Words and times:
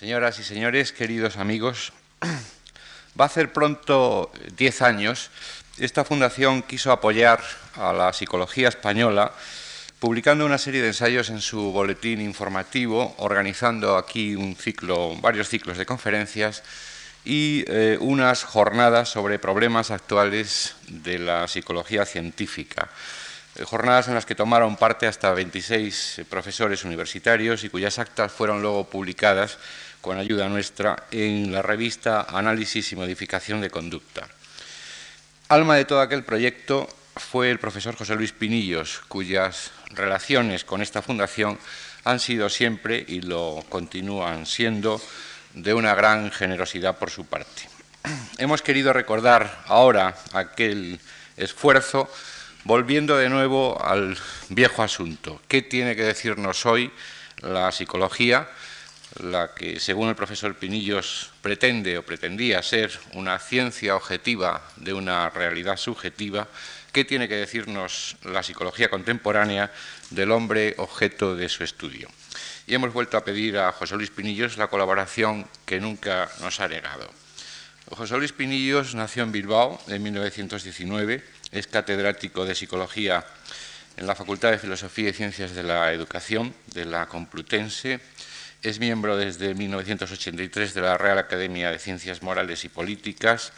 Señoras 0.00 0.38
y 0.38 0.44
señores, 0.44 0.92
queridos 0.92 1.36
amigos, 1.36 1.92
va 3.20 3.24
a 3.24 3.26
hacer 3.26 3.52
pronto 3.52 4.32
10 4.56 4.80
años. 4.80 5.28
Esta 5.76 6.06
fundación 6.06 6.62
quiso 6.62 6.90
apoyar 6.90 7.42
a 7.74 7.92
la 7.92 8.10
psicología 8.14 8.70
española 8.70 9.30
publicando 9.98 10.46
una 10.46 10.56
serie 10.56 10.80
de 10.80 10.88
ensayos 10.88 11.28
en 11.28 11.42
su 11.42 11.70
boletín 11.72 12.22
informativo, 12.22 13.14
organizando 13.18 13.98
aquí 13.98 14.36
un 14.36 14.56
ciclo, 14.56 15.16
varios 15.16 15.50
ciclos 15.50 15.76
de 15.76 15.84
conferencias 15.84 16.62
y 17.26 17.66
eh, 17.68 17.98
unas 18.00 18.44
jornadas 18.44 19.10
sobre 19.10 19.38
problemas 19.38 19.90
actuales 19.90 20.76
de 20.88 21.18
la 21.18 21.46
psicología 21.46 22.06
científica. 22.06 22.88
Eh, 23.56 23.64
jornadas 23.64 24.08
en 24.08 24.14
las 24.14 24.24
que 24.24 24.34
tomaron 24.34 24.76
parte 24.76 25.06
hasta 25.06 25.34
26 25.34 26.22
profesores 26.30 26.84
universitarios 26.84 27.64
y 27.64 27.68
cuyas 27.68 27.98
actas 27.98 28.32
fueron 28.32 28.62
luego 28.62 28.88
publicadas 28.88 29.58
con 30.00 30.18
ayuda 30.18 30.48
nuestra 30.48 31.04
en 31.10 31.52
la 31.52 31.62
revista 31.62 32.26
Análisis 32.28 32.92
y 32.92 32.96
Modificación 32.96 33.60
de 33.60 33.70
Conducta. 33.70 34.26
Alma 35.48 35.76
de 35.76 35.84
todo 35.84 36.00
aquel 36.00 36.24
proyecto 36.24 36.88
fue 37.16 37.50
el 37.50 37.58
profesor 37.58 37.96
José 37.96 38.14
Luis 38.14 38.32
Pinillos, 38.32 39.00
cuyas 39.08 39.72
relaciones 39.90 40.64
con 40.64 40.80
esta 40.80 41.02
fundación 41.02 41.58
han 42.04 42.20
sido 42.20 42.48
siempre 42.48 43.04
y 43.06 43.20
lo 43.20 43.64
continúan 43.68 44.46
siendo 44.46 45.00
de 45.54 45.74
una 45.74 45.94
gran 45.94 46.30
generosidad 46.30 46.98
por 46.98 47.10
su 47.10 47.26
parte. 47.26 47.68
Hemos 48.38 48.62
querido 48.62 48.92
recordar 48.92 49.64
ahora 49.66 50.16
aquel 50.32 50.98
esfuerzo 51.36 52.10
volviendo 52.64 53.16
de 53.16 53.28
nuevo 53.28 53.82
al 53.84 54.16
viejo 54.48 54.82
asunto. 54.82 55.40
¿Qué 55.48 55.62
tiene 55.62 55.96
que 55.96 56.02
decirnos 56.02 56.64
hoy 56.66 56.90
la 57.42 57.72
psicología, 57.72 58.48
la 59.18 59.54
que, 59.54 59.80
según 59.80 60.08
el 60.08 60.14
profesor 60.14 60.54
Pinillos, 60.54 61.30
pretende 61.42 61.98
o 61.98 62.06
pretendía 62.06 62.62
ser 62.62 62.92
una 63.14 63.38
ciencia 63.38 63.96
objetiva 63.96 64.62
de 64.76 64.92
una 64.92 65.30
realidad 65.30 65.76
subjetiva? 65.76 66.48
¿Qué 66.92 67.04
tiene 67.04 67.28
que 67.28 67.36
decirnos 67.36 68.16
la 68.24 68.42
psicología 68.42 68.88
contemporánea 68.88 69.72
del 70.10 70.30
hombre 70.30 70.74
objeto 70.78 71.36
de 71.36 71.48
su 71.48 71.64
estudio? 71.64 72.08
Y 72.66 72.74
hemos 72.74 72.92
vuelto 72.92 73.16
a 73.16 73.24
pedir 73.24 73.58
a 73.58 73.72
José 73.72 73.96
Luis 73.96 74.10
Pinillos 74.10 74.56
la 74.56 74.68
colaboración 74.68 75.46
que 75.66 75.80
nunca 75.80 76.30
nos 76.40 76.60
ha 76.60 76.68
negado. 76.68 77.10
José 77.90 78.16
Luis 78.16 78.32
Pinillos 78.32 78.94
nació 78.94 79.24
en 79.24 79.32
Bilbao 79.32 79.80
en 79.88 80.02
1919, 80.02 81.24
es 81.50 81.66
catedrático 81.66 82.44
de 82.44 82.54
Psicología 82.54 83.24
en 83.96 84.06
la 84.06 84.14
Facultad 84.14 84.52
de 84.52 84.58
Filosofía 84.58 85.10
y 85.10 85.12
Ciencias 85.12 85.54
de 85.54 85.64
la 85.64 85.92
Educación 85.92 86.54
de 86.72 86.84
la 86.84 87.06
Complutense, 87.06 88.00
es 88.62 88.78
miembro 88.78 89.16
desde 89.16 89.54
1983 89.54 90.74
de 90.74 90.80
la 90.82 90.98
Real 90.98 91.18
Academia 91.18 91.70
de 91.70 91.78
Ciencias 91.78 92.22
Morales 92.22 92.64
y 92.64 92.68
Políticas, 92.68 93.52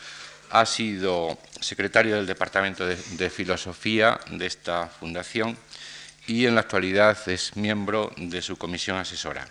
ha 0.50 0.64
sido 0.64 1.38
secretario 1.60 2.16
del 2.16 2.26
Departamento 2.26 2.86
de, 2.86 3.30
Filosofía 3.30 4.20
de 4.30 4.46
esta 4.46 4.86
fundación 4.86 5.56
y 6.26 6.46
en 6.46 6.54
la 6.54 6.60
actualidad 6.60 7.18
es 7.28 7.56
miembro 7.56 8.12
de 8.16 8.42
su 8.42 8.56
comisión 8.56 8.96
asesora. 8.96 9.48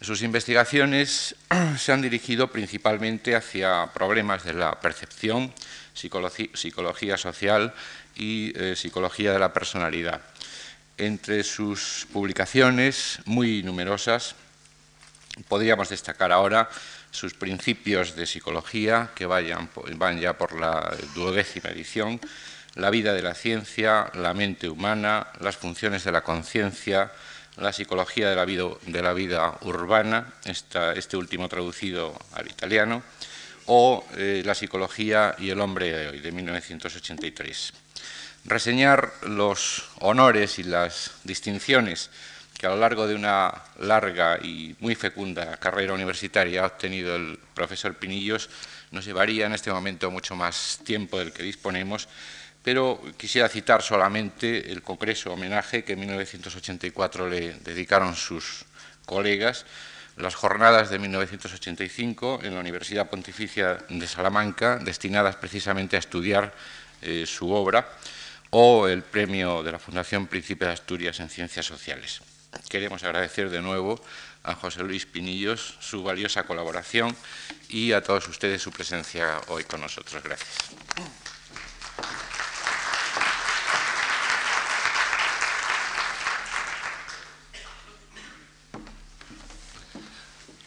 Sus 0.00 0.22
investigaciones 0.22 1.34
se 1.78 1.92
han 1.92 2.00
dirigido 2.00 2.50
principalmente 2.50 3.36
hacia 3.36 3.90
problemas 3.92 4.44
de 4.44 4.54
la 4.54 4.80
percepción, 4.80 5.52
psicología, 5.92 7.18
social 7.18 7.74
y 8.16 8.52
eh, 8.56 8.76
psicología 8.76 9.32
de 9.32 9.38
la 9.38 9.52
personalidad. 9.52 10.22
Entre 10.96 11.42
sus 11.42 12.06
publicaciones, 12.12 13.18
muy 13.24 13.62
numerosas, 13.64 14.36
podríamos 15.48 15.88
destacar 15.88 16.32
ahora 16.32 16.68
sus 17.10 17.34
principios 17.34 18.16
de 18.16 18.26
psicología, 18.26 19.10
que 19.14 19.26
vayan, 19.26 19.70
van 19.96 20.20
ya 20.20 20.36
por 20.36 20.58
la 20.58 20.96
duodécima 21.14 21.70
edición, 21.70 22.20
la 22.74 22.90
vida 22.90 23.12
de 23.12 23.22
la 23.22 23.34
ciencia, 23.34 24.10
la 24.14 24.34
mente 24.34 24.68
humana, 24.68 25.28
las 25.40 25.56
funciones 25.56 26.04
de 26.04 26.12
la 26.12 26.22
conciencia, 26.22 27.12
la 27.56 27.72
psicología 27.72 28.28
de 28.28 28.36
la 28.36 28.44
vida, 28.44 28.64
de 28.86 29.02
la 29.02 29.12
vida 29.12 29.58
urbana, 29.62 30.34
este 30.44 31.16
último 31.16 31.48
traducido 31.48 32.18
al 32.32 32.48
italiano, 32.48 33.02
o 33.66 34.04
eh, 34.16 34.42
la 34.44 34.54
psicología 34.54 35.36
y 35.38 35.50
el 35.50 35.60
hombre 35.60 35.90
de 35.90 36.08
hoy, 36.08 36.20
de 36.20 36.32
1983. 36.32 37.72
Reseñar 38.44 39.12
los 39.22 39.88
honores 40.00 40.58
y 40.58 40.64
las 40.64 41.12
distinciones 41.24 42.10
que 42.64 42.68
a 42.68 42.70
lo 42.70 42.80
largo 42.80 43.06
de 43.06 43.14
una 43.14 43.52
larga 43.80 44.38
y 44.42 44.74
muy 44.80 44.94
fecunda 44.94 45.58
carrera 45.58 45.92
universitaria 45.92 46.62
ha 46.62 46.68
obtenido 46.68 47.14
el 47.14 47.38
profesor 47.52 47.94
Pinillos, 47.94 48.48
nos 48.90 49.04
llevaría 49.04 49.44
en 49.44 49.52
este 49.52 49.70
momento 49.70 50.10
mucho 50.10 50.34
más 50.34 50.80
tiempo 50.82 51.18
del 51.18 51.30
que 51.30 51.42
disponemos, 51.42 52.08
pero 52.62 53.02
quisiera 53.18 53.50
citar 53.50 53.82
solamente 53.82 54.72
el 54.72 54.80
congreso 54.80 55.34
homenaje 55.34 55.84
que 55.84 55.92
en 55.92 56.00
1984 56.00 57.28
le 57.28 57.52
dedicaron 57.56 58.16
sus 58.16 58.64
colegas, 59.04 59.66
las 60.16 60.34
jornadas 60.34 60.88
de 60.88 60.98
1985 60.98 62.40
en 62.44 62.54
la 62.54 62.60
Universidad 62.60 63.10
Pontificia 63.10 63.76
de 63.90 64.06
Salamanca, 64.06 64.78
destinadas 64.78 65.36
precisamente 65.36 65.96
a 65.96 65.98
estudiar 65.98 66.54
eh, 67.02 67.26
su 67.26 67.50
obra, 67.52 67.86
o 68.48 68.88
el 68.88 69.02
premio 69.02 69.62
de 69.62 69.72
la 69.72 69.78
Fundación 69.78 70.28
Príncipe 70.28 70.64
de 70.64 70.72
Asturias 70.72 71.20
en 71.20 71.28
Ciencias 71.28 71.66
Sociales. 71.66 72.22
Queremos 72.68 73.02
agradecer 73.04 73.50
de 73.50 73.60
nuevo 73.62 74.00
a 74.42 74.54
José 74.54 74.82
Luis 74.82 75.06
Pinillos 75.06 75.76
su 75.80 76.02
valiosa 76.02 76.44
colaboración 76.44 77.16
y 77.68 77.92
a 77.92 78.02
todos 78.02 78.28
ustedes 78.28 78.62
su 78.62 78.70
presencia 78.70 79.40
hoy 79.48 79.64
con 79.64 79.80
nosotros. 79.80 80.22
Gracias. 80.22 80.74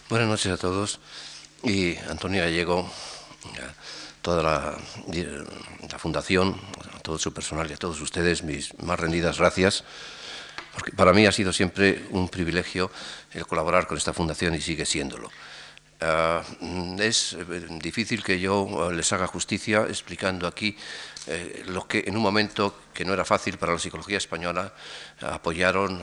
Buenas 0.09 0.29
noches 0.29 0.51
a 0.53 0.57
todos 0.57 0.99
y 1.63 1.97
Antonio 2.09 2.41
Gallego, 2.41 2.89
toda 4.21 4.41
la, 4.41 4.77
la 5.91 5.99
fundación, 5.99 6.59
a 6.95 6.99
todo 6.99 7.17
su 7.17 7.33
personal 7.33 7.69
y 7.69 7.73
a 7.73 7.77
todos 7.77 7.99
ustedes 7.99 8.41
mis 8.43 8.73
más 8.79 8.97
rendidas 8.97 9.37
gracias 9.37 9.83
porque 10.77 10.91
para 10.91 11.11
mí 11.11 11.25
ha 11.25 11.31
sido 11.31 11.51
siempre 11.51 12.05
un 12.11 12.29
privilegio 12.29 12.91
el 13.33 13.47
colaborar 13.47 13.87
con 13.87 13.97
esta 13.97 14.13
fundación 14.13 14.53
y 14.53 14.61
sigue 14.61 14.85
siéndolo. 14.85 15.27
Ah, 15.99 16.43
es 16.99 17.33
eh, 17.33 17.65
difícil 17.81 18.23
que 18.23 18.39
yo 18.39 18.91
eh, 18.91 18.93
les 18.93 19.11
haga 19.13 19.25
justicia 19.25 19.87
explicando 19.89 20.45
aquí 20.45 20.77
eh, 21.25 21.63
lo 21.65 21.87
que 21.87 22.03
en 22.05 22.15
un 22.15 22.21
momento 22.21 22.81
que 22.93 23.03
no 23.03 23.15
era 23.15 23.25
fácil 23.25 23.57
para 23.57 23.73
la 23.73 23.79
psicología 23.79 24.19
española 24.19 24.71
apoyaron, 25.21 25.99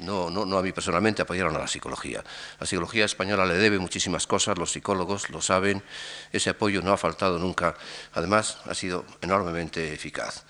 no, 0.00 0.28
no, 0.28 0.44
no, 0.44 0.58
a 0.58 0.62
mí 0.62 0.72
personalmente, 0.72 1.22
apoyaron 1.22 1.54
a 1.54 1.60
la 1.60 1.68
psicología. 1.68 2.24
La 2.58 2.66
psicología 2.66 3.04
española 3.04 3.46
le 3.46 3.54
debe 3.54 3.78
muchísimas 3.78 4.26
cosas, 4.26 4.58
los 4.58 4.72
psicólogos 4.72 5.30
lo 5.30 5.40
saben, 5.40 5.84
ese 6.32 6.50
apoyo 6.50 6.82
no 6.82 6.92
ha 6.92 6.96
faltado 6.96 7.38
nunca, 7.38 7.76
además 8.14 8.58
ha 8.66 8.74
sido 8.74 9.04
enormemente 9.22 9.94
eficaz. 9.94 10.42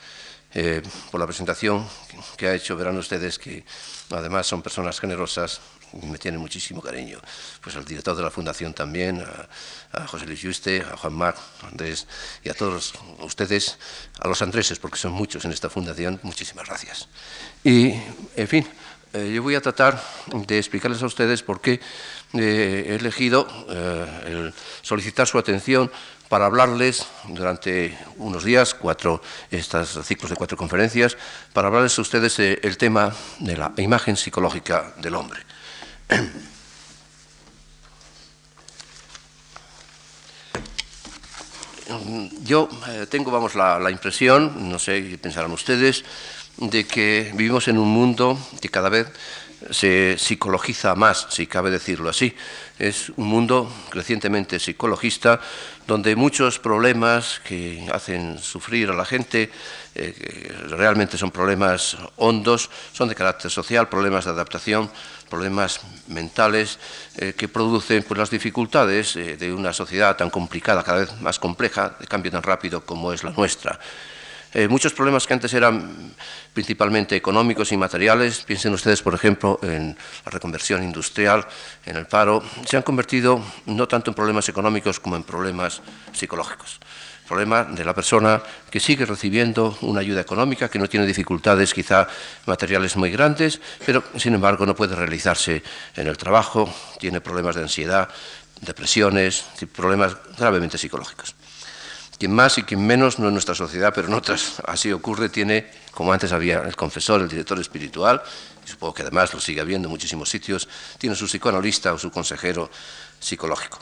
Eh, 0.58 0.80
por 1.10 1.20
la 1.20 1.26
presentación 1.26 1.86
que 2.38 2.48
ha 2.48 2.54
hecho. 2.54 2.78
Verán 2.78 2.96
ustedes 2.96 3.38
que 3.38 3.62
además 4.08 4.46
son 4.46 4.62
personas 4.62 4.98
generosas 4.98 5.60
y 5.92 6.06
me 6.06 6.16
tienen 6.16 6.40
muchísimo 6.40 6.80
cariño. 6.80 7.20
Pues 7.60 7.76
al 7.76 7.84
director 7.84 8.16
de 8.16 8.22
la 8.22 8.30
Fundación 8.30 8.72
también, 8.72 9.22
a, 9.92 10.06
José 10.06 10.24
Luis 10.24 10.40
Juste, 10.40 10.80
a 10.80 10.96
Juan 10.96 11.12
Mar, 11.12 11.36
Andrés 11.60 12.06
y 12.42 12.48
a 12.48 12.54
todos 12.54 12.94
ustedes, 13.20 13.76
a 14.18 14.28
los 14.28 14.40
andreses, 14.40 14.78
porque 14.78 14.96
son 14.96 15.12
muchos 15.12 15.44
en 15.44 15.52
esta 15.52 15.68
fundación, 15.68 16.20
muchísimas 16.22 16.66
gracias. 16.66 17.06
Y, 17.62 17.92
en 18.34 18.48
fin, 18.48 18.66
eh, 19.12 19.32
yo 19.34 19.42
voy 19.42 19.54
a 19.54 19.60
tratar 19.60 20.02
de 20.32 20.58
explicarles 20.58 21.02
a 21.02 21.06
ustedes 21.06 21.42
por 21.42 21.60
qué 21.60 21.80
eh, 22.34 22.86
he 22.88 22.94
elegido 22.96 23.46
el 24.26 24.52
solicitar 24.82 25.26
su 25.26 25.38
atención 25.38 25.90
para 26.28 26.46
hablarles 26.46 27.06
durante 27.28 27.96
unos 28.16 28.44
días, 28.44 28.74
cuatro, 28.74 29.22
estos 29.50 30.04
ciclos 30.04 30.30
de 30.30 30.36
cuatro 30.36 30.56
conferencias, 30.56 31.16
para 31.52 31.68
hablarles 31.68 31.98
a 31.98 32.02
ustedes 32.02 32.38
el 32.38 32.76
tema 32.76 33.14
de 33.38 33.56
la 33.56 33.72
imagen 33.76 34.16
psicológica 34.16 34.92
del 34.98 35.14
hombre. 35.14 35.40
Yo 42.42 42.68
eh, 42.88 43.06
tengo, 43.08 43.30
vamos, 43.30 43.54
la, 43.54 43.78
la, 43.78 43.90
impresión, 43.90 44.70
no 44.70 44.78
sé 44.78 45.08
qué 45.08 45.18
pensarán 45.18 45.52
ustedes, 45.52 46.04
de 46.58 46.84
que 46.84 47.32
vivimos 47.34 47.68
en 47.68 47.78
un 47.78 47.88
mundo 47.88 48.38
que 48.60 48.68
cada 48.68 48.88
vez 48.88 49.08
se 49.70 50.16
psicologiza 50.18 50.94
más, 50.94 51.26
si 51.30 51.46
cabe 51.46 51.70
decirlo 51.70 52.10
así. 52.10 52.34
Es 52.78 53.10
un 53.16 53.26
mundo 53.26 53.72
crecientemente 53.90 54.58
psicologista 54.58 55.40
donde 55.86 56.14
muchos 56.16 56.58
problemas 56.58 57.40
que 57.44 57.86
hacen 57.92 58.38
sufrir 58.38 58.90
a 58.90 58.94
la 58.94 59.04
gente, 59.04 59.50
eh, 59.94 60.52
realmente 60.68 61.16
son 61.16 61.30
problemas 61.30 61.96
hondos, 62.16 62.70
son 62.92 63.08
de 63.08 63.14
carácter 63.14 63.50
social, 63.50 63.88
problemas 63.88 64.24
de 64.24 64.32
adaptación, 64.32 64.90
problemas 65.30 65.80
mentales 66.08 66.78
eh, 67.16 67.34
que 67.36 67.48
producen 67.48 68.02
pues, 68.02 68.18
las 68.18 68.30
dificultades 68.30 69.16
eh, 69.16 69.36
de 69.36 69.52
una 69.52 69.72
sociedad 69.72 70.16
tan 70.16 70.30
complicada, 70.30 70.82
cada 70.82 70.98
vez 70.98 71.20
más 71.20 71.38
compleja, 71.38 71.96
de 71.98 72.06
cambio 72.06 72.30
tan 72.30 72.42
rápido 72.42 72.84
como 72.84 73.12
es 73.12 73.24
la 73.24 73.30
nuestra. 73.30 73.78
Eh, 74.54 74.68
muchos 74.68 74.92
problemas 74.92 75.26
que 75.26 75.34
antes 75.34 75.52
eran 75.52 76.14
principalmente 76.52 77.16
económicos 77.16 77.72
y 77.72 77.76
materiales, 77.76 78.42
piensen 78.46 78.72
ustedes, 78.72 79.02
por 79.02 79.14
ejemplo, 79.14 79.58
en 79.62 79.96
la 80.24 80.30
reconversión 80.30 80.82
industrial, 80.82 81.46
en 81.84 81.96
el 81.96 82.06
paro, 82.06 82.42
se 82.64 82.76
han 82.76 82.82
convertido 82.82 83.42
no 83.66 83.86
tanto 83.86 84.10
en 84.10 84.14
problemas 84.14 84.48
económicos 84.48 85.00
como 85.00 85.16
en 85.16 85.24
problemas 85.24 85.82
psicológicos 86.12 86.80
problema 87.26 87.64
de 87.64 87.84
la 87.84 87.92
persona 87.92 88.40
que 88.70 88.80
sigue 88.80 89.04
recibiendo 89.04 89.76
una 89.82 90.00
ayuda 90.00 90.20
económica, 90.20 90.70
que 90.70 90.78
no 90.78 90.88
tiene 90.88 91.06
dificultades 91.06 91.74
quizá 91.74 92.06
materiales 92.46 92.96
muy 92.96 93.10
grandes, 93.10 93.60
pero 93.84 94.02
sin 94.16 94.34
embargo 94.34 94.64
no 94.64 94.74
puede 94.74 94.94
realizarse 94.94 95.62
en 95.96 96.06
el 96.06 96.16
trabajo, 96.16 96.72
tiene 96.98 97.20
problemas 97.20 97.56
de 97.56 97.62
ansiedad, 97.62 98.08
depresiones, 98.60 99.44
problemas 99.74 100.16
gravemente 100.38 100.78
psicológicos. 100.78 101.35
Quien 102.18 102.32
más 102.32 102.56
y 102.56 102.62
quien 102.62 102.86
menos, 102.86 103.18
no 103.18 103.28
en 103.28 103.34
nuestra 103.34 103.54
sociedad, 103.54 103.92
pero 103.94 104.08
en 104.08 104.14
otras 104.14 104.62
así 104.66 104.90
ocurre, 104.90 105.28
tiene, 105.28 105.70
como 105.92 106.12
antes 106.12 106.32
había 106.32 106.62
el 106.62 106.74
confesor, 106.74 107.20
el 107.20 107.28
director 107.28 107.58
espiritual, 107.60 108.22
y 108.64 108.70
supongo 108.70 108.94
que 108.94 109.02
además 109.02 109.34
lo 109.34 109.40
sigue 109.40 109.60
habiendo 109.60 109.86
en 109.88 109.90
muchísimos 109.90 110.30
sitios, 110.30 110.66
tiene 110.98 111.14
su 111.14 111.26
psicoanalista 111.26 111.92
o 111.92 111.98
su 111.98 112.10
consejero 112.10 112.70
psicológico. 113.20 113.78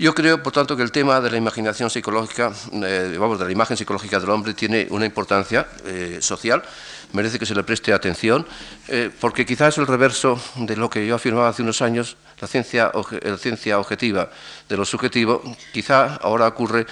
Yo 0.00 0.14
creo, 0.14 0.42
por 0.42 0.54
tanto, 0.54 0.78
que 0.78 0.82
el 0.82 0.92
tema 0.92 1.20
de 1.20 1.30
la 1.30 1.36
imaginación 1.36 1.90
psicológica, 1.90 2.52
eh, 2.72 3.16
vamos, 3.18 3.38
de 3.38 3.44
la 3.44 3.52
imagen 3.52 3.76
psicológica 3.76 4.18
del 4.18 4.30
hombre 4.30 4.54
tiene 4.54 4.86
una 4.88 5.04
importancia 5.04 5.68
eh, 5.84 6.20
social, 6.22 6.62
merece 7.12 7.38
que 7.38 7.44
se 7.44 7.54
le 7.54 7.64
preste 7.64 7.92
atención, 7.92 8.46
eh, 8.88 9.10
porque 9.20 9.44
quizás 9.44 9.74
es 9.74 9.78
el 9.78 9.86
reverso 9.86 10.40
de 10.56 10.74
lo 10.76 10.88
que 10.88 11.06
yo 11.06 11.16
afirmaba 11.16 11.50
hace 11.50 11.60
unos 11.60 11.82
años, 11.82 12.16
la 12.40 12.48
ciencia, 12.48 12.90
la 13.22 13.36
ciencia 13.36 13.78
objetiva 13.78 14.30
de 14.70 14.76
lo 14.78 14.86
subjetivo, 14.86 15.42
quizá 15.70 16.16
ahora 16.16 16.46
ocurre 16.46 16.86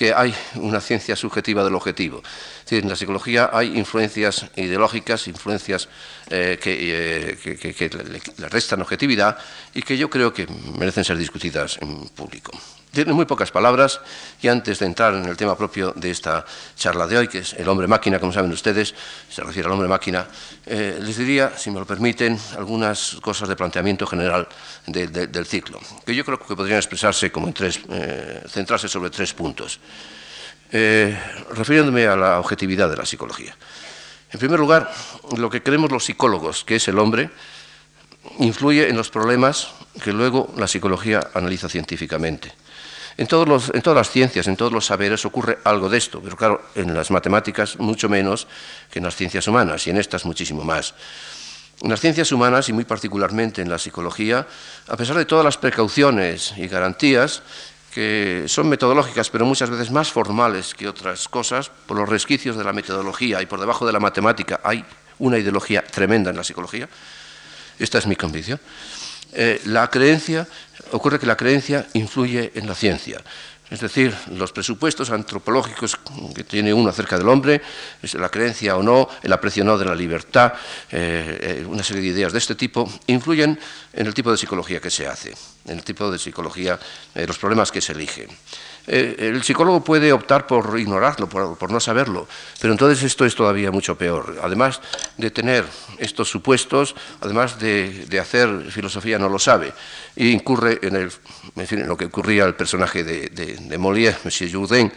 que 0.00 0.14
hay 0.14 0.34
una 0.54 0.80
ciencia 0.80 1.14
subjetiva 1.14 1.62
del 1.62 1.74
objetivo. 1.74 2.22
en 2.70 2.88
la 2.88 2.96
psicología 2.96 3.50
hay 3.52 3.76
influencias 3.76 4.46
ideológicas, 4.56 5.28
influencias 5.28 5.90
eh, 6.30 6.58
que, 6.58 7.36
eh, 7.36 7.90
le, 8.38 8.48
restan 8.48 8.80
objetividad 8.80 9.36
y 9.74 9.82
que 9.82 9.98
yo 9.98 10.08
creo 10.08 10.32
que 10.32 10.46
merecen 10.78 11.04
ser 11.04 11.18
discutidas 11.18 11.76
en 11.82 12.08
público. 12.16 12.52
Tiene 12.92 13.12
muy 13.12 13.26
pocas 13.26 13.50
palabras 13.50 14.00
y 14.40 14.48
antes 14.48 14.78
de 14.78 14.86
entrar 14.86 15.14
en 15.14 15.26
el 15.26 15.36
tema 15.36 15.56
propio 15.56 15.92
de 15.94 16.10
esta 16.10 16.46
charla 16.76 17.06
de 17.06 17.18
hoy, 17.18 17.28
que 17.28 17.38
es 17.38 17.52
el 17.52 17.68
hombre-máquina, 17.68 18.18
como 18.18 18.32
saben 18.32 18.50
ustedes, 18.52 18.94
se 19.28 19.42
refiere 19.42 19.66
al 19.66 19.72
hombre-máquina, 19.72 20.26
eh, 20.64 20.98
les 21.00 21.18
diría, 21.18 21.52
si 21.56 21.70
me 21.70 21.78
lo 21.78 21.86
permiten, 21.86 22.38
algunas 22.56 23.18
cosas 23.20 23.50
de 23.50 23.54
planteamiento 23.54 24.06
general 24.06 24.48
del 24.86 25.46
ciclo, 25.46 25.78
que 26.06 26.14
yo 26.14 26.24
creo 26.24 26.38
que 26.38 26.56
podrían 26.56 26.78
expresarse 26.78 27.30
como 27.30 27.48
en 27.48 27.52
tres, 27.52 27.80
centrarse 28.48 28.88
sobre 28.88 29.10
tres 29.10 29.34
puntos. 29.34 29.78
Eh, 30.72 31.18
refiriéndome 31.50 32.06
a 32.06 32.14
la 32.14 32.38
objetividad 32.38 32.88
de 32.88 32.96
la 32.96 33.04
psicología. 33.04 33.56
En 34.32 34.38
primer 34.38 34.60
lugar, 34.60 34.92
lo 35.36 35.50
que 35.50 35.62
creemos 35.62 35.90
los 35.90 36.04
psicólogos, 36.04 36.64
que 36.64 36.76
es 36.76 36.86
el 36.86 36.98
hombre, 36.98 37.30
influye 38.38 38.88
en 38.88 38.96
los 38.96 39.10
problemas 39.10 39.68
que 40.02 40.12
luego 40.12 40.52
la 40.56 40.68
psicología 40.68 41.20
analiza 41.34 41.68
científicamente. 41.68 42.52
En, 43.16 43.26
todas 43.26 43.72
las 43.96 44.10
ciencias, 44.10 44.46
en 44.46 44.56
todos 44.56 44.72
los 44.72 44.86
saberes 44.86 45.24
ocurre 45.26 45.58
algo 45.64 45.88
de 45.88 45.98
esto, 45.98 46.20
pero 46.22 46.36
claro, 46.36 46.62
en 46.74 46.94
las 46.94 47.10
matemáticas 47.10 47.78
mucho 47.78 48.08
menos 48.08 48.46
que 48.90 49.00
en 49.00 49.04
las 49.04 49.16
ciencias 49.16 49.46
humanas 49.46 49.86
y 49.86 49.90
en 49.90 49.98
estas 49.98 50.24
muchísimo 50.24 50.64
más. 50.64 50.94
En 51.82 51.90
las 51.90 52.00
ciencias 52.00 52.30
humanas 52.30 52.68
y 52.68 52.72
muy 52.72 52.84
particularmente 52.84 53.60
en 53.60 53.68
la 53.68 53.78
psicología, 53.78 54.46
a 54.88 54.96
pesar 54.96 55.16
de 55.16 55.24
todas 55.24 55.44
las 55.44 55.58
precauciones 55.58 56.54
y 56.56 56.68
garantías, 56.68 57.42
que 57.92 58.44
son 58.46 58.68
metodológicas, 58.68 59.30
pero 59.30 59.44
muchas 59.44 59.70
veces 59.70 59.90
más 59.90 60.10
formales 60.10 60.74
que 60.74 60.88
otras 60.88 61.28
cosas, 61.28 61.70
por 61.86 61.96
los 61.96 62.08
resquicios 62.08 62.56
de 62.56 62.64
la 62.64 62.72
metodología 62.72 63.42
y 63.42 63.46
por 63.46 63.60
debajo 63.60 63.86
de 63.86 63.92
la 63.92 64.00
matemática 64.00 64.60
hay 64.62 64.84
una 65.18 65.38
ideología 65.38 65.82
tremenda 65.82 66.30
en 66.30 66.36
la 66.36 66.44
psicología, 66.44 66.88
esta 67.78 67.98
es 67.98 68.06
mi 68.06 68.16
convicción, 68.16 68.60
eh, 69.32 69.60
la 69.66 69.88
creencia 69.88 70.46
ocurre 70.92 71.18
que 71.18 71.26
la 71.26 71.36
creencia 71.36 71.86
influye 71.94 72.52
en 72.54 72.66
la 72.66 72.74
ciencia. 72.74 73.22
Es 73.70 73.78
decir, 73.78 74.12
los 74.32 74.50
presupuestos 74.50 75.10
antropológicos 75.10 75.96
que 76.34 76.42
tiene 76.42 76.74
uno 76.74 76.90
acerca 76.90 77.16
del 77.16 77.28
hombre, 77.28 77.62
la 78.14 78.28
creencia 78.28 78.76
o 78.76 78.82
no, 78.82 79.08
el 79.22 79.32
aprecio 79.32 79.62
o 79.62 79.66
no 79.66 79.78
de 79.78 79.84
la 79.84 79.94
libertad, 79.94 80.54
eh, 80.90 81.60
eh, 81.62 81.64
una 81.64 81.84
serie 81.84 82.02
de 82.02 82.08
ideas 82.08 82.32
de 82.32 82.38
este 82.38 82.56
tipo, 82.56 82.90
influyen 83.06 83.58
en 83.92 84.06
el 84.06 84.12
tipo 84.12 84.32
de 84.32 84.36
psicología 84.36 84.80
que 84.80 84.90
se 84.90 85.06
hace, 85.06 85.34
en 85.66 85.78
el 85.78 85.84
tipo 85.84 86.10
de 86.10 86.18
psicología, 86.18 86.80
eh, 87.14 87.26
los 87.28 87.38
problemas 87.38 87.70
que 87.70 87.80
se 87.80 87.92
eligen. 87.92 88.28
Eh, 88.86 89.16
el 89.18 89.42
psicólogo 89.42 89.84
puede 89.84 90.12
optar 90.12 90.46
por 90.46 90.78
ignorarlo, 90.78 91.28
por, 91.28 91.70
no 91.70 91.80
saberlo, 91.80 92.26
pero 92.60 92.72
entonces 92.72 93.02
esto 93.02 93.24
es 93.24 93.34
todavía 93.34 93.70
mucho 93.70 93.96
peor. 93.96 94.38
Además 94.42 94.80
de 95.16 95.30
tener 95.30 95.64
estos 95.98 96.28
supuestos, 96.28 96.94
además 97.20 97.58
de, 97.58 98.18
hacer 98.20 98.70
filosofía, 98.70 99.18
no 99.18 99.28
lo 99.28 99.38
sabe, 99.38 99.72
e 100.16 100.26
incurre 100.26 100.78
en, 100.82 100.96
el, 100.96 101.12
en, 101.56 101.86
lo 101.86 101.96
que 101.96 102.06
ocurría 102.06 102.44
al 102.44 102.56
personaje 102.56 103.04
de, 103.04 103.28
de, 103.28 103.78
Molière, 103.78 104.16
Monsieur 104.24 104.50
Jourdain, 104.50 104.92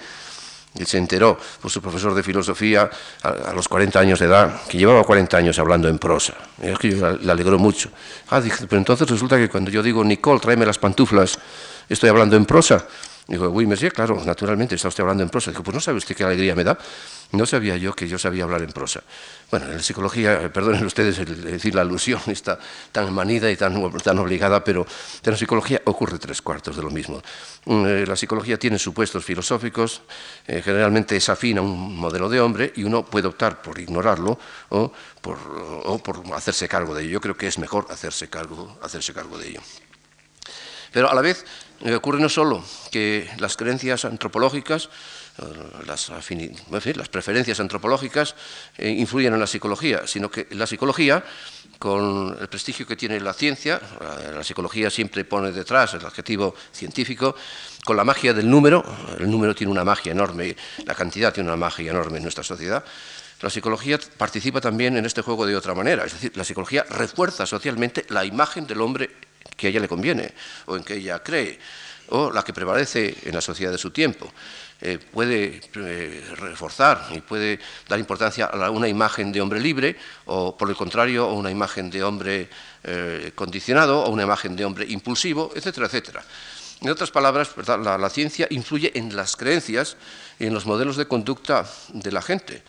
que 0.75 0.85
se 0.85 0.97
enteró 0.97 1.37
por 1.61 1.69
su 1.69 1.81
profesor 1.81 2.15
de 2.15 2.23
filosofía 2.23 2.89
a, 3.21 3.53
los 3.53 3.67
40 3.67 3.99
años 3.99 4.19
de 4.19 4.25
edad, 4.25 4.63
que 4.67 4.77
llevaba 4.77 5.03
40 5.03 5.37
años 5.37 5.59
hablando 5.59 5.87
en 5.87 5.99
prosa. 5.99 6.33
Es 6.59 6.79
que 6.79 6.89
le 6.89 7.31
alegró 7.31 7.59
mucho. 7.59 7.89
Ah, 8.29 8.41
dije, 8.41 8.65
pero 8.67 8.79
entonces 8.79 9.07
resulta 9.07 9.37
que 9.37 9.49
cuando 9.49 9.69
yo 9.69 9.83
digo, 9.83 10.03
Nicole, 10.03 10.39
tráeme 10.39 10.65
las 10.65 10.79
pantuflas, 10.79 11.37
estoy 11.87 12.09
hablando 12.09 12.35
en 12.35 12.45
prosa. 12.45 12.87
Dijo, 13.25 13.47
oui, 13.49 13.65
monsieur, 13.65 13.93
claro, 13.93 14.21
naturalmente, 14.25 14.75
está 14.75 14.89
usted 14.89 15.01
hablando 15.01 15.23
en 15.23 15.29
prosa. 15.29 15.51
Dijo, 15.51 15.63
pues 15.63 15.73
no 15.73 15.79
sabe 15.79 15.97
usted 15.97 16.13
qué 16.13 16.25
alegría 16.25 16.55
me 16.55 16.63
da. 16.65 16.77
No 17.31 17.45
sabía 17.45 17.77
yo 17.77 17.93
que 17.93 18.07
yo 18.07 18.19
sabía 18.19 18.43
hablar 18.43 18.61
en 18.61 18.71
prosa. 18.71 19.01
Bueno, 19.49 19.67
en 19.67 19.77
la 19.77 19.81
psicología, 19.81 20.41
eh, 20.41 20.49
perdonen 20.49 20.85
ustedes 20.85 21.17
decir 21.41 21.73
la 21.73 21.81
alusión, 21.81 22.21
está 22.27 22.59
tan 22.91 23.13
manida 23.13 23.49
y 23.49 23.55
tan, 23.55 23.91
tan 23.99 24.19
obligada, 24.19 24.61
pero 24.63 24.85
en 25.23 25.31
la 25.31 25.37
psicología 25.37 25.81
ocurre 25.85 26.19
tres 26.19 26.41
cuartos 26.41 26.75
de 26.75 26.83
lo 26.83 26.91
mismo. 26.91 27.21
Mm, 27.65 27.85
eh, 27.85 28.05
la 28.05 28.17
psicología 28.17 28.59
tiene 28.59 28.77
supuestos 28.77 29.23
filosóficos, 29.23 30.01
eh, 30.45 30.61
generalmente 30.61 31.15
es 31.15 31.29
afín 31.29 31.59
a 31.59 31.61
un 31.61 31.95
modelo 31.95 32.27
de 32.27 32.41
hombre 32.41 32.73
y 32.75 32.83
uno 32.83 33.05
puede 33.05 33.29
optar 33.29 33.61
por 33.61 33.79
ignorarlo 33.79 34.37
o 34.69 34.91
por, 35.21 35.37
o 35.85 35.97
por 35.97 36.21
hacerse 36.35 36.67
cargo 36.67 36.93
de 36.93 37.03
ello. 37.03 37.13
Yo 37.13 37.21
creo 37.21 37.37
que 37.37 37.47
es 37.47 37.57
mejor 37.57 37.87
hacerse 37.89 38.29
cargo, 38.29 38.77
hacerse 38.81 39.13
cargo 39.13 39.37
de 39.37 39.47
ello. 39.47 39.61
Pero 40.91 41.09
a 41.09 41.15
la 41.15 41.21
vez 41.21 41.43
eh, 41.83 41.95
ocurre 41.95 42.19
no 42.21 42.29
solo 42.29 42.63
que 42.91 43.29
las 43.39 43.57
creencias 43.57 44.05
antropológicas, 44.05 44.87
eh, 45.37 45.85
las, 45.85 47.09
preferencias 47.09 47.59
antropológicas 47.59 48.35
eh, 48.77 48.89
influyen 48.89 49.33
en 49.33 49.39
la 49.41 49.47
psicología, 49.47 50.07
sino 50.07 50.31
que 50.31 50.47
la 50.51 50.65
psicología, 50.65 51.25
con 51.79 52.37
el 52.39 52.47
prestigio 52.47 52.87
que 52.87 52.95
tiene 52.95 53.19
la 53.19 53.33
ciencia, 53.33 53.81
la 54.33 54.45
psicología 54.45 54.89
siempre 54.89 55.25
pone 55.25 55.51
detrás 55.51 55.93
el 55.95 56.05
adjetivo 56.05 56.55
científico, 56.71 57.35
con 57.83 57.97
la 57.97 58.05
magia 58.05 58.33
del 58.33 58.49
número, 58.49 58.85
el 59.19 59.29
número 59.29 59.53
tiene 59.53 59.69
una 59.69 59.83
magia 59.83 60.13
enorme, 60.13 60.55
la 60.85 60.95
cantidad 60.95 61.33
tiene 61.33 61.49
una 61.49 61.57
magia 61.57 61.91
enorme 61.91 62.17
en 62.17 62.23
nuestra 62.23 62.45
sociedad, 62.45 62.85
la 63.41 63.49
psicología 63.49 63.99
participa 64.17 64.61
también 64.61 64.95
en 64.95 65.05
este 65.05 65.21
juego 65.21 65.45
de 65.45 65.57
otra 65.57 65.75
manera, 65.75 66.05
es 66.05 66.13
decir, 66.13 66.31
la 66.37 66.45
psicología 66.45 66.85
refuerza 66.89 67.45
socialmente 67.45 68.05
la 68.07 68.23
imagen 68.23 68.65
del 68.65 68.79
hombre 68.79 69.09
que 69.55 69.67
a 69.67 69.69
ella 69.69 69.79
le 69.79 69.87
conviene 69.87 70.33
o 70.65 70.75
en 70.75 70.83
que 70.83 70.95
ella 70.95 71.21
cree, 71.21 71.59
o 72.09 72.31
la 72.31 72.43
que 72.43 72.53
prevalece 72.53 73.15
en 73.23 73.33
la 73.33 73.41
sociedad 73.41 73.71
de 73.71 73.77
su 73.77 73.91
tiempo. 73.91 74.31
Eh, 74.81 74.99
puede 74.99 75.61
eh, 75.75 76.23
reforzar 76.35 77.07
y 77.11 77.21
puede 77.21 77.57
dar 77.87 77.97
importancia 77.99 78.47
a 78.47 78.69
una 78.69 78.89
imagen 78.89 79.31
de 79.31 79.39
hombre 79.39 79.61
libre 79.61 79.95
o, 80.25 80.57
por 80.57 80.69
el 80.69 80.75
contrario, 80.75 81.23
a 81.23 81.33
una 81.33 81.49
imagen 81.49 81.89
de 81.89 82.03
hombre 82.03 82.49
eh, 82.83 83.31
condicionado 83.33 84.03
o 84.03 84.09
una 84.09 84.23
imagen 84.23 84.57
de 84.57 84.65
hombre 84.65 84.85
impulsivo, 84.89 85.53
etcétera, 85.55 85.87
etcétera. 85.87 86.23
En 86.81 86.89
otras 86.89 87.11
palabras, 87.11 87.51
La, 87.65 87.97
la 87.97 88.09
ciencia 88.09 88.45
influye 88.49 88.91
en 88.93 89.15
las 89.15 89.37
creencias 89.37 89.95
y 90.37 90.47
en 90.47 90.53
los 90.53 90.65
modelos 90.65 90.97
de 90.97 91.07
conducta 91.07 91.65
de 91.93 92.11
la 92.11 92.21
gente. 92.21 92.61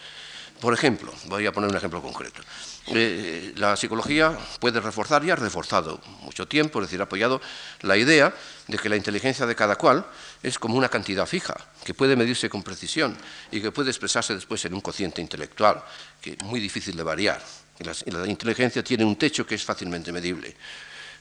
Por 0.60 0.72
ejemplo, 0.72 1.12
voy 1.26 1.46
a 1.46 1.52
poner 1.52 1.68
un 1.68 1.76
ejemplo 1.76 2.00
concreto. 2.00 2.40
Eh, 2.88 3.54
la 3.56 3.76
psicología 3.76 4.36
puede 4.60 4.78
reforzar 4.78 5.24
y 5.24 5.30
ha 5.30 5.36
reforzado 5.36 6.00
mucho 6.20 6.46
tiempo, 6.46 6.80
es 6.80 6.86
decir, 6.86 7.00
ha 7.00 7.04
apoyado 7.04 7.40
la 7.80 7.96
idea 7.96 8.34
de 8.68 8.76
que 8.76 8.90
la 8.90 8.96
inteligencia 8.96 9.46
de 9.46 9.54
cada 9.54 9.76
cual 9.76 10.04
es 10.42 10.58
como 10.58 10.76
una 10.76 10.90
cantidad 10.90 11.26
fija, 11.26 11.54
que 11.82 11.94
puede 11.94 12.14
medirse 12.14 12.50
con 12.50 12.62
precisión 12.62 13.16
y 13.50 13.62
que 13.62 13.72
puede 13.72 13.90
expresarse 13.90 14.34
después 14.34 14.62
en 14.66 14.74
un 14.74 14.82
cociente 14.82 15.22
intelectual, 15.22 15.82
que 16.20 16.32
es 16.32 16.42
muy 16.42 16.60
difícil 16.60 16.94
de 16.96 17.02
variar. 17.02 17.40
y 17.78 18.10
la 18.10 18.26
inteligencia 18.26 18.84
tiene 18.84 19.04
un 19.04 19.16
techo 19.16 19.46
que 19.46 19.54
es 19.54 19.64
fácilmente 19.64 20.12
medible. 20.12 20.54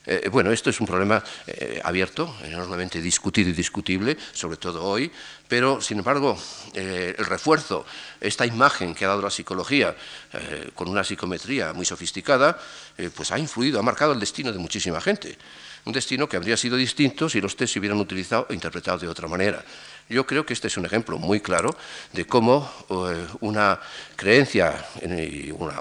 Eh, 0.05 0.27
bueno, 0.29 0.51
esto 0.51 0.69
es 0.69 0.81
un 0.81 0.87
problema 0.87 1.23
eh, 1.47 1.79
abierto, 1.83 2.35
enormemente 2.43 3.01
discutido 3.01 3.49
y 3.49 3.53
discutible, 3.53 4.17
sobre 4.33 4.57
todo 4.57 4.83
hoy, 4.83 5.09
pero 5.47 5.79
sin 5.79 5.99
embargo 5.99 6.37
eh, 6.73 7.15
el 7.17 7.25
refuerzo, 7.25 7.85
esta 8.19 8.45
imagen 8.45 8.93
que 8.93 9.05
ha 9.05 9.09
dado 9.09 9.21
la 9.21 9.29
psicología 9.29 9.95
con 10.73 10.89
una 10.89 11.03
psicometría 11.03 11.73
muy 11.73 11.85
sofisticada, 11.85 12.57
pues 13.15 13.31
ha 13.31 13.37
influido, 13.37 13.79
ha 13.79 13.83
marcado 13.83 14.13
el 14.13 14.19
destino 14.19 14.51
de 14.51 14.57
muchísima 14.57 14.99
gente. 14.99 15.37
Un 15.85 15.93
destino 15.93 16.27
que 16.27 16.37
habría 16.37 16.55
sido 16.57 16.77
distinto 16.77 17.27
si 17.27 17.41
los 17.41 17.55
test 17.55 17.73
se 17.73 17.79
hubieran 17.79 17.99
utilizado 17.99 18.47
o 18.49 18.53
interpretado 18.53 18.97
de 18.99 19.07
otra 19.07 19.27
manera. 19.27 19.63
Yo 20.13 20.27
creo 20.27 20.45
que 20.45 20.53
este 20.53 20.67
es 20.67 20.77
un 20.77 20.85
ejemplo 20.85 21.17
muy 21.17 21.39
claro 21.39 21.75
de 22.11 22.25
cómo 22.27 22.69
eh, 22.87 23.25
una 23.39 23.79
creencia 24.15 24.85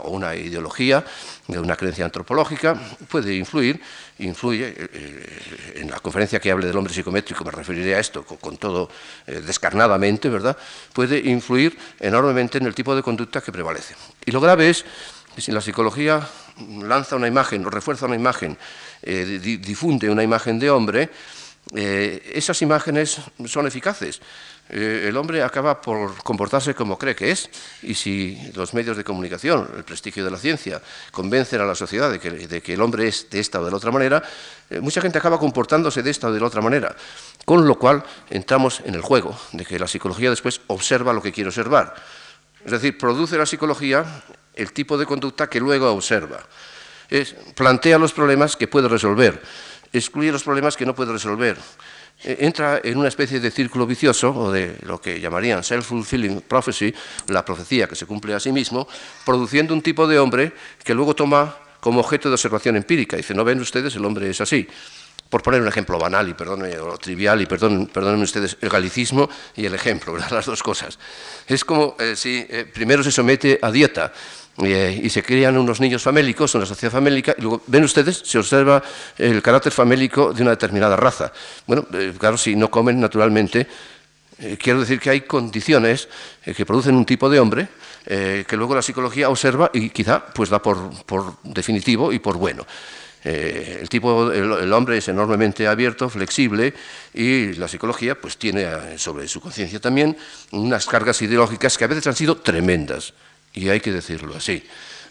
o 0.01 0.11
una, 0.11 0.35
ideología 0.35 1.05
de 1.47 1.59
una 1.59 1.77
creencia 1.77 2.07
antropológica 2.07 2.81
puede 3.11 3.35
influir, 3.35 3.79
influye, 4.21 4.69
eh, 4.69 4.89
eh, 4.91 5.73
en 5.83 5.91
la 5.91 6.01
conferencia 6.01 6.41
que 6.41 6.51
hable 6.51 6.67
del 6.67 6.77
hombre 6.79 6.95
psicométrico 6.95 7.45
me 7.45 7.51
referiré 7.51 7.95
a 7.95 8.01
esto 8.01 8.25
con, 8.25 8.57
todo 8.57 8.89
descarnadamente, 9.27 10.31
¿verdad? 10.31 10.57
Puede 10.95 11.19
influir 11.19 11.77
enormemente 12.01 12.57
en 12.57 12.65
el 12.65 12.75
tipo 12.75 12.97
de 12.97 13.03
conducta 13.03 13.43
que 13.43 13.53
prevalece. 13.53 13.95
Y 14.25 14.31
lo 14.31 14.41
grave 14.41 14.71
es 14.71 14.87
que 15.35 15.43
si 15.43 15.53
la 15.53 15.61
psicología 15.61 16.27
lanza 16.81 17.17
una 17.17 17.29
imagen 17.29 17.67
o 17.67 17.71
refuerza 17.71 18.07
una 18.07 18.17
imagen, 18.17 18.57
difunde 19.03 20.09
una 20.09 20.23
imagen 20.23 20.59
de 20.59 20.71
hombre, 20.71 21.11
eh, 21.75 22.33
esas 22.35 22.61
imágenes 22.61 23.19
son 23.47 23.67
eficaces. 23.67 24.21
Eh, 24.69 25.07
el 25.09 25.17
hombre 25.17 25.43
acaba 25.43 25.81
por 25.81 26.23
comportarse 26.23 26.75
como 26.75 26.99
cree 26.99 27.15
que 27.15 27.31
es, 27.31 27.49
y 27.83 27.95
si 27.95 28.39
los 28.55 28.75
medios 28.75 28.97
de 28.97 29.05
comunicación, 29.05 29.69
el 29.77 29.85
prestigio 29.85 30.25
de 30.25 30.31
la 30.31 30.39
ciencia, 30.39 30.81
convencen 31.11 31.61
a 31.61 31.65
la 31.65 31.75
sociedad 31.75 32.11
de 32.11 32.19
que, 32.19 32.73
el 32.73 32.81
hombre 32.81 33.09
es 33.09 33.29
de 33.31 33.41
esta 33.41 33.61
o 33.61 33.65
de 33.65 33.71
la 33.71 33.77
otra 33.77 33.91
manera, 33.91 34.23
eh, 34.71 34.81
mucha 34.81 35.01
gente 35.01 35.19
acaba 35.19 35.39
comportándose 35.39 36.03
de 36.03 36.11
esta 36.11 36.29
o 36.29 36.33
de 36.33 36.41
la 36.41 36.47
otra 36.47 36.61
manera, 36.61 36.95
con 37.45 37.67
lo 37.67 37.79
cual 37.79 38.05
entramos 38.31 38.81
en 38.85 38.95
el 38.95 39.03
juego 39.03 39.39
de 39.53 39.65
que 39.65 39.79
la 39.79 39.89
psicología 39.89 40.31
después 40.31 40.61
observa 40.69 41.13
lo 41.13 41.23
que 41.23 41.33
quiere 41.33 41.49
observar. 41.49 41.95
Es 42.65 42.71
decir, 42.71 42.97
produce 42.97 43.37
la 43.37 43.47
psicología 43.47 44.05
el 44.55 44.73
tipo 44.73 44.97
de 44.97 45.07
conducta 45.07 45.49
que 45.49 45.59
luego 45.59 45.91
observa. 45.91 46.47
plantea 47.55 47.99
los 47.99 48.13
problemas 48.13 48.57
que 48.57 48.69
puede 48.69 48.89
resolver 48.89 49.43
excluye 49.93 50.33
los 50.33 50.45
problemas 50.45 50.77
que 50.77 50.87
no 50.87 50.95
puede 50.95 51.13
resolver. 51.13 51.57
Eh, 52.25 52.37
entra 52.41 52.81
en 52.83 52.99
una 52.99 53.09
especie 53.09 53.41
de 53.41 53.51
círculo 53.51 53.87
vicioso, 53.87 54.31
o 54.31 54.53
de 54.53 54.77
lo 54.83 55.01
que 55.01 55.21
llamarían 55.21 55.63
self-fulfilling 55.63 56.43
prophecy, 56.43 56.95
la 57.29 57.45
profecía 57.45 57.89
que 57.89 57.97
se 57.97 58.07
cumple 58.07 58.35
a 58.35 58.41
sí 58.41 58.53
mismo, 58.53 58.87
produciendo 59.25 59.75
un 59.75 59.83
tipo 59.83 60.07
de 60.07 60.19
hombre 60.19 60.53
que 60.85 60.95
luego 60.95 61.15
toma 61.15 61.57
como 61.81 62.01
objeto 62.01 62.29
de 62.29 62.35
observación 62.35 62.77
empírica. 62.77 63.17
Dice, 63.17 63.35
¿no 63.35 63.45
ven 63.45 63.61
ustedes? 63.61 63.97
El 63.97 64.05
hombre 64.05 64.31
es 64.31 64.41
así. 64.41 64.69
Por 65.29 65.43
poner 65.43 65.63
un 65.63 65.69
ejemplo 65.69 65.99
banal 65.99 66.29
y 66.29 66.35
perdónenme, 66.35 66.79
o 66.79 66.97
trivial, 66.99 67.41
y 67.41 67.47
perdonen, 67.47 67.87
perdonen 67.87 68.23
ustedes 68.23 68.57
el 68.61 68.69
galicismo 68.69 69.29
y 69.57 69.65
el 69.67 69.75
ejemplo, 69.75 70.17
las 70.31 70.47
dos 70.47 70.63
cosas. 70.63 70.99
Es 71.49 71.65
como 71.65 71.97
eh, 71.99 72.15
si 72.15 72.47
eh, 72.49 72.71
primero 72.73 73.03
se 73.03 73.11
somete 73.11 73.59
a 73.61 73.71
dieta, 73.73 74.13
eh, 74.59 75.01
y 75.03 75.09
se 75.09 75.23
crían 75.23 75.57
unos 75.57 75.81
niños 75.81 76.03
famélicos, 76.03 76.55
una 76.55 76.67
sociedad 76.67 76.93
famélica, 76.93 77.35
y 77.39 77.41
luego 77.41 77.63
ven 77.67 77.85
ustedes, 77.85 78.19
se 78.23 78.39
observa 78.39 78.83
el 79.17 79.41
carácter 79.41 79.73
famélico 79.73 80.33
de 80.35 80.43
una 80.43 80.51
determinada 80.51 80.95
raza. 80.95 81.33
Bueno, 81.67 81.87
eh, 81.95 82.13
claro, 82.19 82.37
si 82.37 82.55
no 82.55 82.71
comen 82.71 83.01
naturalmente, 83.01 83.67
eh, 84.39 84.59
quiero 84.61 84.81
decir 84.81 85.01
que 85.01 85.09
hay 85.09 85.23
condiciones 85.23 86.07
que 86.45 86.67
producen 86.67 86.95
un 86.97 87.07
tipo 87.07 87.31
de 87.31 87.41
hombre 87.41 87.69
que 88.05 88.57
luego 88.57 88.75
la 88.75 88.83
psicología 88.83 89.29
observa 89.29 89.71
y 89.73 89.91
quizá 89.91 90.27
pues 90.27 90.51
da 90.51 90.61
por, 90.61 90.91
definitivo 91.45 92.13
y 92.13 92.19
por 92.19 92.37
bueno. 92.37 92.67
el 93.23 93.89
tipo, 93.89 94.33
el, 94.33 94.73
hombre 94.73 94.99
es 94.99 95.07
enormemente 95.07 95.69
abierto, 95.69 96.11
flexible 96.11 96.75
y 97.15 97.53
la 97.53 97.69
psicología 97.69 98.21
pues 98.21 98.39
tiene 98.39 98.99
sobre 98.99 99.29
su 99.29 99.41
conciencia 99.41 99.79
también 99.79 100.17
unas 100.51 100.87
cargas 100.87 101.23
ideológicas 101.23 101.79
que 101.79 101.85
a 101.85 101.87
veces 101.87 102.09
han 102.09 102.17
sido 102.17 102.39
tremendas 102.39 103.15
y 103.55 103.69
hay 103.69 103.81
que 103.81 103.93
decirlo 103.93 104.37
así, 104.37 104.63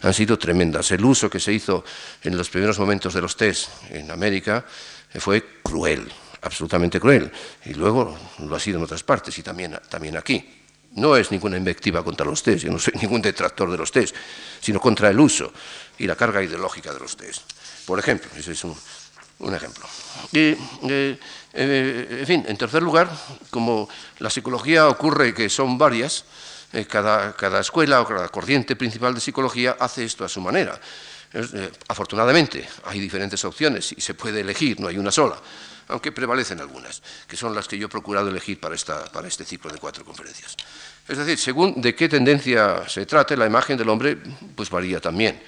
han 0.02 0.14
sido 0.14 0.38
tremendas. 0.38 0.90
El 0.90 1.04
uso 1.04 1.30
que 1.30 1.40
se 1.40 1.52
hizo 1.52 1.84
en 2.22 2.36
los 2.36 2.50
primeros 2.50 2.78
momentos 2.78 3.14
de 3.14 3.22
los 3.22 3.36
test 3.36 3.68
en 3.90 4.10
América 4.10 4.64
fue 5.18 5.60
cruel, 5.62 6.10
absolutamente 6.42 6.98
cruel, 6.98 7.30
y 7.64 7.74
luego 7.74 8.16
lo 8.40 8.56
ha 8.56 8.60
sido 8.60 8.78
en 8.78 8.84
otras 8.84 9.02
partes 9.02 9.36
y 9.38 9.42
también, 9.42 9.78
también 9.88 10.16
aquí. 10.16 10.58
No 10.94 11.16
es 11.16 11.30
ninguna 11.30 11.56
invectiva 11.56 12.04
contra 12.04 12.26
los 12.26 12.42
test, 12.42 12.64
yo 12.64 12.72
no 12.72 12.78
soy 12.78 12.94
ningún 13.00 13.22
detractor 13.22 13.70
de 13.70 13.78
los 13.78 13.92
test, 13.92 14.14
sino 14.60 14.80
contra 14.80 15.08
el 15.08 15.18
uso 15.18 15.52
y 15.98 16.06
la 16.06 16.16
carga 16.16 16.42
ideológica 16.42 16.92
de 16.92 17.00
los 17.00 17.16
test. 17.16 17.42
Por 17.86 17.98
ejemplo, 17.98 18.30
ese 18.36 18.52
es 18.52 18.64
un, 18.64 18.74
ejemplo. 19.54 19.86
Y, 20.32 20.56
eh, 20.88 21.18
eh, 21.52 22.18
en 22.20 22.26
fin, 22.26 22.44
en 22.46 22.56
tercer 22.56 22.82
lugar, 22.82 23.10
como 23.50 23.88
la 24.18 24.30
psicología 24.30 24.88
ocurre 24.88 25.34
que 25.34 25.48
son 25.48 25.78
varias, 25.78 26.24
eh, 26.72 26.86
cada, 26.86 27.60
escuela 27.60 28.00
o 28.00 28.06
cada 28.06 28.28
corriente 28.28 28.76
principal 28.76 29.14
de 29.14 29.20
psicología 29.20 29.76
hace 29.78 30.04
esto 30.04 30.24
a 30.24 30.28
su 30.28 30.40
manera. 30.40 30.80
Eh, 31.32 31.70
afortunadamente 31.88 32.68
hay 32.84 33.00
diferentes 33.00 33.44
opciones 33.44 33.92
y 33.96 34.00
se 34.00 34.14
puede 34.14 34.40
elegir, 34.40 34.80
no 34.80 34.88
hay 34.88 34.98
una 34.98 35.10
sola, 35.10 35.36
aunque 35.88 36.12
prevalecen 36.12 36.60
algunas, 36.60 37.02
que 37.26 37.36
son 37.36 37.54
las 37.54 37.68
que 37.68 37.78
yo 37.78 37.86
he 37.86 37.90
procurado 37.90 38.28
elegir 38.28 38.60
para, 38.60 38.74
esta, 38.74 39.04
para 39.04 39.28
este 39.28 39.44
ciclo 39.44 39.70
de 39.70 39.78
cuatro 39.78 40.04
conferencias. 40.04 40.56
Es 41.08 41.18
decir, 41.18 41.38
según 41.38 41.80
de 41.80 41.94
qué 41.94 42.08
tendencia 42.08 42.88
se 42.88 43.06
trate, 43.06 43.36
la 43.36 43.46
imagen 43.46 43.76
del 43.76 43.88
hombre 43.88 44.16
pues 44.54 44.70
varía 44.70 45.00
también. 45.00 45.42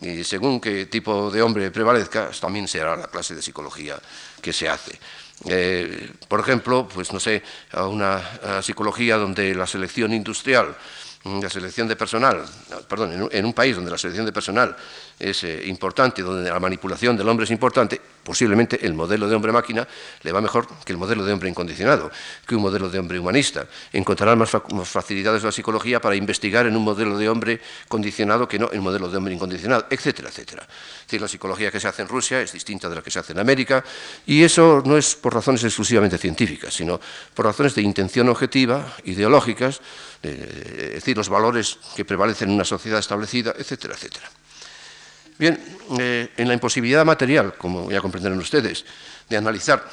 Y 0.00 0.24
según 0.24 0.60
qué 0.60 0.86
tipo 0.86 1.30
de 1.30 1.40
hombre 1.40 1.70
prevalezca, 1.70 2.30
también 2.38 2.68
será 2.68 2.96
la 2.96 3.06
clase 3.06 3.34
de 3.34 3.40
psicología 3.40 3.98
que 4.42 4.52
se 4.52 4.68
hace. 4.68 4.98
Eh, 5.44 6.10
por 6.28 6.40
ejemplo, 6.40 6.88
pues 6.92 7.12
no 7.12 7.20
sé, 7.20 7.42
a 7.72 7.86
una 7.86 8.62
psicología 8.62 9.16
donde 9.16 9.54
la 9.54 9.66
selección 9.66 10.12
industrial, 10.12 10.74
la 11.24 11.50
selección 11.50 11.88
de 11.88 11.96
personal, 11.96 12.44
perdón, 12.88 13.28
en 13.30 13.44
un 13.44 13.52
país 13.52 13.74
donde 13.74 13.90
la 13.90 13.98
selección 13.98 14.24
de 14.24 14.32
personal 14.32 14.76
es 15.18 15.44
eh, 15.44 15.62
importante, 15.66 16.22
donde 16.22 16.50
la 16.50 16.60
manipulación 16.60 17.16
del 17.16 17.28
hombre 17.28 17.44
es 17.44 17.50
importante, 17.50 18.00
posiblemente 18.22 18.84
el 18.84 18.94
modelo 18.94 19.28
de 19.28 19.34
hombre-máquina 19.34 19.86
le 20.22 20.32
va 20.32 20.40
mejor 20.40 20.68
que 20.84 20.92
el 20.92 20.98
modelo 20.98 21.24
de 21.24 21.32
hombre 21.32 21.48
incondicionado, 21.48 22.10
que 22.46 22.54
un 22.54 22.62
modelo 22.62 22.88
de 22.88 22.98
hombre 22.98 23.18
humanista. 23.18 23.66
Encontrarán 23.92 24.38
más, 24.38 24.50
facilidades 24.84 25.42
de 25.42 25.48
la 25.48 25.52
psicología 25.52 26.00
para 26.00 26.16
investigar 26.16 26.66
en 26.66 26.76
un 26.76 26.84
modelo 26.84 27.16
de 27.18 27.28
hombre 27.28 27.60
condicionado 27.88 28.46
que 28.46 28.58
no 28.58 28.70
en 28.70 28.78
un 28.78 28.84
modelo 28.84 29.08
de 29.08 29.16
hombre 29.16 29.34
incondicionado, 29.34 29.86
etcétera, 29.90 30.28
etcétera. 30.28 30.66
Es 31.06 31.10
decir, 31.10 31.20
la 31.20 31.28
psicología 31.28 31.70
que 31.70 31.78
se 31.78 31.86
hace 31.86 32.02
en 32.02 32.08
Rusia 32.08 32.40
es 32.40 32.50
distinta 32.50 32.88
de 32.88 32.96
la 32.96 33.00
que 33.00 33.12
se 33.12 33.20
hace 33.20 33.32
en 33.32 33.38
América, 33.38 33.84
y 34.26 34.42
eso 34.42 34.82
no 34.84 34.96
es 34.96 35.14
por 35.14 35.32
razones 35.32 35.62
exclusivamente 35.62 36.18
científicas, 36.18 36.74
sino 36.74 37.00
por 37.32 37.46
razones 37.46 37.76
de 37.76 37.82
intención 37.82 38.28
objetiva, 38.28 38.96
ideológicas, 39.04 39.80
es 40.20 40.94
decir, 40.94 41.16
los 41.16 41.28
valores 41.28 41.78
que 41.94 42.04
prevalecen 42.04 42.48
en 42.48 42.56
una 42.56 42.64
sociedad 42.64 42.98
establecida, 42.98 43.54
etcétera, 43.56 43.94
etcétera. 43.94 44.28
Bien, 45.38 45.58
eh, 45.98 46.30
en 46.36 46.48
la 46.48 46.54
imposibilidad 46.54 47.04
material, 47.04 47.54
como 47.58 47.90
ya 47.90 48.00
comprenderán 48.00 48.38
ustedes, 48.38 48.84
de 49.28 49.36
analizar 49.36 49.84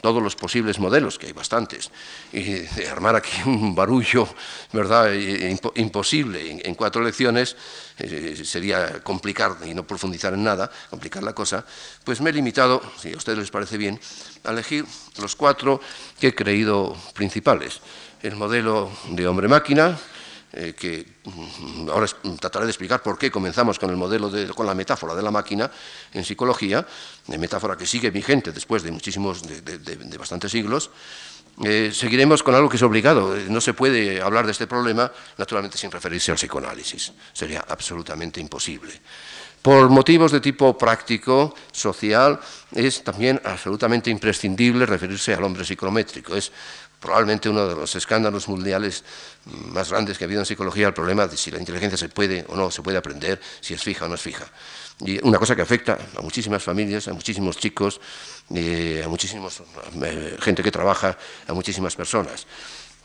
todos 0.00 0.22
los 0.22 0.36
posibles 0.36 0.78
modelos, 0.78 1.18
que 1.18 1.26
hay 1.26 1.32
bastantes, 1.32 1.90
y 2.32 2.42
de 2.42 2.88
armar 2.88 3.16
aquí 3.16 3.30
un 3.46 3.74
barullo 3.74 4.28
¿verdad? 4.72 5.12
imposible 5.74 6.60
en, 6.62 6.74
cuatro 6.74 7.02
lecciones, 7.02 7.56
eh, 7.98 8.40
sería 8.44 9.02
complicar 9.02 9.56
y 9.64 9.74
no 9.74 9.86
profundizar 9.86 10.34
en 10.34 10.44
nada, 10.44 10.70
complicar 10.90 11.22
la 11.22 11.34
cosa, 11.34 11.64
pues 12.04 12.20
me 12.20 12.30
he 12.30 12.32
limitado, 12.32 12.80
si 13.00 13.12
a 13.12 13.16
ustedes 13.16 13.38
les 13.38 13.50
parece 13.50 13.78
bien, 13.78 13.98
a 14.44 14.50
elegir 14.52 14.84
los 15.18 15.34
cuatro 15.34 15.80
que 16.20 16.28
he 16.28 16.34
creído 16.34 16.96
principales. 17.14 17.80
El 18.22 18.36
modelo 18.36 18.90
de 19.10 19.26
hombre-máquina, 19.26 19.98
eh, 20.58 20.74
que 20.74 21.04
mm, 21.24 21.90
ahora 21.90 22.06
trataré 22.40 22.64
de 22.64 22.70
explicar 22.70 23.02
por 23.02 23.18
qué 23.18 23.30
comenzamos 23.30 23.78
con 23.78 23.90
el 23.90 23.96
modelo 23.96 24.32
con 24.54 24.64
la 24.64 24.74
metáfora 24.74 25.14
de 25.14 25.22
la 25.22 25.30
máquina 25.30 25.70
en 26.14 26.24
psicología, 26.24 26.86
de 27.26 27.36
metáfora 27.36 27.76
que 27.76 27.86
sigue 27.86 28.10
vigente 28.10 28.52
después 28.52 28.82
de 28.82 28.90
muchísimos, 28.90 29.42
de, 29.42 30.18
bastantes 30.18 30.50
siglos. 30.50 30.90
Eh, 31.62 31.90
seguiremos 31.92 32.42
con 32.42 32.54
algo 32.54 32.70
que 32.70 32.76
es 32.76 32.82
obligado. 32.82 33.36
No 33.48 33.60
se 33.60 33.74
puede 33.74 34.22
hablar 34.22 34.46
de 34.46 34.52
este 34.52 34.66
problema, 34.66 35.12
naturalmente, 35.36 35.76
sin 35.76 35.90
referirse 35.90 36.30
al 36.30 36.38
psicoanálisis. 36.38 37.12
Sería 37.34 37.64
absolutamente 37.68 38.40
imposible. 38.40 38.92
Por 39.66 39.88
motivos 39.88 40.30
de 40.30 40.38
tipo 40.38 40.78
práctico, 40.78 41.52
social, 41.72 42.38
es 42.70 43.02
también 43.02 43.40
absolutamente 43.44 44.10
imprescindible 44.10 44.86
referirse 44.86 45.34
al 45.34 45.42
hombre 45.42 45.64
psicométrico. 45.64 46.36
Es 46.36 46.52
probablemente 47.06 47.48
uno 47.48 47.68
de 47.68 47.76
los 47.76 47.94
escándalos 47.94 48.48
mundiales 48.48 49.04
más 49.70 49.90
grandes 49.90 50.18
que 50.18 50.24
ha 50.24 50.26
habido 50.26 50.40
en 50.40 50.46
psicología, 50.46 50.88
el 50.88 50.92
problema 50.92 51.28
de 51.28 51.36
si 51.36 51.52
la 51.52 51.60
inteligencia 51.60 51.96
se 51.96 52.08
puede 52.08 52.44
o 52.48 52.56
no 52.56 52.68
se 52.68 52.82
puede 52.82 52.98
aprender, 52.98 53.40
si 53.60 53.74
es 53.74 53.82
fija 53.82 54.06
o 54.06 54.08
no 54.08 54.16
es 54.16 54.20
fija. 54.20 54.44
Y 54.98 55.24
una 55.24 55.38
cosa 55.38 55.54
que 55.54 55.62
afecta 55.62 55.96
a 56.18 56.20
muchísimas 56.20 56.64
familias, 56.64 57.06
a 57.06 57.12
muchísimos 57.12 57.58
chicos, 57.58 58.00
a 58.50 59.08
muchísimos 59.08 59.62
eh, 60.02 60.36
gente 60.40 60.64
que 60.64 60.72
trabaja, 60.72 61.16
a 61.46 61.52
muchísimas 61.52 61.94
personas. 61.94 62.44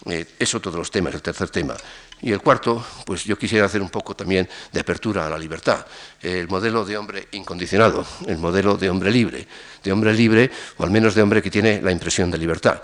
Eh, 0.06 0.26
es 0.40 0.56
otro 0.56 0.72
de 0.72 0.80
los 0.80 0.90
temas, 0.90 1.14
el 1.14 1.22
tercer 1.22 1.50
tema. 1.50 1.78
Y 2.24 2.32
el 2.32 2.42
cuarto, 2.42 2.84
pues 3.06 3.24
yo 3.24 3.38
quisiera 3.38 3.68
hacer 3.68 3.84
un 3.84 3.92
poco 3.92 4.16
también 4.16 4.50
de 4.72 4.80
apertura 4.80 5.28
a 5.28 5.30
la 5.30 5.38
libertad. 5.38 5.86
El 6.20 6.48
modelo 6.48 6.84
de 6.86 6.98
hombre 6.98 7.28
incondicionado, 7.34 8.04
el 8.26 8.40
modelo 8.40 8.78
de 8.78 8.90
hombre 8.90 9.12
libre, 9.12 9.48
de 9.84 9.92
hombre 9.92 10.12
libre 10.16 10.50
o 10.78 10.84
al 10.84 10.90
menos 10.90 11.14
de 11.14 11.22
hombre 11.22 11.44
que 11.44 11.52
tiene 11.52 11.84
la 11.84 11.92
impresión 11.92 12.32
de 12.32 12.40
libertad. 12.40 12.82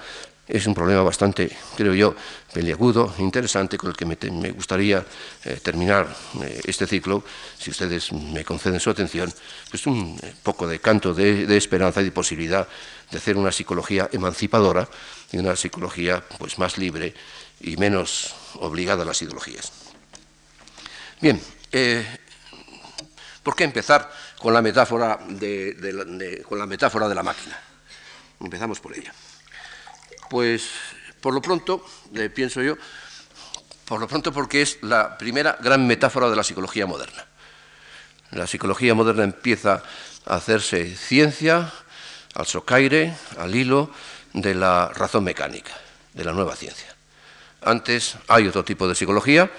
Es 0.48 0.66
un 0.66 0.74
problema 0.74 1.02
bastante, 1.02 1.52
creo 1.76 1.94
yo, 1.94 2.16
peliagudo, 2.54 3.14
interesante, 3.20 3.78
con 3.78 3.90
el 3.90 3.98
que 3.98 4.06
me, 4.06 4.52
gustaría 4.52 5.06
eh, 5.44 5.60
terminar 5.62 6.08
eh, 6.42 6.62
este 6.66 6.88
ciclo, 6.88 7.22
si 7.60 7.72
ustedes 7.72 8.14
me 8.14 8.46
conceden 8.46 8.80
su 8.80 8.90
atención, 8.90 9.34
pues 9.70 9.86
un 9.88 10.18
poco 10.44 10.66
de 10.66 10.80
canto 10.80 11.14
de, 11.14 11.58
esperanza 11.58 12.00
y 12.02 12.06
de 12.06 12.12
posibilidad 12.12 12.66
de 13.12 13.18
hacer 13.18 13.36
una 13.36 13.52
psicología 13.52 14.10
emancipadora 14.14 14.88
y 15.34 15.38
una 15.38 15.54
psicología 15.58 16.24
pues, 16.38 16.58
más 16.58 16.78
libre 16.78 17.14
y 17.60 17.76
menos 17.76 18.34
obligada 18.56 19.04
a 19.04 19.06
las 19.06 19.22
ideologías. 19.22 19.74
Bien, 21.20 21.42
eh, 21.74 22.06
¿por 23.44 23.54
qué 23.54 23.66
empezar 23.66 24.10
con 24.40 24.54
la 24.54 24.62
metáfora 24.62 25.20
de, 25.28 26.46
con 26.48 26.58
la 26.58 26.66
metáfora 26.66 27.10
de 27.10 27.16
la 27.16 27.24
máquina? 27.24 27.60
Empezamos 28.40 28.80
por 28.80 28.96
ella. 28.96 29.14
Pues 30.30 30.70
por 31.22 31.34
lo 31.34 31.42
pronto, 31.42 31.86
pienso 32.34 32.62
yo, 32.62 32.76
por 33.86 34.00
lo 34.00 34.08
pronto 34.08 34.32
porque 34.32 34.62
es 34.62 34.80
la 34.82 35.18
primera 35.18 35.58
gran 35.62 35.88
metáfora 35.88 36.30
de 36.30 36.36
la 36.36 36.44
psicología 36.44 36.86
moderna. 36.86 37.26
La 38.32 38.46
psicología 38.46 38.94
moderna 38.94 39.24
empieza 39.24 39.84
a 40.26 40.36
hacerse 40.36 40.96
ciencia 40.96 41.72
al 42.36 42.46
socaire, 42.46 43.16
al 43.38 43.56
hilo 43.56 43.90
de 44.34 44.54
la 44.54 44.90
razón 44.90 45.24
mecánica, 45.24 45.72
de 46.14 46.26
la 46.26 46.34
nueva 46.34 46.56
ciencia. 46.56 46.94
Antes 47.62 48.18
hay 48.28 48.48
otro 48.48 48.64
tipo 48.64 48.88
de 48.88 48.96
psicología, 48.96 49.50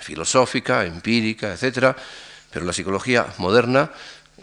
filosófica, 0.00 0.84
empírica, 0.84 1.52
etcétera, 1.52 1.96
pero 2.50 2.64
la 2.64 2.72
psicología 2.72 3.26
moderna 3.38 3.90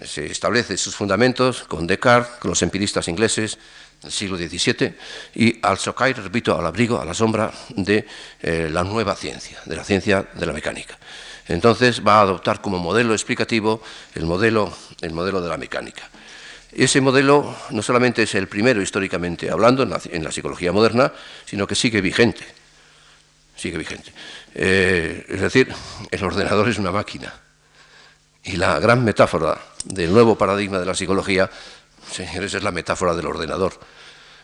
se 0.05 0.25
establece 0.25 0.77
sus 0.77 0.95
fundamentos 0.95 1.63
con 1.63 1.87
Descartes, 1.87 2.39
con 2.39 2.49
los 2.49 2.61
empiristas 2.61 3.07
ingleses 3.07 3.57
del 4.01 4.11
siglo 4.11 4.37
XVII 4.37 4.95
y 5.35 5.59
al 5.61 5.77
socair, 5.77 6.17
repito, 6.21 6.57
al 6.57 6.65
abrigo, 6.65 6.99
a 6.99 7.05
la 7.05 7.13
sombra 7.13 7.51
de 7.69 8.05
eh, 8.41 8.69
la 8.71 8.83
nueva 8.83 9.15
ciencia, 9.15 9.59
de 9.65 9.75
la 9.75 9.83
ciencia 9.83 10.25
de 10.33 10.45
la 10.45 10.53
mecánica. 10.53 10.97
Entonces 11.47 12.05
va 12.05 12.19
a 12.19 12.21
adoptar 12.21 12.61
como 12.61 12.77
modelo 12.77 13.13
explicativo 13.13 13.81
el 14.15 14.25
modelo, 14.25 14.71
el 15.01 15.11
modelo 15.13 15.41
de 15.41 15.49
la 15.49 15.57
mecánica. 15.57 16.09
Ese 16.71 17.01
modelo 17.01 17.55
no 17.71 17.81
solamente 17.81 18.23
es 18.23 18.35
el 18.35 18.47
primero 18.47 18.81
históricamente 18.81 19.49
hablando 19.49 19.81
en 19.83 20.23
la, 20.23 20.31
psicología 20.31 20.71
moderna, 20.71 21.11
sino 21.45 21.65
que 21.65 21.73
sigue 21.73 21.99
vigente. 21.99 22.45
Sigue 23.55 23.77
vigente. 23.77 24.13
Eh, 24.53 25.25
es 25.27 25.41
decir, 25.41 25.73
el 26.11 26.23
ordenador 26.23 26.69
es 26.69 26.77
una 26.77 26.91
máquina. 26.91 27.33
Y 28.49 28.57
la 28.57 28.79
gran 28.79 29.03
metáfora 29.03 29.55
del 29.85 30.11
nuevo 30.11 30.35
paradigma 30.35 30.79
de 30.79 30.85
la 30.87 30.95
psicología, 30.95 31.47
señores, 32.11 32.51
es 32.51 32.63
la 32.63 32.71
metáfora 32.71 33.13
del 33.13 33.27
ordenador. 33.27 33.73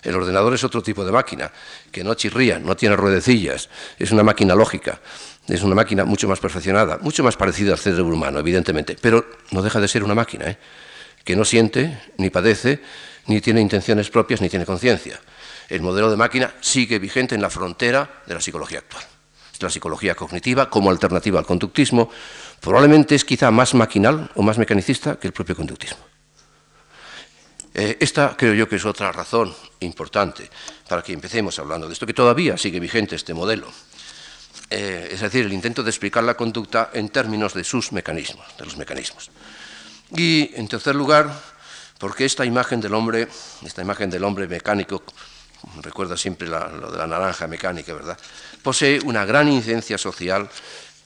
El 0.03 0.13
ordenador 0.13 0.53
es 0.53 0.63
otro 0.63 0.83
tipo 0.83 1.03
de 1.03 1.11
máquina, 1.11 1.51
que 1.91 2.03
no 2.03 2.13
chirría, 2.13 2.59
no 2.59 2.75
tiene 2.75 2.95
ruedecillas, 2.95 3.67
es 3.97 4.11
una 4.11 4.21
máquina 4.21 4.53
lógica, 4.53 5.01
es 5.47 5.63
una 5.63 5.73
máquina 5.73 6.05
mucho 6.05 6.27
más 6.27 6.39
perfeccionada, 6.39 6.99
mucho 7.01 7.23
más 7.23 7.35
parecida 7.35 7.71
al 7.71 7.79
cerebro 7.79 8.13
humano, 8.13 8.37
evidentemente, 8.37 8.95
pero 9.01 9.25
no 9.49 9.63
deja 9.63 9.79
de 9.79 9.87
ser 9.87 10.03
una 10.03 10.13
máquina. 10.13 10.51
¿eh? 10.51 10.57
que 11.23 11.35
no 11.35 11.43
siente, 11.43 11.99
ni 12.17 12.29
padece, 12.29 12.81
ni 13.25 13.41
tiene 13.41 13.59
intenciones 13.59 14.11
propias, 14.11 14.39
ni 14.39 14.49
tiene 14.49 14.67
conciencia. 14.67 15.19
El 15.67 15.81
modelo 15.81 16.11
de 16.11 16.17
máquina 16.17 16.53
sigue 16.61 16.99
vigente 16.99 17.33
en 17.33 17.41
la 17.41 17.49
frontera 17.49 18.21
de 18.27 18.35
la 18.35 18.39
psicología 18.39 18.77
actual. 18.77 19.14
La 19.59 19.69
psicología 19.69 20.15
cognitiva 20.15 20.69
como 20.69 20.89
alternativa 20.89 21.39
al 21.39 21.45
conductismo 21.45 22.09
probablemente 22.59 23.15
es 23.15 23.25
quizá 23.25 23.51
más 23.51 23.73
maquinal 23.73 24.29
o 24.35 24.43
más 24.43 24.57
mecanicista 24.57 25.17
que 25.17 25.27
el 25.27 25.33
propio 25.33 25.55
conductismo. 25.55 25.99
Eh, 27.73 27.97
esta 27.99 28.35
creo 28.37 28.53
yo 28.53 28.69
que 28.69 28.77
es 28.77 28.85
otra 28.85 29.11
razón 29.11 29.53
importante 29.81 30.49
para 30.87 31.01
que 31.01 31.11
empecemos 31.11 31.59
hablando 31.59 31.87
de 31.87 31.93
esto, 31.93 32.05
que 32.05 32.13
todavía 32.13 32.57
sigue 32.57 32.79
vigente 32.79 33.15
este 33.15 33.33
modelo. 33.33 33.67
Eh, 34.69 35.09
es 35.11 35.19
decir, 35.19 35.45
el 35.45 35.53
intento 35.53 35.83
de 35.83 35.89
explicar 35.89 36.23
la 36.23 36.35
conducta 36.35 36.89
en 36.93 37.09
términos 37.09 37.53
de 37.53 37.63
sus 37.63 37.91
mecanismos, 37.91 38.45
de 38.57 38.65
los 38.65 38.77
mecanismos. 38.77 39.29
Y, 40.15 40.51
en 40.55 40.67
tercer 40.67 40.95
lugar, 40.95 41.29
porque 41.99 42.25
esta 42.25 42.45
imagen 42.45 42.79
del 42.79 42.93
hombre, 42.93 43.27
esta 43.63 43.81
imagen 43.81 44.09
del 44.09 44.23
hombre 44.23 44.47
mecánico, 44.47 45.03
recuerda 45.81 46.17
siempre 46.17 46.47
lo 46.47 46.91
de 46.91 46.97
la 46.97 47.07
naranja 47.07 47.47
mecánica, 47.47 47.93
¿verdad? 47.93 48.17
Posee 48.61 48.99
una 49.05 49.25
gran 49.25 49.47
incidencia 49.47 49.97
social 49.97 50.49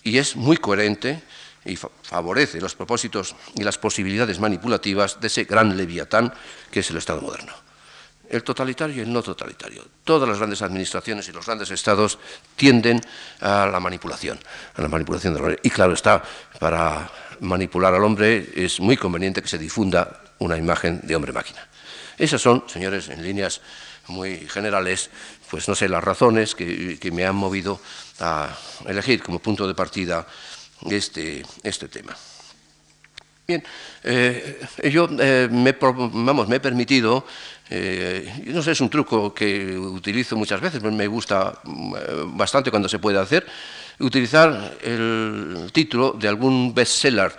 y 0.03 0.17
es 0.17 0.35
muy 0.35 0.57
coherente 0.57 1.21
y 1.65 1.75
favorece 1.75 2.61
los 2.61 2.75
propósitos 2.75 3.35
y 3.55 3.63
las 3.63 3.77
posibilidades 3.77 4.39
manipulativas 4.39 5.19
de 5.19 5.27
ese 5.27 5.43
gran 5.43 5.75
leviatán 5.75 6.33
que 6.71 6.79
es 6.79 6.89
el 6.89 6.97
Estado 6.97 7.21
moderno. 7.21 7.53
El 8.29 8.43
totalitario 8.43 8.95
y 8.95 8.99
el 8.99 9.11
no 9.11 9.23
totalitario. 9.23 9.83
Todas 10.03 10.29
las 10.29 10.37
grandes 10.37 10.61
administraciones 10.61 11.27
y 11.27 11.31
los 11.31 11.45
grandes 11.45 11.71
estados 11.71 12.19
tienden 12.55 13.01
a 13.41 13.65
la 13.65 13.79
manipulación, 13.79 14.39
a 14.75 14.81
la 14.83 14.87
manipulación 14.87 15.33
del 15.33 15.41
hombre. 15.41 15.59
Y 15.63 15.71
claro 15.71 15.93
está, 15.93 16.21
para 16.59 17.09
manipular 17.39 17.93
al 17.93 18.03
hombre, 18.03 18.51
es 18.55 18.79
muy 18.79 18.97
conveniente 18.97 19.41
que 19.41 19.47
se 19.47 19.57
difunda 19.57 20.21
una 20.37 20.57
imagen 20.57 21.01
de 21.03 21.15
hombre-máquina. 21.15 21.67
Esas 22.19 22.41
son, 22.41 22.65
señores, 22.67 23.09
en 23.09 23.23
líneas 23.23 23.61
muy 24.09 24.37
generales, 24.47 25.09
pues 25.49 25.67
no 25.67 25.75
sé, 25.75 25.87
las 25.89 26.03
razones 26.03 26.55
que, 26.55 27.11
me 27.13 27.25
han 27.25 27.35
movido 27.35 27.79
a 28.19 28.55
elegir 28.85 29.21
como 29.23 29.39
punto 29.39 29.67
de 29.67 29.73
partida 29.73 30.25
este, 30.89 31.43
este 31.63 31.87
tema. 31.87 32.15
Bien, 33.47 33.63
eh, 34.03 34.61
yo 34.91 35.09
eh, 35.19 35.47
me, 35.49 35.71
vamos, 35.71 36.47
me 36.47 36.57
he 36.57 36.59
permitido, 36.59 37.25
eh, 37.69 38.43
no 38.45 38.61
sé, 38.61 38.73
es 38.73 38.81
un 38.81 38.91
truco 38.91 39.33
que 39.33 39.75
utilizo 39.75 40.35
muchas 40.35 40.61
veces, 40.61 40.83
me 40.83 41.07
gusta 41.07 41.59
bastante 42.27 42.69
cuando 42.69 42.87
se 42.87 42.99
puede 42.99 43.17
hacer, 43.17 43.47
utilizar 43.97 44.77
el 44.83 45.71
título 45.73 46.11
de 46.11 46.27
algún 46.27 46.75
bestseller, 46.75 47.33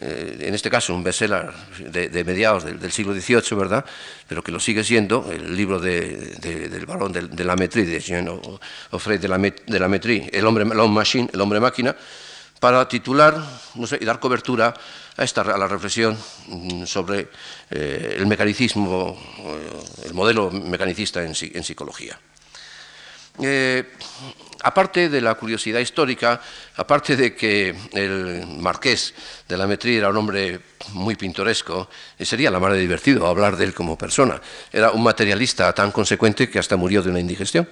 eh, 0.00 0.36
en 0.40 0.54
este 0.54 0.70
caso 0.70 0.94
un 0.94 1.02
bestseller 1.02 1.50
de, 1.78 2.08
de 2.08 2.24
mediados 2.24 2.64
del, 2.64 2.92
siglo 2.92 3.14
XVIII, 3.14 3.56
¿verdad? 3.56 3.84
Pero 4.26 4.42
que 4.42 4.52
lo 4.52 4.60
sigue 4.60 4.84
siendo, 4.84 5.30
el 5.30 5.56
libro 5.56 5.80
del 5.80 6.84
varón 6.86 7.12
de, 7.12 7.44
la 7.44 7.56
Metrie, 7.56 7.84
de 7.84 8.00
Jean 8.00 8.28
Offray 8.90 9.18
de 9.18 9.28
la, 9.28 9.38
de 9.38 9.78
la 9.78 9.88
Metrie, 9.88 10.30
el 10.32 10.46
hombre, 10.46 10.64
machine, 10.64 11.28
el 11.32 11.40
hombre 11.40 11.60
máquina, 11.60 11.96
para 12.60 12.88
titular 12.88 13.36
y 14.00 14.04
dar 14.04 14.18
cobertura 14.18 14.74
a, 15.16 15.24
esta, 15.24 15.42
a 15.42 15.58
la 15.58 15.68
reflexión 15.68 16.18
mm, 16.48 16.84
sobre 16.84 17.28
eh, 17.70 18.16
el 18.18 18.26
mecanicismo, 18.26 19.16
eh, 19.38 20.06
el 20.06 20.14
modelo 20.14 20.50
mecanicista 20.50 21.22
en, 21.22 21.34
psicología. 21.34 22.18
Aparte 24.62 25.08
de 25.08 25.20
la 25.20 25.34
curiosidad 25.34 25.80
histórica, 25.80 26.40
aparte 26.76 27.16
de 27.16 27.34
que 27.34 27.74
el 27.92 28.46
marqués 28.58 29.14
de 29.48 29.56
la 29.56 29.66
Metría 29.66 29.98
era 29.98 30.08
un 30.10 30.16
hombre 30.16 30.60
muy 30.92 31.14
pintoresco, 31.14 31.88
sería 32.18 32.50
la 32.50 32.60
madre 32.60 32.78
divertido 32.78 33.26
hablar 33.26 33.56
de 33.56 33.64
él 33.64 33.74
como 33.74 33.96
persona. 33.96 34.40
Era 34.72 34.90
un 34.90 35.02
materialista 35.02 35.72
tan 35.72 35.92
consecuente 35.92 36.48
que 36.48 36.58
hasta 36.58 36.76
murió 36.76 37.02
de 37.02 37.10
una 37.10 37.20
indigestión. 37.20 37.68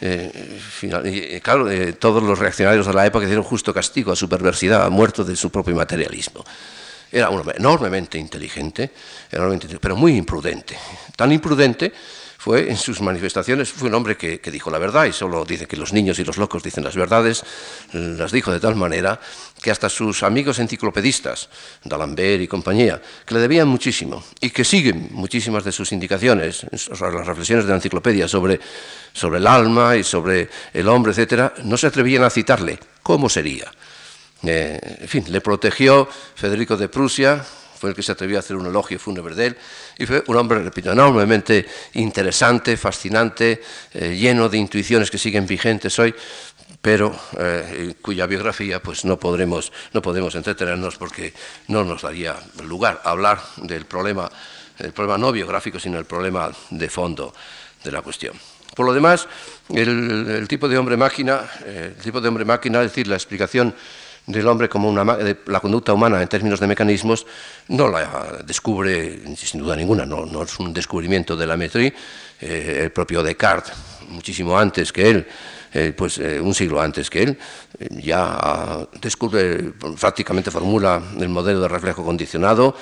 Eh, 0.00 0.60
y, 0.82 1.40
claro, 1.40 1.68
eh, 1.70 1.94
todos 1.94 2.22
los 2.22 2.38
reaccionarios 2.38 2.86
de 2.86 2.94
la 2.94 3.06
época 3.06 3.26
dieron 3.26 3.44
justo 3.44 3.74
castigo 3.74 4.12
a 4.12 4.16
su 4.16 4.28
perversidad, 4.28 4.84
ha 4.84 4.90
muerto 4.90 5.24
de 5.24 5.34
su 5.34 5.50
propio 5.50 5.74
materialismo. 5.74 6.44
Era 7.10 7.30
un 7.30 7.40
hombre 7.40 7.56
enormemente 7.56 8.18
inteligente, 8.18 8.90
pero 9.80 9.96
muy 9.96 10.14
imprudente. 10.14 10.76
Tan 11.16 11.32
imprudente 11.32 11.92
fue 12.38 12.70
en 12.70 12.76
sus 12.76 13.00
manifestaciones, 13.00 13.68
fue 13.68 13.88
un 13.88 13.96
hombre 13.96 14.16
que, 14.16 14.38
dijo 14.52 14.70
la 14.70 14.78
verdad 14.78 15.06
y 15.06 15.12
solo 15.12 15.44
dice 15.44 15.66
que 15.66 15.76
los 15.76 15.92
niños 15.92 16.20
y 16.20 16.24
los 16.24 16.36
locos 16.36 16.62
dicen 16.62 16.84
las 16.84 16.94
verdades, 16.94 17.42
las 17.92 18.30
dijo 18.30 18.52
de 18.52 18.60
tal 18.60 18.76
manera 18.76 19.18
que 19.60 19.72
hasta 19.72 19.88
sus 19.88 20.22
amigos 20.22 20.60
enciclopedistas, 20.60 21.48
D'Alembert 21.82 22.40
y 22.40 22.46
compañía, 22.46 23.02
que 23.26 23.34
le 23.34 23.40
debían 23.40 23.66
muchísimo 23.66 24.22
y 24.40 24.50
que 24.50 24.64
siguen 24.64 25.08
muchísimas 25.10 25.64
de 25.64 25.72
sus 25.72 25.90
indicaciones, 25.90 26.64
las 26.70 27.26
reflexiones 27.26 27.64
de 27.64 27.70
la 27.70 27.76
enciclopedia 27.76 28.28
sobre, 28.28 28.60
sobre 29.12 29.38
el 29.38 29.46
alma 29.48 29.96
y 29.96 30.04
sobre 30.04 30.48
el 30.72 30.88
hombre, 30.88 31.10
etcétera, 31.10 31.54
no 31.64 31.76
se 31.76 31.88
atrevían 31.88 32.22
a 32.22 32.30
citarle. 32.30 32.78
¿Cómo 33.02 33.28
sería? 33.28 33.68
Eh, 34.44 34.78
en 35.00 35.08
fin, 35.08 35.24
le 35.28 35.40
protegió 35.40 36.08
Federico 36.36 36.76
de 36.76 36.88
Prusia, 36.88 37.44
fue 37.78 37.90
el 37.90 37.96
que 37.96 38.02
se 38.02 38.12
atrevió 38.12 38.36
a 38.36 38.40
hacer 38.40 38.56
un 38.56 38.66
elogio 38.66 38.98
fúnebre 38.98 39.34
de 39.34 39.46
él, 39.46 39.56
y 39.96 40.06
fue 40.06 40.24
un 40.26 40.36
hombre, 40.36 40.62
repito, 40.62 40.92
enormemente 40.92 41.66
interesante, 41.94 42.76
fascinante, 42.76 43.62
eh, 43.94 44.16
lleno 44.16 44.48
de 44.48 44.58
intuiciones 44.58 45.10
que 45.10 45.18
siguen 45.18 45.46
vigentes 45.46 45.98
hoy, 45.98 46.14
pero 46.80 47.14
eh, 47.38 47.94
cuya 48.00 48.26
biografía 48.26 48.80
pues 48.82 49.04
no 49.04 49.18
podremos, 49.18 49.72
no 49.92 50.02
podemos 50.02 50.34
entretenernos 50.34 50.96
porque 50.96 51.32
no 51.68 51.84
nos 51.84 52.02
daría 52.02 52.36
lugar 52.64 53.00
a 53.04 53.10
hablar 53.10 53.40
del 53.56 53.84
problema, 53.86 54.30
el 54.78 54.92
problema 54.92 55.18
no 55.18 55.32
biográfico, 55.32 55.78
sino 55.78 55.98
el 55.98 56.04
problema 56.04 56.50
de 56.70 56.88
fondo 56.88 57.34
de 57.82 57.92
la 57.92 58.02
cuestión. 58.02 58.38
Por 58.74 58.86
lo 58.86 58.92
demás, 58.92 59.26
el, 59.74 60.46
tipo 60.46 60.68
de 60.68 60.78
hombre-máquina, 60.78 61.40
eh, 61.64 61.94
el 61.96 62.02
tipo 62.02 62.20
de 62.20 62.28
hombre-máquina, 62.28 62.82
es 62.82 62.92
decir, 62.92 63.08
la 63.08 63.16
explicación 63.16 63.74
del 64.28 64.46
hombre 64.46 64.68
como 64.68 64.88
una, 64.88 65.16
de 65.16 65.38
la 65.46 65.58
conducta 65.58 65.92
humana 65.92 66.22
en 66.22 66.28
términos 66.28 66.60
de 66.60 66.66
mecanismos, 66.66 67.26
no 67.68 67.88
la 67.88 68.38
descubre 68.44 69.20
sin 69.36 69.60
duda 69.60 69.74
ninguna, 69.74 70.06
no, 70.06 70.42
es 70.42 70.58
un 70.60 70.72
descubrimiento 70.72 71.36
de 71.36 71.46
la 71.46 71.56
metría, 71.56 71.92
eh, 72.40 72.80
el 72.84 72.92
propio 72.92 73.22
Descartes, 73.22 73.74
muchísimo 74.08 74.56
antes 74.56 74.92
que 74.92 75.10
él, 75.10 75.26
eh, 75.72 75.92
pues 75.96 76.18
un 76.18 76.54
siglo 76.54 76.80
antes 76.80 77.10
que 77.10 77.22
él, 77.22 77.38
ya 77.90 78.86
descubre, 79.00 79.72
prácticamente 79.98 80.50
formula 80.50 81.02
el 81.18 81.28
modelo 81.28 81.60
de 81.60 81.68
reflejo 81.68 82.04
condicionado, 82.04 82.74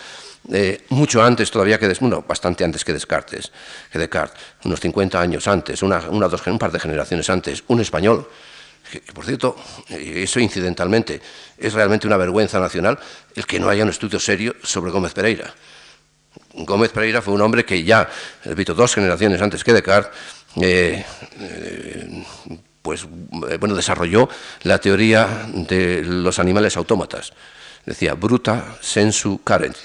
eh, 0.53 0.83
mucho 0.91 1.23
antes 1.23 1.51
todavía 1.51 1.79
que, 1.79 1.93
bueno, 2.01 2.25
bastante 2.27 2.63
antes 2.63 2.85
que 2.85 2.93
Descartes, 2.93 3.51
que 3.91 3.99
Descartes, 3.99 4.39
unos 4.65 4.81
50 4.81 5.21
años 5.21 5.49
antes, 5.49 5.83
una, 5.83 6.01
dos, 6.01 6.47
un 6.47 6.59
par 6.59 6.71
de 6.71 6.79
generaciones 6.79 7.29
antes, 7.31 7.65
un 7.69 7.81
español, 7.81 8.29
que, 8.91 9.01
por 9.13 9.25
cierto, 9.25 9.57
eh, 9.89 10.23
eso 10.23 10.41
incidentalmente, 10.41 11.21
es 11.59 11.73
realmente 11.73 12.07
una 12.07 12.17
vergüenza 12.17 12.59
nacional 12.61 12.99
el 13.35 13.47
que 13.47 13.59
no 13.59 13.69
haya 13.69 13.85
un 13.85 13.91
estudio 13.91 14.19
serio 14.19 14.57
sobre 14.63 14.91
Gómez 14.91 15.13
Pereira. 15.13 15.53
Gómez 16.55 16.91
Pereira 16.91 17.23
fue 17.23 17.35
un 17.35 17.43
hombre 17.43 17.65
que 17.65 17.83
ya, 17.85 18.09
repito, 18.45 18.75
dos 18.75 18.95
generaciones 18.95 19.41
antes 19.41 19.63
que 19.63 19.73
Descartes, 19.73 20.13
eh, 20.61 21.05
pues, 22.81 23.05
bueno, 23.59 23.75
desarrolló 23.75 24.29
la 24.63 24.79
teoría 24.79 25.47
de 25.53 26.03
los 26.05 26.39
animales 26.39 26.77
autómatas. 26.77 27.33
Decía, 27.85 28.15
bruta 28.15 28.79
sensu 28.81 29.43
carens 29.43 29.77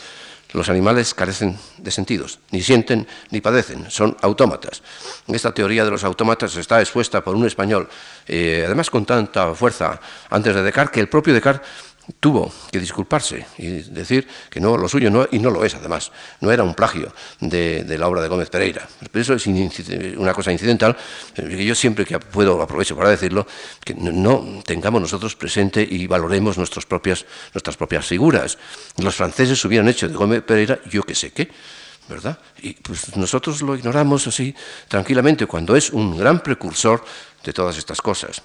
los 0.54 0.70
animales 0.70 1.14
carecen 1.14 1.58
de 1.78 1.92
sentidos, 1.92 2.40
ni 2.52 2.62
sienten 2.62 3.08
ni 3.30 3.42
padecen, 3.42 3.90
son 3.90 4.18
autómatas. 4.22 4.82
Esta 5.28 5.54
teoría 5.54 5.86
de 5.86 5.92
los 5.92 6.04
autómatas 6.04 6.56
está 6.56 6.80
expuesta 6.80 7.22
por 7.22 7.36
un 7.36 7.46
español, 7.46 7.88
eh, 8.28 8.64
además 8.66 8.90
con 8.90 9.06
tanta 9.06 9.54
fuerza 9.56 10.00
antes 10.30 10.54
de 10.54 10.64
Descartes, 10.64 10.94
que 10.94 11.00
el 11.00 11.10
propio 11.10 11.34
Descartes 11.34 11.68
tuvo 12.20 12.52
que 12.72 12.80
disculparse 12.80 13.46
y 13.58 13.68
decir 13.68 14.28
que 14.50 14.60
no, 14.60 14.78
lo 14.78 14.88
suyo 14.88 15.10
no, 15.10 15.28
y 15.32 15.40
no 15.40 15.50
lo 15.50 15.64
es 15.64 15.76
además, 15.76 16.12
no 16.40 16.52
era 16.52 16.64
un 16.64 16.74
plagio 16.74 17.14
de, 17.40 17.86
la 17.98 18.08
obra 18.08 18.22
de 18.22 18.28
Gómez 18.28 18.50
Pereira. 18.50 18.88
Pero 19.12 19.22
eso 19.22 19.34
es 19.34 19.48
una 20.18 20.34
cosa 20.34 20.52
incidental, 20.52 20.96
que 21.36 21.66
yo 21.66 21.76
siempre 21.76 22.06
que 22.06 22.20
puedo 22.20 22.62
aprovecho 22.62 22.96
para 22.96 23.10
decirlo, 23.10 23.48
que 23.84 23.94
no 23.94 24.62
tengamos 24.66 25.02
nosotros 25.02 25.36
presente 25.36 25.88
y 25.90 26.08
valoremos 26.08 26.58
nuestras 26.58 26.86
propias, 26.86 27.26
nuestras 27.54 27.78
propias 27.78 28.06
figuras. 28.06 28.58
Los 28.98 29.16
franceses 29.16 29.64
hubieran 29.66 29.88
hecho 29.88 30.08
de 30.08 30.16
Gómez 30.16 30.44
Pereira 30.44 30.80
yo 30.90 31.04
que 31.04 31.16
sé 31.16 31.32
qué. 31.32 31.50
¿verdad? 32.10 32.38
Y 32.62 32.74
pues 32.74 33.16
nosotros 33.16 33.62
lo 33.62 33.76
ignoramos 33.76 34.28
así 34.28 34.54
tranquilamente 34.90 35.46
cuando 35.46 35.78
es 35.78 35.92
un 35.92 36.18
gran 36.18 36.42
precursor 36.42 37.06
de 37.44 37.54
todas 37.54 37.78
estas 37.78 38.02
cosas. 38.02 38.42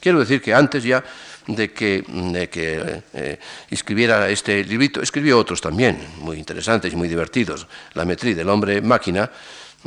Quiero 0.00 0.20
decir 0.20 0.42
que 0.42 0.52
antes 0.52 0.84
ya 0.84 1.02
de 1.46 1.72
que, 1.72 3.02
eh, 3.12 3.38
escribiera 3.70 4.28
este 4.28 4.64
librito. 4.64 5.02
Escribió 5.02 5.38
otros 5.38 5.60
también, 5.60 5.98
muy 6.18 6.38
interesantes 6.38 6.92
y 6.92 6.96
muy 6.96 7.08
divertidos. 7.08 7.66
La 7.94 8.04
metría 8.04 8.34
del 8.34 8.48
hombre 8.48 8.80
máquina, 8.80 9.30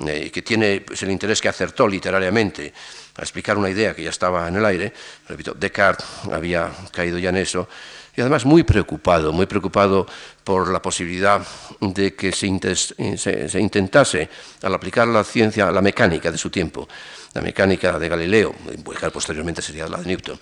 eh, 0.06 0.30
que 0.32 0.42
tiene 0.42 0.82
pues, 0.82 1.02
el 1.04 1.10
interés 1.10 1.42
que 1.42 1.50
acertó 1.50 1.88
literariamente 1.88 2.72
a 3.16 3.22
explicar 3.22 3.58
una 3.58 3.70
idea 3.70 3.96
que 3.96 4.04
ya 4.04 4.12
estaba 4.12 4.48
en 4.48 4.58
el 4.58 4.66
aire. 4.66 4.94
Repito, 5.28 5.56
Descartes 5.56 6.06
había 6.32 6.72
caído 6.92 7.18
ya 7.18 7.30
en 7.30 7.38
eso. 7.38 7.68
Y 8.16 8.22
además 8.22 8.46
muy 8.46 8.64
preocupado, 8.64 9.32
muy 9.32 9.46
preocupado 9.46 10.08
por 10.44 10.72
la 10.72 10.82
posibilidad 10.82 11.40
de 11.80 12.16
que 12.16 12.32
se, 12.32 13.18
se 13.18 13.60
intentase, 13.60 14.28
al 14.64 14.74
aplicar 14.74 15.08
la 15.08 15.24
ciencia, 15.24 15.72
la 15.72 15.84
mecánica 15.84 16.32
de 16.32 16.38
su 16.38 16.50
tiempo, 16.50 16.88
la 17.34 17.42
mecánica 17.42 18.00
de 18.00 18.10
Galileo, 18.10 18.56
que 19.00 19.12
posteriormente 19.12 19.62
sería 19.62 19.88
la 19.88 19.98
de 19.98 20.08
Newton, 20.08 20.40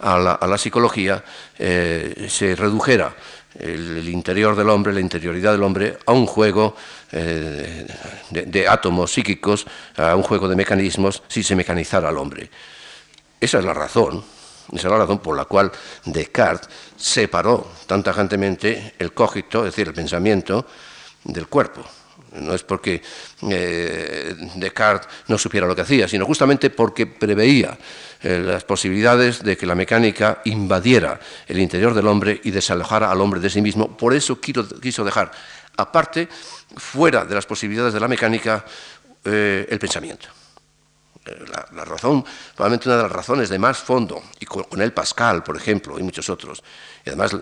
a 0.00 0.18
la, 0.18 0.58
psicología, 0.58 1.24
eh, 1.58 2.26
se 2.28 2.56
redujera 2.56 3.14
el, 3.58 4.08
interior 4.08 4.56
del 4.56 4.68
hombre, 4.68 4.92
la 4.92 5.00
interioridad 5.00 5.52
del 5.52 5.62
hombre, 5.62 5.98
a 6.06 6.12
un 6.12 6.26
juego 6.26 6.74
eh, 7.12 7.86
de, 8.30 8.68
átomos 8.68 9.12
psíquicos, 9.12 9.66
a 9.96 10.16
un 10.16 10.22
juego 10.22 10.48
de 10.48 10.56
mecanismos, 10.56 11.22
si 11.28 11.42
se 11.42 11.56
mecanizara 11.56 12.08
al 12.08 12.18
hombre. 12.18 12.50
Esa 13.40 13.58
es 13.58 13.64
la 13.64 13.74
razón, 13.74 14.24
esa 14.72 14.88
es 14.88 14.92
la 14.92 14.98
razón 14.98 15.18
por 15.18 15.36
la 15.36 15.44
cual 15.44 15.70
Descartes 16.04 16.68
separó 16.96 17.72
tan 17.86 18.02
tajantemente 18.02 18.94
el 18.98 19.12
cogito, 19.12 19.60
es 19.60 19.72
decir, 19.72 19.88
el 19.88 19.94
pensamiento, 19.94 20.66
del 21.24 21.46
cuerpo. 21.46 21.84
No 22.34 22.54
es 22.54 22.62
porque 22.62 23.00
eh, 23.48 24.34
Descartes 24.56 25.08
no 25.28 25.38
supiera 25.38 25.66
lo 25.66 25.74
que 25.74 25.82
hacía, 25.82 26.08
sino 26.08 26.26
justamente 26.26 26.70
porque 26.70 27.06
preveía 27.06 27.78
eh, 28.22 28.42
las 28.44 28.64
posibilidades 28.64 29.42
de 29.42 29.56
que 29.56 29.66
la 29.66 29.74
mecánica 29.74 30.40
invadiera 30.44 31.20
el 31.46 31.58
interior 31.58 31.94
del 31.94 32.06
hombre 32.06 32.40
y 32.42 32.50
desalojara 32.50 33.10
al 33.10 33.20
hombre 33.20 33.40
de 33.40 33.50
sí 33.50 33.62
mismo. 33.62 33.96
Por 33.96 34.14
eso 34.14 34.40
quiso 34.40 35.04
dejar 35.04 35.30
aparte, 35.76 36.28
fuera 36.76 37.24
de 37.24 37.34
las 37.34 37.46
posibilidades 37.46 37.94
de 37.94 38.00
la 38.00 38.08
mecánica, 38.08 38.64
eh, 39.24 39.66
el 39.68 39.78
pensamiento. 39.78 40.28
La, 41.24 41.84
razón, 41.86 42.22
probablemente 42.54 42.88
una 42.88 42.98
de 42.98 43.02
las 43.04 43.12
razones 43.12 43.48
de 43.48 43.58
más 43.58 43.78
fondo, 43.78 44.22
y 44.38 44.44
con, 44.44 44.80
él 44.80 44.92
Pascal, 44.92 45.42
por 45.42 45.56
ejemplo, 45.56 45.98
y 45.98 46.02
muchos 46.02 46.28
otros, 46.28 46.62
y 47.04 47.08
además 47.08 47.34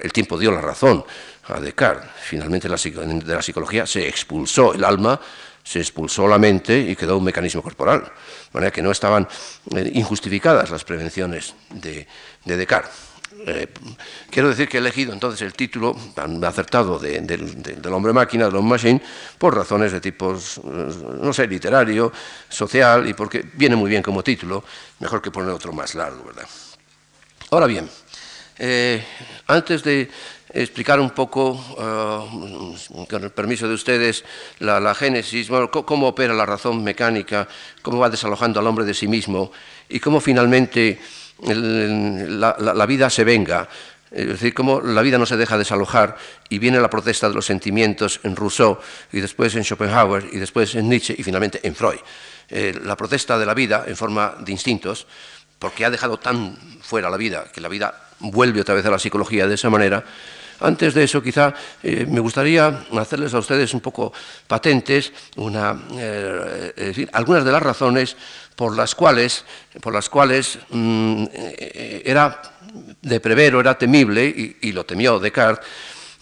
el 0.00 0.12
tiempo 0.12 0.38
dio 0.38 0.50
la 0.52 0.62
razón 0.62 1.04
a 1.48 1.60
Descartes. 1.60 2.10
Finalmente 2.22 2.68
de 2.68 3.34
la 3.34 3.42
psicología 3.42 3.86
se 3.86 4.08
expulsó 4.08 4.72
el 4.72 4.84
alma, 4.84 5.20
se 5.66 5.80
expulsó 5.80 6.28
la 6.28 6.38
mente 6.38 6.78
y 6.78 6.94
quedó 6.94 7.18
un 7.18 7.24
mecanismo 7.24 7.60
corporal. 7.60 8.02
De 8.02 8.10
manera 8.52 8.70
que 8.70 8.82
no 8.82 8.92
estaban 8.92 9.26
eh, 9.74 9.90
injustificadas 9.94 10.70
las 10.70 10.84
prevenciones 10.84 11.54
de, 11.70 12.06
Descartes. 12.44 12.92
Eh, 13.38 13.68
quiero 14.30 14.48
decir 14.48 14.68
que 14.68 14.78
he 14.78 14.80
elegido 14.80 15.12
entonces 15.12 15.42
el 15.42 15.52
título 15.52 15.96
tan 16.14 16.42
acertado 16.44 16.98
del 16.98 17.92
hombre 17.92 18.12
máquina, 18.12 18.46
del 18.46 18.56
hombre 18.56 18.78
machine, 18.78 19.02
por 19.38 19.54
razones 19.54 19.92
de 19.92 20.00
tipo, 20.00 20.34
eh, 20.34 20.92
no 21.20 21.32
sé, 21.32 21.46
literario, 21.46 22.12
social, 22.48 23.08
y 23.08 23.14
porque 23.14 23.44
viene 23.54 23.76
muy 23.76 23.90
bien 23.90 24.02
como 24.02 24.22
título, 24.22 24.64
mejor 25.00 25.20
que 25.20 25.30
poner 25.30 25.50
otro 25.50 25.72
más 25.72 25.94
largo, 25.94 26.24
¿verdad? 26.24 26.48
Ahora 27.50 27.66
bien, 27.66 27.88
antes 29.46 29.82
de 29.84 30.08
explicar 30.62 31.00
un 31.00 31.10
poco, 31.10 31.60
eh, 31.78 33.06
con 33.08 33.22
el 33.22 33.30
permiso 33.30 33.68
de 33.68 33.74
ustedes, 33.74 34.24
la, 34.60 34.94
génesis, 34.94 35.48
cómo 35.70 36.08
opera 36.08 36.34
la 36.34 36.46
razón 36.46 36.82
mecánica, 36.82 37.48
cómo 37.82 37.98
va 37.98 38.10
desalojando 38.10 38.60
al 38.60 38.66
hombre 38.66 38.84
de 38.84 38.94
sí 38.94 39.08
mismo 39.08 39.52
y 39.88 40.00
cómo 40.00 40.20
finalmente 40.20 40.98
la, 41.42 42.86
vida 42.86 43.10
se 43.10 43.24
venga. 43.24 43.68
Es 44.10 44.28
decir, 44.28 44.54
cómo 44.54 44.80
la 44.80 45.02
vida 45.02 45.18
no 45.18 45.26
se 45.26 45.36
deja 45.36 45.58
desalojar 45.58 46.16
y 46.48 46.58
viene 46.58 46.80
la 46.80 46.88
protesta 46.88 47.28
de 47.28 47.34
los 47.34 47.44
sentimientos 47.44 48.20
en 48.22 48.36
Rousseau 48.36 48.78
y 49.12 49.20
después 49.20 49.54
en 49.56 49.64
Schopenhauer 49.64 50.28
y 50.32 50.38
después 50.38 50.74
en 50.76 50.88
Nietzsche 50.88 51.14
y 51.18 51.22
finalmente 51.22 51.60
en 51.66 51.74
Freud. 51.74 51.98
Eh, 52.48 52.78
la 52.84 52.96
protesta 52.96 53.36
de 53.38 53.44
la 53.44 53.54
vida 53.54 53.84
en 53.86 53.96
forma 53.96 54.36
de 54.38 54.52
instintos, 54.52 55.06
porque 55.58 55.84
ha 55.84 55.90
dejado 55.90 56.18
tan 56.18 56.56
fuera 56.80 57.10
la 57.10 57.16
vida 57.16 57.46
que 57.52 57.60
la 57.60 57.68
vida 57.68 58.08
vuelve 58.20 58.60
otra 58.60 58.74
vez 58.74 58.86
a 58.86 58.90
la 58.90 58.98
psicología 58.98 59.48
de 59.48 59.54
esa 59.54 59.70
manera, 59.70 60.04
antes 60.60 60.94
de 60.94 61.04
eso, 61.04 61.22
quizá 61.22 61.52
eh, 61.82 62.06
me 62.08 62.20
gustaría 62.20 62.86
hacerles 62.98 63.34
a 63.34 63.38
ustedes 63.38 63.74
un 63.74 63.80
poco 63.80 64.12
patentes 64.46 65.12
eh, 65.98 67.06
algunas 67.12 67.44
de 67.44 67.52
las 67.52 67.62
razones 67.62 68.16
por 68.54 68.74
las 68.76 68.94
cuales, 68.94 69.44
mm, 70.70 71.24
eh, 71.32 72.02
era 72.04 72.40
de 73.02 73.20
prever 73.20 73.54
o 73.54 73.60
era 73.60 73.76
temible, 73.76 74.24
y, 74.60 74.72
lo 74.72 74.84
temió 74.84 75.18
Descartes, 75.18 75.64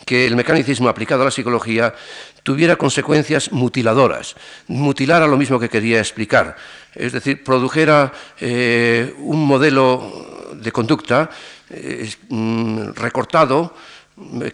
que 0.04 0.26
el 0.26 0.36
mecanicismo 0.36 0.88
aplicado 0.88 1.22
a 1.22 1.26
la 1.26 1.30
psicología 1.30 1.94
tuviera 2.42 2.76
consecuencias 2.76 3.52
mutiladoras, 3.52 4.34
mutilara 4.66 5.26
lo 5.26 5.38
mismo 5.38 5.58
que 5.58 5.70
quería 5.70 5.98
explicar, 5.98 6.56
es 6.94 7.12
decir, 7.12 7.42
produjera 7.42 8.12
un 8.40 9.46
modelo 9.46 10.52
de 10.52 10.72
conducta 10.72 11.30
mm, 12.28 12.90
recortado, 12.94 13.74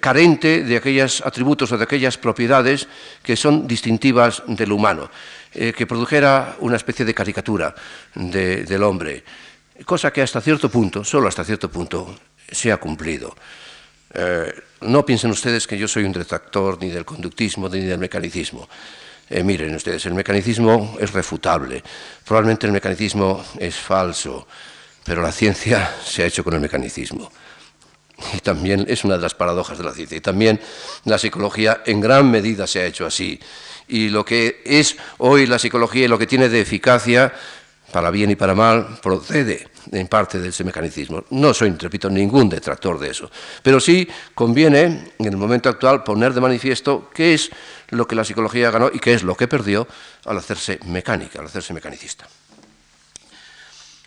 carente 0.00 0.64
de 0.64 0.76
aquellos 0.76 1.20
atributos 1.20 1.72
o 1.72 1.76
de 1.76 1.84
aquellas 1.84 2.16
propiedades 2.16 2.88
que 3.22 3.36
son 3.36 3.68
distintivas 3.68 4.42
del 4.46 4.72
humano, 4.72 5.10
eh, 5.52 5.72
que 5.76 5.86
produjera 5.86 6.56
una 6.60 6.76
especie 6.76 7.04
de 7.04 7.12
caricatura 7.12 7.74
del 8.14 8.82
hombre, 8.82 9.24
cosa 9.84 10.12
que 10.12 10.22
hasta 10.22 10.40
cierto 10.40 10.70
punto, 10.70 11.04
solo 11.04 11.28
hasta 11.28 11.44
cierto 11.44 11.70
punto, 11.70 12.16
se 12.50 12.72
ha 12.72 12.78
cumplido. 12.78 13.36
Eh, 14.12 14.52
no 14.82 15.04
piensen 15.04 15.30
ustedes 15.30 15.66
que 15.66 15.78
yo 15.78 15.86
soy 15.86 16.04
un 16.04 16.12
detractor 16.12 16.80
ni 16.80 16.90
del 16.90 17.04
conductismo 17.04 17.68
ni 17.68 17.80
del 17.80 17.98
mecanicismo. 17.98 18.68
Eh, 19.28 19.44
miren 19.44 19.74
ustedes, 19.76 20.06
el 20.06 20.14
mecanicismo 20.14 20.96
es 20.98 21.12
refutable, 21.12 21.84
probablemente 22.24 22.66
el 22.66 22.72
mecanicismo 22.72 23.44
es 23.58 23.76
falso, 23.76 24.48
pero 25.04 25.22
la 25.22 25.30
ciencia 25.30 25.94
se 26.04 26.22
ha 26.22 26.26
hecho 26.26 26.42
con 26.42 26.54
el 26.54 26.60
mecanicismo. 26.60 27.30
Y 28.34 28.40
también 28.40 28.84
es 28.88 29.04
una 29.04 29.16
de 29.16 29.22
las 29.22 29.34
paradojas 29.34 29.78
de 29.78 29.84
la 29.84 29.92
ciencia. 29.92 30.16
Y 30.16 30.20
también 30.20 30.60
la 31.04 31.18
psicología 31.18 31.82
en 31.86 32.00
gran 32.00 32.30
medida 32.30 32.66
se 32.66 32.80
ha 32.80 32.86
hecho 32.86 33.06
así. 33.06 33.40
Y 33.88 34.08
lo 34.08 34.24
que 34.24 34.62
es 34.64 34.96
hoy 35.18 35.46
la 35.46 35.58
psicología 35.58 36.04
y 36.04 36.08
lo 36.08 36.18
que 36.18 36.26
tiene 36.26 36.48
de 36.48 36.60
eficacia, 36.60 37.32
para 37.92 38.10
bien 38.10 38.30
y 38.30 38.36
para 38.36 38.54
mal, 38.54 38.98
procede 39.02 39.68
en 39.90 40.06
parte 40.06 40.38
de 40.38 40.50
ese 40.50 40.62
mecanicismo. 40.62 41.24
No 41.30 41.52
soy, 41.52 41.70
repito, 41.70 42.08
ningún 42.08 42.48
detractor 42.48 42.98
de 42.98 43.10
eso. 43.10 43.30
Pero 43.62 43.80
sí 43.80 44.06
conviene, 44.34 45.12
en 45.18 45.26
el 45.26 45.36
momento 45.36 45.68
actual, 45.68 46.04
poner 46.04 46.32
de 46.32 46.40
manifiesto 46.40 47.10
qué 47.12 47.34
es 47.34 47.50
lo 47.88 48.06
que 48.06 48.14
la 48.14 48.24
psicología 48.24 48.70
ganó 48.70 48.90
y 48.92 49.00
qué 49.00 49.14
es 49.14 49.22
lo 49.22 49.36
que 49.36 49.48
perdió 49.48 49.88
al 50.26 50.38
hacerse 50.38 50.78
mecánica, 50.86 51.40
al 51.40 51.46
hacerse 51.46 51.74
mecanicista. 51.74 52.28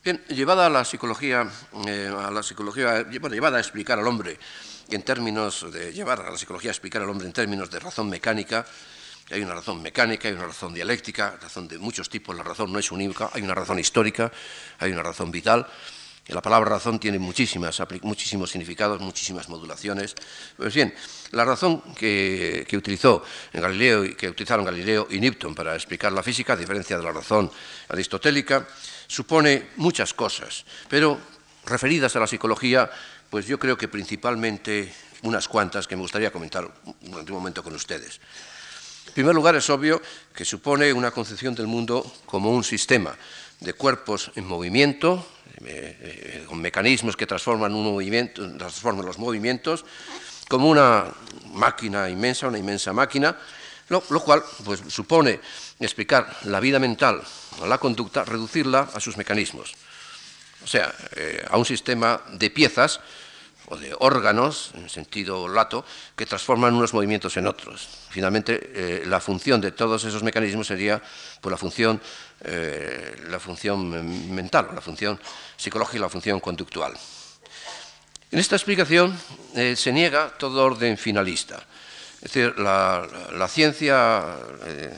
Bien, 0.04 0.22
llevada 0.28 0.66
a 0.66 0.70
la 0.70 0.84
psicología, 0.84 1.50
eh, 1.88 2.14
a 2.14 2.30
la 2.30 2.44
psicología, 2.44 3.06
bueno, 3.22 3.36
llevada 3.36 3.56
a 3.56 3.62
explicar 3.62 3.98
al 3.98 4.06
hombre 4.06 4.38
en 4.90 5.02
términos 5.02 5.72
de 5.72 5.94
llevar 5.94 6.20
a 6.20 6.30
la 6.30 6.38
psicología 6.38 6.72
a 6.72 6.74
explicar 6.74 7.02
al 7.02 7.10
hombre 7.10 7.26
en 7.26 7.32
términos 7.32 7.72
de 7.72 7.80
razón 7.80 8.10
mecánica, 8.10 8.66
hay 9.32 9.42
una 9.42 9.54
razón 9.54 9.82
mecánica, 9.82 10.28
hay 10.28 10.34
una 10.34 10.48
razón 10.48 10.74
dialéctica, 10.74 11.38
razón 11.42 11.70
de 11.70 11.78
muchos 11.78 12.10
tipos, 12.10 12.36
la 12.36 12.44
razón 12.44 12.74
no 12.74 12.80
es 12.80 12.92
única, 12.92 13.30
hay 13.32 13.44
una 13.44 13.56
razón 13.56 13.80
histórica, 13.80 14.30
hay 14.80 14.92
una 14.92 15.04
razón 15.04 15.32
vital. 15.32 15.66
La 16.28 16.42
palabra 16.42 16.72
razón 16.72 17.00
tiene 17.00 17.18
muchísimas, 17.18 17.82
muchísimos 18.02 18.52
significados, 18.52 19.00
muchísimas 19.00 19.48
modulaciones. 19.48 20.16
Pues 20.58 20.74
bien, 20.74 20.94
la 21.32 21.46
razón 21.46 21.82
que, 21.96 22.66
que, 22.68 22.76
utilizó 22.76 23.24
Galileo 23.54 24.04
y 24.04 24.16
que 24.16 24.30
utilizaron 24.30 24.66
Galileo 24.66 25.08
y 25.10 25.20
Newton 25.22 25.56
para 25.56 25.76
explicar 25.76 26.12
la 26.12 26.24
física, 26.24 26.54
a 26.54 26.58
diferencia 26.58 26.98
de 26.98 27.04
la 27.04 27.12
razón 27.12 27.50
aristotélica, 27.90 28.68
supone 29.14 29.70
muchas 29.76 30.12
cosas, 30.12 30.66
pero 30.90 31.20
referidas 31.66 32.16
a 32.16 32.20
la 32.20 32.26
psicología, 32.26 32.90
pues 33.30 33.46
yo 33.46 33.60
creo 33.60 33.78
que 33.78 33.88
principalmente 33.88 34.92
unas 35.22 35.48
cuantas 35.48 35.88
que 35.88 35.96
me 35.96 36.02
gustaría 36.02 36.32
comentar 36.32 36.68
durante 37.00 37.32
un 37.32 37.38
momento 37.38 37.62
con 37.62 37.76
ustedes. 37.76 38.20
En 39.06 39.14
primer 39.14 39.36
lugar, 39.36 39.56
es 39.56 39.70
obvio 39.70 40.02
que 40.34 40.44
supone 40.44 40.92
una 40.92 41.12
concepción 41.12 41.54
del 41.54 41.68
mundo 41.68 42.04
como 42.26 42.50
un 42.50 42.64
sistema 42.64 43.16
de 43.60 43.74
cuerpos 43.74 44.32
en 44.34 44.48
movimiento, 44.48 45.24
eh, 45.64 45.98
eh, 46.02 46.46
con 46.48 46.60
mecanismos 46.60 47.16
que 47.16 47.28
transforman, 47.28 47.76
un 47.76 47.84
movimiento, 47.84 48.42
transforman 48.58 49.06
los 49.06 49.20
movimientos, 49.20 49.86
como 50.50 50.70
una 50.70 51.06
máquina 51.54 52.10
inmensa, 52.10 52.48
una 52.48 52.58
inmensa 52.58 52.92
máquina, 52.94 53.38
lo, 53.90 54.02
cual 54.02 54.44
pues, 54.66 54.82
supone 54.88 55.40
explicar 55.86 56.36
la 56.46 56.60
vida 56.60 56.80
mental 56.80 57.22
o 57.60 57.68
la 57.68 57.78
conducta, 57.78 58.24
reducirla 58.26 58.90
a 58.94 59.00
sus 59.00 59.18
mecanismos. 59.18 59.76
O 60.64 60.68
sea, 60.68 60.94
eh, 61.16 61.46
a 61.50 61.58
un 61.58 61.66
sistema 61.66 62.22
de 62.32 62.50
piezas 62.50 63.02
o 63.68 63.78
de 63.78 63.96
órganos, 64.00 64.72
en 64.76 64.90
sentido 64.90 65.48
lato, 65.48 65.86
que 66.16 66.26
transforman 66.26 66.74
unos 66.74 66.94
movimientos 66.94 67.36
en 67.38 67.48
otros. 67.48 67.88
Finalmente, 68.10 68.60
eh, 68.74 69.04
la 69.06 69.20
función 69.20 69.62
de 69.62 69.72
todos 69.72 70.04
esos 70.04 70.24
mecanismos 70.24 70.68
sería 70.68 71.02
pues, 71.42 71.52
la, 71.52 71.58
función, 71.58 72.02
eh, 72.44 73.24
la 73.30 73.40
función 73.40 74.34
mental, 74.34 74.70
la 74.74 74.82
función 74.82 75.20
psicológica 75.56 75.98
y 75.98 76.02
la 76.02 76.10
función 76.10 76.40
conductual. 76.40 76.94
En 78.32 78.40
esta 78.40 78.56
explicación 78.56 79.16
se 79.54 79.92
niega 79.94 80.34
todo 80.40 80.66
orden 80.66 80.98
finalista. 80.98 81.64
Es 82.24 82.32
decir, 82.32 82.58
la, 82.58 83.48
ciencia, 83.50 84.24
eh, 84.66 84.94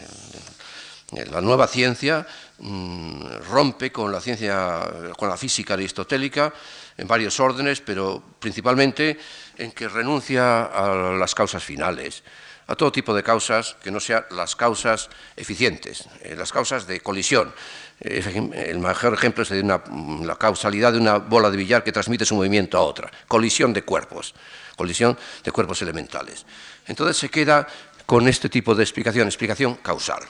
la 1.32 1.42
nueva 1.42 1.68
ciencia, 1.68 2.26
mm, 2.60 3.22
rompe 3.50 3.92
con 3.92 4.12
la 4.12 4.20
ciencia, 4.20 4.82
con 5.18 5.30
la 5.30 5.38
física 5.38 5.76
aristotélica 5.76 6.54
en 6.98 7.08
varios 7.08 7.40
órdenes, 7.40 7.82
pero 7.82 8.22
principalmente 8.40 9.18
en 9.58 9.72
que 9.72 9.88
renuncia 9.88 10.64
a 10.64 11.14
las 11.14 11.36
causas 11.36 11.64
finales, 11.64 12.24
a 12.68 12.76
todo 12.76 12.92
tipo 12.92 13.14
de 13.14 13.24
causas 13.24 13.76
que 13.84 13.92
no 13.92 14.00
sean 14.00 14.26
las 14.32 14.56
causas 14.56 15.10
eficientes, 15.36 16.06
eh, 16.22 16.36
las 16.36 16.52
causas 16.52 16.88
de 16.88 17.00
colisión. 17.00 17.54
El 18.00 18.80
mejor 18.80 19.14
ejemplo 19.14 19.44
es 19.44 19.50
de 19.50 19.64
la 19.64 20.36
causalidad 20.38 20.92
de 20.92 21.00
una 21.00 21.18
bola 21.18 21.50
de 21.50 21.58
billar 21.58 21.84
que 21.84 21.94
transmite 21.94 22.26
su 22.26 22.36
movimiento 22.36 22.78
a 22.78 22.82
otra, 22.82 23.10
colisión 23.28 23.72
de 23.72 23.84
cuerpos, 23.84 24.36
colisión 24.76 25.18
de 25.44 25.52
cuerpos 25.52 25.82
elementales. 25.82 26.46
Entonces 26.88 27.16
se 27.16 27.30
queda 27.30 27.68
con 28.06 28.28
este 28.28 28.50
tipo 28.50 28.76
de 28.76 28.84
explicación, 28.84 29.28
explicación 29.28 29.76
causal. 29.76 30.24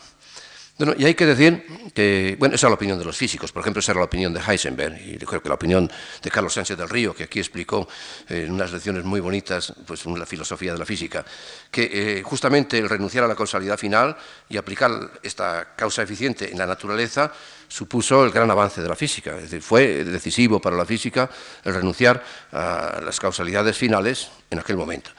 Y 0.78 1.06
hay 1.06 1.16
que 1.16 1.26
decir 1.26 1.66
que, 1.94 2.36
bueno, 2.38 2.56
esa 2.56 2.68
es 2.68 2.70
la 2.70 2.76
opinión 2.76 3.00
de 3.00 3.06
los 3.06 3.16
físicos, 3.16 3.54
por 3.54 3.62
ejemplo, 3.62 3.80
esa 3.80 3.94
era 3.94 4.00
la 4.00 4.08
opinión 4.08 4.34
de 4.34 4.42
Heisenberg, 4.42 5.00
y 5.02 5.18
creo 5.20 5.42
que 5.42 5.48
la 5.48 5.56
opinión 5.56 5.90
de 6.22 6.30
Carlos 6.30 6.54
Sánchez 6.54 6.78
del 6.78 6.90
Río, 6.90 7.16
que 7.16 7.24
aquí 7.24 7.40
explicó 7.40 7.88
eh, 8.28 8.44
en 8.46 8.52
unas 8.52 8.74
lecciones 8.74 9.06
muy 9.06 9.22
bonitas, 9.22 9.74
pues 9.88 10.06
la 10.06 10.26
filosofía 10.26 10.74
de 10.74 10.80
la 10.80 10.86
física, 10.86 11.24
que 11.72 11.90
eh, 12.20 12.24
justamente 12.24 12.78
el 12.78 12.90
renunciar 12.90 13.24
a 13.24 13.28
la 13.28 13.36
causalidad 13.36 13.78
final 13.78 14.18
y 14.50 14.58
aplicar 14.58 14.92
esta 15.24 15.76
causa 15.78 16.04
eficiente 16.04 16.52
en 16.52 16.58
la 16.58 16.66
naturaleza 16.66 17.32
supuso 17.70 18.26
el 18.26 18.32
gran 18.32 18.52
avance 18.52 18.82
de 18.82 18.90
la 18.90 18.96
física, 18.98 19.36
es 19.38 19.44
decir, 19.44 19.62
fue 19.62 20.04
decisivo 20.04 20.60
para 20.60 20.76
la 20.76 20.86
física 20.86 21.30
el 21.64 21.74
renunciar 21.74 22.22
a 22.52 23.00
las 23.02 23.18
causalidades 23.18 23.78
finales 23.78 24.30
en 24.50 24.60
aquel 24.60 24.76
momento 24.76 25.12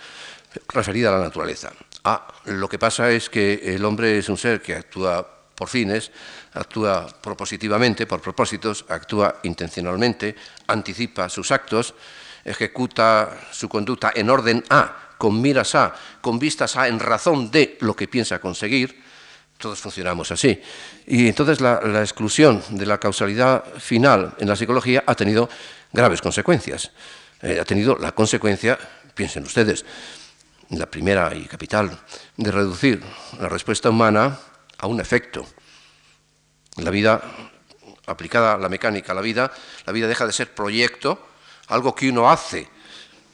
referida 0.69 1.11
a 1.11 1.19
la 1.19 1.25
naturaleza. 1.25 1.71
Ah, 2.05 2.27
lo 2.47 2.67
que 2.67 2.79
pasa 2.79 3.11
es 3.11 3.29
que 3.29 3.75
el 3.75 3.85
hombre 3.85 4.17
es 4.17 4.29
un 4.31 4.39
ser 4.39 4.63
que 4.63 4.75
actúa 4.75 5.36
por 5.57 5.69
fines, 5.69 6.13
actúa 6.53 7.09
propositivamente, 7.09 8.07
por 8.07 8.21
propósitos, 8.21 8.85
actúa 8.89 9.41
intencionalmente, 9.43 10.37
anticipa 10.69 11.29
sus 11.29 11.51
actos, 11.51 11.95
ejecuta 12.45 13.33
su 13.51 13.69
conducta 13.69 14.13
en 14.15 14.29
orden 14.29 14.63
A, 14.69 15.17
con 15.17 15.41
miras 15.41 15.75
A, 15.75 15.97
con 16.21 16.39
vistas 16.39 16.77
A, 16.77 16.89
en 16.89 17.01
razón 17.01 17.51
de 17.51 17.79
lo 17.81 17.97
que 17.97 18.07
piensa 18.07 18.39
conseguir. 18.39 19.03
Todos 19.57 19.81
funcionamos 19.81 20.31
así. 20.31 20.61
Y 21.07 21.29
entonces 21.29 21.63
la, 21.63 21.81
exclusión 22.01 22.63
de 22.69 22.85
la 22.85 22.99
causalidad 22.99 23.65
final 23.81 24.35
en 24.39 24.49
la 24.49 24.57
psicología 24.57 25.03
ha 25.07 25.15
tenido 25.15 25.49
graves 25.91 26.21
consecuencias. 26.21 26.93
Eh, 27.41 27.59
ha 27.59 27.65
tenido 27.65 27.97
la 27.97 28.13
consecuencia, 28.13 28.79
piensen 29.15 29.45
ustedes, 29.45 29.87
la 30.71 30.85
primera 30.85 31.35
y 31.35 31.45
capital, 31.47 31.99
de 32.37 32.51
reducir 32.51 33.03
la 33.41 33.49
respuesta 33.49 33.89
humana 33.89 34.39
a 34.79 34.87
un 34.87 35.01
efecto. 35.01 35.47
La 36.77 36.91
vida, 36.91 37.23
aplicada 38.07 38.55
a 38.55 38.59
la 38.59 38.69
mecánica 38.69 39.13
a 39.13 39.15
la 39.15 39.21
vida, 39.21 39.53
la 39.87 39.93
vida 39.93 40.07
deja 40.07 40.27
de 40.27 40.33
ser 40.33 40.55
proyecto, 40.55 41.27
algo 41.69 41.95
que 41.95 42.09
uno 42.09 42.31
hace 42.31 42.69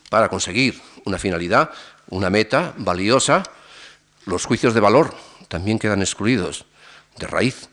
para 0.08 0.28
conseguir 0.28 0.80
una 1.04 1.18
finalidad, 1.18 1.70
una 2.08 2.30
meta 2.30 2.74
valiosa. 2.76 3.42
Los 4.26 4.46
juicios 4.46 4.74
de 4.74 4.80
valor 4.80 5.14
también 5.48 5.78
quedan 5.78 6.00
excluidos 6.00 6.64
de 7.18 7.26
raíz. 7.26 7.68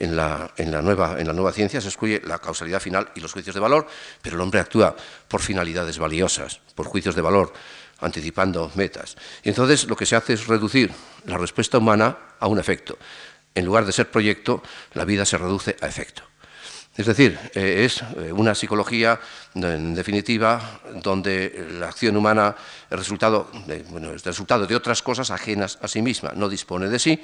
En 0.00 0.16
la, 0.16 0.50
nueva, 0.82 1.20
en 1.20 1.28
la 1.28 1.32
nueva 1.32 1.52
ciencia 1.52 1.80
se 1.80 1.86
excluye 1.86 2.20
la 2.24 2.40
causalidad 2.40 2.80
final 2.80 3.10
y 3.14 3.20
los 3.20 3.32
juicios 3.32 3.54
de 3.54 3.60
valor, 3.60 3.86
pero 4.20 4.34
el 4.34 4.42
hombre 4.42 4.58
actúa 4.58 4.96
por 5.28 5.40
finalidades 5.40 5.98
valiosas, 5.98 6.60
por 6.74 6.86
juicios 6.86 7.14
de 7.14 7.22
valor 7.22 7.52
anticipando 8.00 8.70
metas. 8.74 9.16
Y 9.42 9.48
entonces 9.48 9.86
lo 9.88 9.96
que 9.96 10.06
se 10.06 10.16
hace 10.16 10.34
es 10.34 10.46
reducir 10.46 10.92
la 11.26 11.38
respuesta 11.38 11.78
humana 11.78 12.16
a 12.38 12.46
un 12.46 12.58
efecto. 12.58 12.98
En 13.54 13.64
lugar 13.64 13.86
de 13.86 13.92
ser 13.92 14.10
proyecto, 14.10 14.62
la 14.94 15.04
vida 15.04 15.24
se 15.24 15.38
reduce 15.38 15.76
a 15.80 15.86
efecto. 15.86 16.22
Es 16.96 17.06
decir, 17.06 17.38
eh, 17.54 17.84
es 17.84 18.02
eh, 18.02 18.32
una 18.32 18.54
psicología, 18.54 19.18
en 19.54 19.94
definitiva, 19.94 20.80
donde 21.02 21.66
la 21.78 21.88
acción 21.88 22.16
humana 22.16 22.54
es 22.88 22.96
resultado, 22.96 23.50
bueno, 23.88 24.12
es 24.12 24.24
resultado 24.24 24.66
de 24.66 24.76
otras 24.76 25.02
cosas 25.02 25.32
ajenas 25.32 25.78
a 25.82 25.88
sí 25.88 26.02
misma, 26.02 26.32
no 26.36 26.48
dispone 26.48 26.88
de 26.88 26.98
sí, 27.00 27.20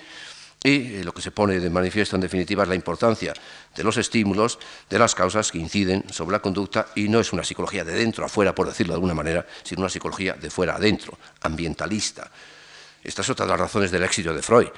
y 0.62 0.96
eh, 0.96 1.05
lo 1.05 1.12
que 1.12 1.23
se 1.23 1.31
pone 1.31 1.59
de 1.59 1.70
manifiesto 1.70 2.16
en 2.16 2.23
definitiva 2.23 2.64
es 2.64 2.68
la 2.68 2.75
importancia 2.75 3.33
de 3.75 3.83
los 3.83 3.96
estímulos, 3.96 4.59
de 4.88 4.99
las 4.99 5.14
causas 5.14 5.51
que 5.51 5.59
inciden 5.59 6.05
sobre 6.11 6.33
la 6.33 6.42
conducta 6.42 6.88
y 6.94 7.09
no 7.09 7.20
es 7.20 7.33
una 7.33 7.44
psicología 7.44 7.85
de 7.85 7.92
dentro 7.92 8.25
a 8.25 8.29
fuera, 8.29 8.55
por 8.55 8.66
decirlo 8.66 8.92
de 8.92 8.96
alguna 8.96 9.14
manera, 9.14 9.46
sino 9.62 9.81
una 9.81 9.88
psicología 9.88 10.35
de 10.35 10.51
fuera 10.51 10.77
a 10.77 10.79
dentro, 10.79 11.16
ambientalista. 11.42 12.31
Esta 13.03 13.23
es 13.23 13.31
otra 13.31 13.46
de 13.46 13.53
las 13.53 13.61
razones 13.61 13.90
del 13.90 14.03
éxito 14.03 14.35
de 14.35 14.42
Freud, 14.42 14.68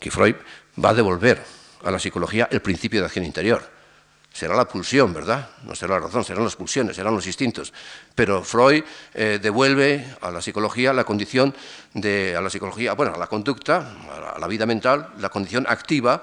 que 0.00 0.10
Freud 0.10 0.36
va 0.82 0.90
a 0.90 0.94
devolver 0.94 1.42
a 1.84 1.90
la 1.90 1.98
psicología 1.98 2.48
el 2.50 2.62
principio 2.62 3.00
de 3.00 3.06
acción 3.06 3.24
interior 3.24 3.77
será 4.38 4.54
la 4.54 4.68
pulsión, 4.68 5.12
¿verdad? 5.12 5.50
No 5.64 5.74
será 5.74 5.94
la 5.94 6.06
razón, 6.06 6.22
serán 6.22 6.44
las 6.44 6.54
pulsiones, 6.54 6.94
serán 6.94 7.12
los 7.12 7.26
instintos. 7.26 7.72
Pero 8.14 8.44
Freud 8.44 8.84
eh, 9.12 9.40
devuelve 9.42 10.14
a 10.20 10.30
la 10.30 10.40
psicología 10.40 10.92
la 10.92 11.02
condición 11.02 11.52
de, 11.92 12.36
a 12.36 12.40
la 12.40 12.48
psicología, 12.48 12.92
bueno, 12.92 13.14
a 13.16 13.18
la 13.18 13.26
conducta, 13.26 13.96
a 14.36 14.38
la, 14.38 14.46
vida 14.46 14.64
mental, 14.64 15.08
la 15.18 15.28
condición 15.28 15.66
activa, 15.68 16.22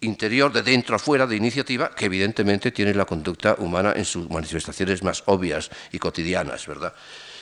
interior, 0.00 0.52
de 0.52 0.62
dentro 0.62 0.94
a 0.94 1.00
fuera, 1.00 1.26
de 1.26 1.34
iniciativa, 1.34 1.90
que 1.90 2.04
evidentemente 2.04 2.70
tiene 2.70 2.94
la 2.94 3.04
conducta 3.04 3.56
humana 3.58 3.94
en 3.96 4.04
sus 4.04 4.30
manifestaciones 4.30 5.02
más 5.02 5.24
obvias 5.26 5.70
y 5.90 5.98
cotidianas, 5.98 6.64
¿verdad? 6.68 6.94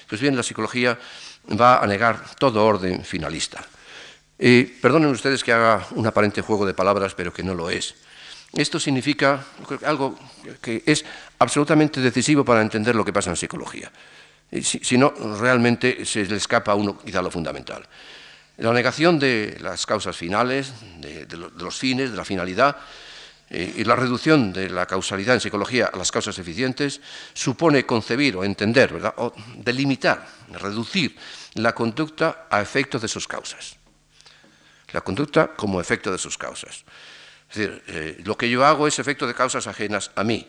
Pues 0.08 0.22
bien, 0.22 0.34
la 0.34 0.42
psicología 0.42 0.98
va 1.52 1.80
a 1.80 1.86
negar 1.86 2.34
todo 2.36 2.64
orden 2.64 3.04
finalista. 3.04 3.62
Y 4.38 4.62
perdonen 4.64 5.10
ustedes 5.10 5.44
que 5.44 5.52
haga 5.52 5.86
un 5.90 6.06
aparente 6.06 6.40
juego 6.40 6.64
de 6.64 6.72
palabras, 6.72 7.12
pero 7.14 7.30
que 7.30 7.42
no 7.42 7.54
lo 7.54 7.68
es. 7.68 8.07
Esto 8.52 8.80
significa 8.80 9.44
algo 9.84 10.18
que 10.60 10.82
es 10.86 11.04
absolutamente 11.38 12.00
decisivo 12.00 12.44
para 12.44 12.62
entender 12.62 12.94
lo 12.94 13.04
que 13.04 13.12
pasa 13.12 13.30
en 13.30 13.36
psicología. 13.36 13.90
si, 14.62 14.96
no, 14.96 15.10
realmente 15.38 16.04
se 16.06 16.24
le 16.24 16.36
escapa 16.36 16.72
a 16.72 16.74
uno 16.74 16.98
quizá 16.98 17.20
lo 17.20 17.30
fundamental. 17.30 17.86
La 18.58 18.72
negación 18.72 19.18
de 19.18 19.56
las 19.60 19.86
causas 19.86 20.16
finales, 20.16 20.72
de, 20.98 21.26
los 21.36 21.78
fines, 21.78 22.10
de 22.10 22.16
la 22.16 22.24
finalidad, 22.24 22.76
eh, 23.50 23.74
y 23.76 23.84
la 23.84 23.96
reducción 23.96 24.52
de 24.52 24.68
la 24.68 24.84
causalidad 24.84 25.34
en 25.34 25.40
psicología 25.40 25.90
a 25.92 25.96
las 25.96 26.10
causas 26.10 26.38
eficientes 26.38 27.00
supone 27.32 27.86
concebir 27.86 28.36
o 28.36 28.44
entender, 28.44 28.92
¿verdad? 28.92 29.14
o 29.16 29.32
delimitar, 29.56 30.26
reducir 30.52 31.16
la 31.54 31.74
conducta 31.74 32.46
a 32.50 32.60
efectos 32.60 33.00
de 33.00 33.08
sus 33.08 33.28
causas. 33.28 33.76
La 34.92 35.02
conducta 35.02 35.54
como 35.54 35.80
efecto 35.80 36.10
de 36.10 36.18
sus 36.18 36.36
causas. 36.36 36.84
Es 37.50 37.56
decir, 37.56 37.82
eh, 37.86 38.20
lo 38.24 38.36
que 38.36 38.50
yo 38.50 38.64
hago 38.64 38.86
es 38.86 38.98
efecto 38.98 39.26
de 39.26 39.34
causas 39.34 39.66
ajenas 39.66 40.10
a 40.14 40.24
mí, 40.24 40.46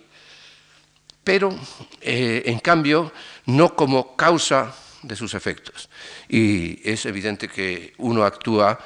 pero 1.24 1.58
eh, 2.02 2.44
en 2.46 2.60
cambio 2.60 3.12
no 3.46 3.76
como 3.76 4.16
causa 4.16 4.74
de 5.04 5.16
sus 5.16 5.34
efectos. 5.34 5.90
Y 6.28 6.82
es 6.90 7.06
evidente 7.06 7.48
que 7.48 7.94
uno 8.00 8.26
actúa, 8.26 8.80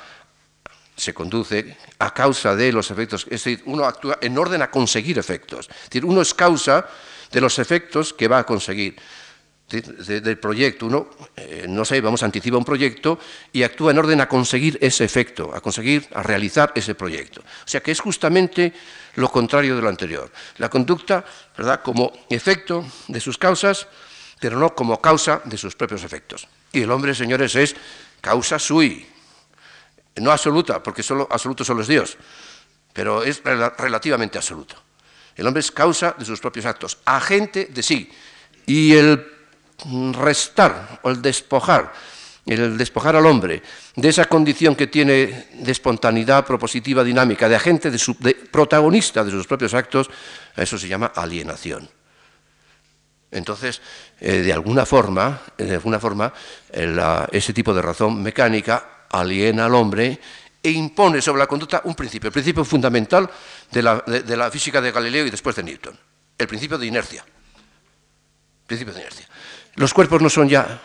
se 0.95 1.13
conduce 1.13 1.75
a 1.99 2.13
causa 2.13 2.55
de 2.55 2.71
los 2.71 2.91
efectos, 2.91 3.23
es 3.23 3.43
decir, 3.43 3.63
uno 3.65 3.85
actúa 3.85 4.19
en 4.21 4.37
orden 4.37 4.61
a 4.61 4.69
conseguir 4.69 5.17
efectos. 5.17 5.67
Es 5.69 5.89
decir, 5.89 6.05
uno 6.05 6.21
es 6.21 6.33
causa 6.33 6.87
de 7.31 7.41
los 7.41 7.57
efectos 7.57 8.13
que 8.13 8.27
va 8.27 8.39
a 8.39 8.45
conseguir 8.45 8.95
del 9.81 10.37
proyecto. 10.37 10.85
Uno, 10.85 11.09
eh, 11.35 11.65
no 11.67 11.85
sé, 11.85 12.01
vamos, 12.01 12.23
anticipa 12.23 12.57
un 12.57 12.65
proyecto 12.65 13.19
y 13.51 13.63
actúa 13.63 13.91
en 13.91 13.97
orden 13.97 14.21
a 14.21 14.27
conseguir 14.27 14.77
ese 14.81 15.03
efecto, 15.03 15.53
a 15.53 15.61
conseguir, 15.61 16.07
a 16.13 16.23
realizar 16.23 16.71
ese 16.75 16.95
proyecto. 16.95 17.41
O 17.41 17.67
sea 17.67 17.81
que 17.81 17.91
es 17.91 17.99
justamente 17.99 18.73
lo 19.15 19.29
contrario 19.29 19.75
de 19.75 19.81
lo 19.81 19.89
anterior. 19.89 20.31
La 20.57 20.69
conducta, 20.69 21.23
¿verdad?, 21.57 21.81
como 21.81 22.13
efecto 22.29 22.85
de 23.07 23.19
sus 23.19 23.37
causas, 23.37 23.87
pero 24.39 24.59
no 24.59 24.75
como 24.75 24.99
causa 24.99 25.41
de 25.45 25.57
sus 25.57 25.75
propios 25.75 26.03
efectos. 26.03 26.47
Y 26.71 26.81
el 26.81 26.91
hombre, 26.91 27.15
señores, 27.15 27.55
es 27.55 27.75
causa 28.21 28.59
sui, 28.59 29.05
no 30.15 30.31
absoluta, 30.31 30.81
porque 30.83 31.03
solo, 31.03 31.27
absoluto 31.29 31.63
solo 31.63 31.81
es 31.81 31.87
Dios, 31.87 32.17
pero 32.93 33.23
es 33.23 33.41
relativamente 33.43 34.37
absoluto. 34.37 34.75
El 35.35 35.47
hombre 35.47 35.61
es 35.61 35.71
causa 35.71 36.15
de 36.17 36.25
sus 36.25 36.39
propios 36.39 36.65
actos, 36.65 36.99
agente 37.05 37.65
de 37.65 37.81
sí. 37.81 38.11
Y 38.65 38.93
el 38.93 39.25
restar 40.13 40.99
o 41.03 41.09
el 41.09 41.21
despojar, 41.21 41.91
el 42.45 42.77
despojar 42.77 43.15
al 43.15 43.25
hombre 43.25 43.61
de 43.95 44.09
esa 44.09 44.25
condición 44.25 44.75
que 44.75 44.87
tiene 44.87 45.47
de 45.53 45.71
espontaneidad 45.71 46.45
propositiva 46.45 47.03
dinámica, 47.03 47.47
de 47.47 47.55
agente, 47.55 47.91
de, 47.91 48.35
protagonista 48.51 49.23
de 49.23 49.31
sus 49.31 49.47
propios 49.47 49.73
actos, 49.73 50.09
eso 50.55 50.77
se 50.77 50.87
llama 50.87 51.11
alienación. 51.15 51.89
Entonces, 53.31 53.81
eh, 54.19 54.41
de 54.41 54.53
alguna 54.53 54.85
forma, 54.85 55.41
eh, 55.57 55.63
de 55.63 55.75
alguna 55.75 55.99
forma 55.99 56.31
ese 57.31 57.53
tipo 57.53 57.73
de 57.73 57.81
razón 57.81 58.21
mecánica 58.21 59.05
aliena 59.09 59.65
al 59.65 59.75
hombre 59.75 60.19
e 60.61 60.71
impone 60.71 61.21
sobre 61.21 61.39
la 61.39 61.47
conducta 61.47 61.81
un 61.85 61.95
principio, 61.95 62.27
el 62.27 62.33
principio 62.33 62.63
fundamental 62.63 63.29
de 63.71 63.81
la 64.37 64.51
física 64.51 64.79
de 64.79 64.91
Galileo 64.91 65.25
y 65.25 65.29
después 65.29 65.55
de 65.55 65.63
Newton, 65.63 65.97
el 66.37 66.47
principio 66.47 66.77
de 66.77 66.85
inercia. 66.85 67.25
Principio 68.65 68.93
de 68.93 69.01
inercia. 69.01 69.27
Los 69.75 69.93
cuerpos 69.93 70.21
no 70.21 70.29
son 70.29 70.49
ya 70.49 70.81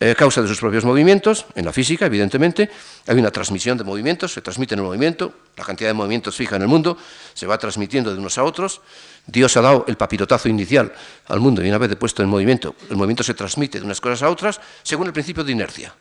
eh, 0.00 0.14
causa 0.16 0.42
de 0.42 0.48
sus 0.48 0.58
propios 0.58 0.84
movimientos, 0.84 1.46
en 1.54 1.64
la 1.64 1.72
física, 1.72 2.06
evidentemente, 2.06 2.68
hay 3.06 3.16
una 3.16 3.30
transmisión 3.30 3.78
de 3.78 3.84
movimientos, 3.84 4.32
se 4.32 4.42
transmite 4.42 4.74
en 4.74 4.80
el 4.80 4.86
movimiento, 4.86 5.32
la 5.56 5.64
cantidad 5.64 5.88
de 5.88 5.94
movimientos 5.94 6.34
fija 6.34 6.56
en 6.56 6.62
el 6.62 6.68
mundo, 6.68 6.98
se 7.32 7.46
va 7.46 7.56
transmitiendo 7.58 8.12
de 8.12 8.18
unos 8.18 8.36
a 8.36 8.42
otros, 8.42 8.80
Dios 9.26 9.56
ha 9.56 9.62
dado 9.62 9.84
el 9.86 9.96
papirotazo 9.96 10.48
inicial 10.48 10.92
al 11.28 11.38
mundo 11.38 11.64
y 11.64 11.68
una 11.68 11.78
vez 11.78 11.94
puesto 11.94 12.22
en 12.24 12.28
movimiento, 12.28 12.74
el 12.90 12.96
movimiento 12.96 13.22
se 13.22 13.34
transmite 13.34 13.78
de 13.78 13.84
unas 13.86 14.00
cosas 14.00 14.24
a 14.24 14.30
otras 14.30 14.60
según 14.82 15.06
el 15.06 15.12
principio 15.12 15.44
de 15.44 15.52
inercia. 15.52 15.94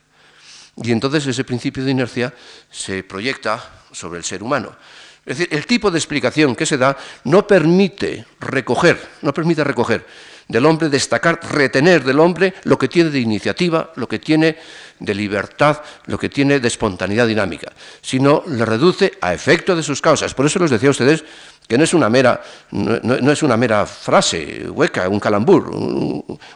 Y 0.83 0.91
entonces 0.91 1.27
ese 1.27 1.43
principio 1.43 1.85
de 1.85 1.91
inercia 1.91 2.33
se 2.71 3.03
proyecta 3.03 3.63
sobre 3.91 4.17
el 4.17 4.25
ser 4.25 4.41
humano. 4.41 4.75
Es 5.23 5.37
decir, 5.37 5.53
el 5.55 5.67
tipo 5.67 5.91
de 5.91 5.99
explicación 5.99 6.55
que 6.55 6.65
se 6.65 6.77
da 6.77 6.97
no 7.25 7.45
permite 7.45 8.25
recoger, 8.39 8.99
no 9.21 9.33
permite 9.33 9.63
recoger 9.63 10.05
del 10.47 10.65
hombre, 10.65 10.89
destacar, 10.89 11.39
retener 11.51 12.03
del 12.03 12.19
hombre 12.19 12.53
lo 12.63 12.77
que 12.77 12.87
tiene 12.87 13.09
de 13.09 13.19
iniciativa, 13.19 13.91
lo 13.95 14.07
que 14.07 14.19
tiene 14.19 14.57
de 14.99 15.13
libertad, 15.15 15.81
lo 16.05 16.17
que 16.17 16.29
tiene 16.29 16.59
de 16.59 16.67
espontaneidad 16.67 17.27
dinámica, 17.27 17.71
sino 18.01 18.43
le 18.47 18.65
reduce 18.65 19.13
a 19.21 19.33
efecto 19.33 19.75
de 19.75 19.83
sus 19.83 20.01
causas. 20.01 20.33
Por 20.33 20.45
eso 20.45 20.59
les 20.59 20.71
decía 20.71 20.89
a 20.89 20.91
ustedes 20.91 21.23
que 21.67 21.77
no 21.77 21.83
es 21.83 21.93
una 21.93 22.09
mera, 22.09 22.41
no, 22.71 23.31
es 23.31 23.43
una 23.43 23.57
mera 23.57 23.85
frase 23.85 24.69
hueca, 24.69 25.07
un 25.09 25.19
calambur, 25.19 25.69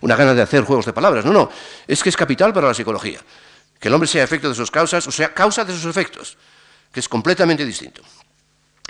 una 0.01 0.15
gana 0.15 0.33
de 0.33 0.41
hacer 0.41 0.63
juegos 0.63 0.85
de 0.85 0.93
palabras, 0.93 1.25
no, 1.25 1.33
no, 1.33 1.49
es 1.87 2.03
que 2.03 2.09
es 2.09 2.17
capital 2.17 2.53
para 2.53 2.67
la 2.67 2.73
psicología, 2.73 3.19
que 3.79 3.87
el 3.87 3.93
hombre 3.93 4.07
sea 4.07 4.23
efecto 4.23 4.49
de 4.49 4.55
sus 4.55 4.71
causas, 4.71 5.07
o 5.07 5.11
sea, 5.11 5.33
causa 5.33 5.63
de 5.63 5.73
sus 5.73 5.85
efectos, 5.85 6.37
que 6.91 6.99
es 6.99 7.09
completamente 7.09 7.65
distinto. 7.65 8.01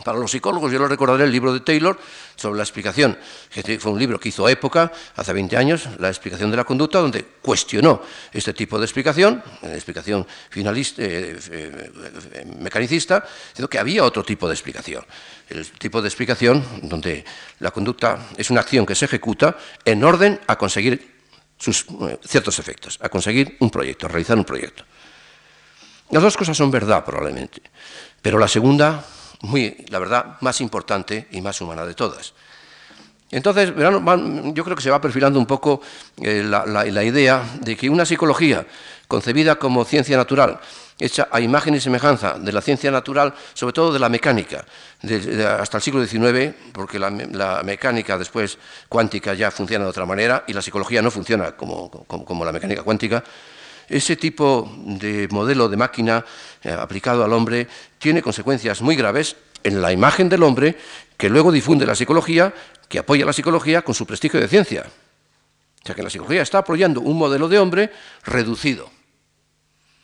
Para 0.03 0.19
los 0.19 0.29
psicólogos, 0.29 0.71
yo 0.71 0.77
lo 0.77 0.87
recordaré 0.87 1.23
el 1.23 1.31
libro 1.31 1.51
de 1.51 1.59
Taylor 1.61 1.99
sobre 2.35 2.57
la 2.57 2.63
explicación, 2.63 3.17
que 3.49 3.79
fue 3.79 3.91
un 3.91 3.97
libro 3.97 4.19
que 4.19 4.29
hizo 4.29 4.47
época, 4.47 4.91
hace 5.15 5.33
20 5.33 5.57
años, 5.57 5.89
la 5.97 6.07
explicación 6.07 6.51
de 6.51 6.57
la 6.57 6.63
conducta, 6.63 6.99
donde 6.99 7.25
cuestionó 7.41 8.01
este 8.31 8.53
tipo 8.53 8.77
de 8.77 8.85
explicación, 8.85 9.43
la 9.63 9.73
explicación 9.73 10.25
finalista, 10.49 11.01
eh, 11.01 11.39
eh, 11.51 11.91
eh, 12.33 12.45
mecanicista, 12.59 13.23
diciendo 13.49 13.69
que 13.69 13.79
había 13.79 14.03
otro 14.03 14.23
tipo 14.23 14.47
de 14.47 14.53
explicación. 14.53 15.03
El 15.49 15.65
tipo 15.71 15.99
de 16.01 16.07
explicación 16.07 16.63
donde 16.83 17.25
la 17.59 17.71
conducta 17.71 18.27
es 18.37 18.51
una 18.51 18.61
acción 18.61 18.85
que 18.85 18.93
se 18.93 19.05
ejecuta 19.05 19.57
en 19.83 20.03
orden 20.03 20.39
a 20.45 20.57
conseguir 20.57 21.17
sus, 21.57 21.87
ciertos 22.23 22.59
efectos, 22.59 22.99
a 23.01 23.09
conseguir 23.09 23.57
un 23.61 23.71
proyecto, 23.71 24.05
a 24.05 24.09
realizar 24.09 24.37
un 24.37 24.45
proyecto. 24.45 24.83
Las 26.11 26.21
dos 26.21 26.37
cosas 26.37 26.55
son 26.55 26.69
verdad, 26.69 27.03
probablemente, 27.03 27.63
pero 28.21 28.37
la 28.37 28.47
segunda 28.47 29.03
muy, 29.41 29.85
la 29.89 29.99
verdad, 29.99 30.37
más 30.41 30.61
importante 30.61 31.27
y 31.31 31.41
más 31.41 31.59
humana 31.61 31.85
de 31.85 31.93
todas. 31.93 32.33
Entonces, 33.29 33.73
yo 33.75 34.63
creo 34.63 34.75
que 34.75 34.81
se 34.81 34.89
va 34.89 35.01
perfilando 35.01 35.37
un 35.37 35.45
poco 35.45 35.81
eh, 36.21 36.43
la, 36.43 37.03
idea 37.03 37.43
de 37.59 37.75
que 37.75 37.89
una 37.89 38.05
psicología 38.05 38.65
concebida 39.07 39.55
como 39.55 39.83
ciencia 39.83 40.15
natural, 40.15 40.59
hecha 40.97 41.27
a 41.29 41.41
imagen 41.41 41.75
y 41.75 41.81
semejanza 41.81 42.39
de 42.39 42.51
la 42.53 42.61
ciencia 42.61 42.89
natural, 42.89 43.33
sobre 43.53 43.73
todo 43.73 43.91
de 43.91 43.99
la 43.99 44.07
mecánica, 44.07 44.65
hasta 45.59 45.77
el 45.77 45.83
siglo 45.83 46.05
XIX, 46.05 46.55
porque 46.71 46.99
la, 46.99 47.61
mecánica 47.63 48.17
después 48.17 48.57
cuántica 48.87 49.33
ya 49.33 49.51
funciona 49.51 49.83
de 49.83 49.89
otra 49.89 50.05
manera 50.05 50.45
y 50.47 50.53
la 50.53 50.61
psicología 50.61 51.01
no 51.01 51.11
funciona 51.11 51.51
como 51.51 52.45
la 52.45 52.51
mecánica 52.53 52.83
cuántica, 52.83 53.23
ese 53.89 54.15
tipo 54.15 54.71
de 54.85 55.27
modelo 55.31 55.69
de 55.69 55.77
máquina 55.77 56.25
eh, 56.63 56.71
aplicado 56.71 57.23
al 57.23 57.33
hombre 57.33 57.67
tiene 57.99 58.21
consecuencias 58.21 58.81
muy 58.81 58.95
graves 58.95 59.35
en 59.63 59.81
la 59.81 59.91
imagen 59.91 60.29
del 60.29 60.43
hombre 60.43 60.77
que 61.17 61.29
luego 61.29 61.51
difunde 61.51 61.85
la 61.85 61.95
psicología, 61.95 62.53
que 62.87 62.99
apoya 62.99 63.25
la 63.25 63.33
psicología 63.33 63.81
con 63.81 63.95
su 63.95 64.05
prestigio 64.05 64.39
de 64.39 64.47
ciencia. 64.47 64.85
O 65.83 65.85
sea 65.85 65.95
que 65.95 66.03
la 66.03 66.09
psicología 66.09 66.41
está 66.41 66.59
apoyando 66.59 67.01
un 67.01 67.17
modelo 67.17 67.47
de 67.47 67.59
hombre 67.59 67.91
reducido. 68.23 68.89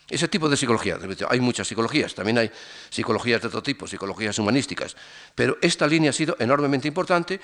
Ese 0.09 0.27
tipo 0.27 0.49
de 0.49 0.57
psicología, 0.57 0.97
hay 1.29 1.39
muchas 1.39 1.67
psicologías, 1.67 2.13
también 2.13 2.37
hay 2.37 2.51
psicologías 2.89 3.41
de 3.41 3.47
otro 3.47 3.63
tipo, 3.63 3.87
psicologías 3.87 4.37
humanísticas, 4.37 4.95
pero 5.33 5.57
esta 5.61 5.87
línea 5.87 6.09
ha 6.09 6.13
sido 6.13 6.35
enormemente 6.39 6.87
importante 6.87 7.39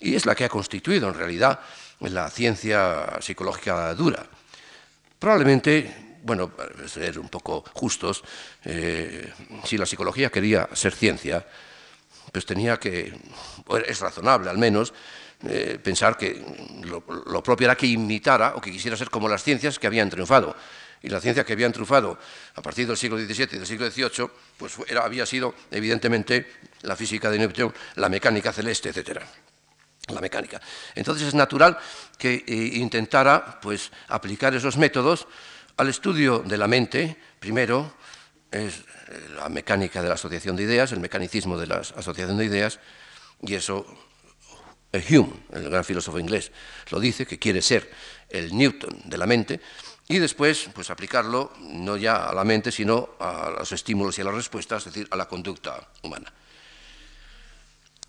y 0.00 0.14
es 0.14 0.24
la 0.24 0.34
que 0.34 0.44
ha 0.44 0.48
constituido 0.48 1.08
en 1.08 1.14
realidad 1.14 1.60
la 2.00 2.30
ciencia 2.30 3.18
psicológica 3.20 3.94
dura. 3.94 4.26
Probablemente, 5.18 6.18
bueno, 6.22 6.50
para 6.50 6.86
ser 6.88 7.18
un 7.18 7.28
poco 7.28 7.64
justos, 7.72 8.22
eh, 8.64 9.32
si 9.64 9.78
la 9.78 9.86
psicología 9.86 10.30
quería 10.30 10.68
ser 10.72 10.94
ciencia, 10.94 11.46
pues 12.32 12.46
tenía 12.46 12.78
que, 12.78 13.12
es 13.86 14.00
razonable 14.00 14.50
al 14.50 14.58
menos, 14.58 14.92
eh, 15.46 15.78
pensar 15.82 16.16
que 16.16 16.42
lo, 16.84 17.42
propio 17.42 17.66
era 17.66 17.76
que 17.76 17.86
imitara 17.86 18.54
o 18.56 18.60
que 18.60 18.72
quisiera 18.72 18.96
ser 18.96 19.10
como 19.10 19.28
las 19.28 19.42
ciencias 19.42 19.78
que 19.78 19.86
habían 19.86 20.10
triunfado. 20.10 20.56
Y 21.02 21.10
la 21.10 21.20
ciencia 21.20 21.44
que 21.44 21.52
habían 21.52 21.70
triunfado 21.70 22.18
a 22.54 22.62
partir 22.62 22.86
del 22.86 22.96
siglo 22.96 23.18
XVII 23.18 23.48
y 23.52 23.58
del 23.58 23.66
siglo 23.66 23.90
XVIII, 23.90 24.30
pues 24.56 24.72
había 24.98 25.26
sido 25.26 25.54
evidentemente 25.70 26.46
la 26.80 26.96
física 26.96 27.30
de 27.30 27.38
Newton, 27.38 27.74
la 27.96 28.08
mecánica 28.08 28.52
celeste, 28.52 28.88
etcétera 28.88 29.26
la 30.12 30.20
mecánica. 30.20 30.60
Entonces 30.94 31.28
es 31.28 31.34
natural 31.34 31.78
que 32.18 32.44
eh, 32.46 32.54
intentara 32.74 33.60
pues, 33.60 33.90
aplicar 34.08 34.54
esos 34.54 34.76
métodos 34.76 35.26
al 35.76 35.88
estudio 35.88 36.40
de 36.40 36.58
la 36.58 36.68
mente, 36.68 37.16
primero, 37.40 37.94
es 38.50 38.74
eh, 39.08 39.28
la 39.36 39.48
mecánica 39.48 40.02
de 40.02 40.08
la 40.08 40.14
asociación 40.14 40.56
de 40.56 40.64
ideas, 40.64 40.92
el 40.92 41.00
mecanicismo 41.00 41.58
de 41.58 41.66
la 41.66 41.76
asociación 41.76 42.36
de 42.36 42.44
ideas, 42.44 42.78
y 43.42 43.54
eso 43.54 43.86
eh, 44.92 45.04
Hume, 45.10 45.32
el 45.52 45.70
gran 45.70 45.84
filósofo 45.84 46.18
inglés, 46.18 46.52
lo 46.90 47.00
dice, 47.00 47.26
que 47.26 47.38
quiere 47.38 47.62
ser 47.62 47.90
el 48.28 48.56
Newton 48.56 49.02
de 49.04 49.18
la 49.18 49.26
mente, 49.26 49.60
y 50.06 50.18
después 50.18 50.68
pues, 50.74 50.90
aplicarlo 50.90 51.52
no 51.60 51.96
ya 51.96 52.26
a 52.26 52.34
la 52.34 52.44
mente, 52.44 52.70
sino 52.70 53.10
a 53.18 53.50
los 53.58 53.72
estímulos 53.72 54.18
y 54.18 54.20
a 54.20 54.24
las 54.24 54.34
respuestas, 54.34 54.86
es 54.86 54.92
decir, 54.92 55.08
a 55.10 55.16
la 55.16 55.26
conducta 55.26 55.88
humana. 56.02 56.32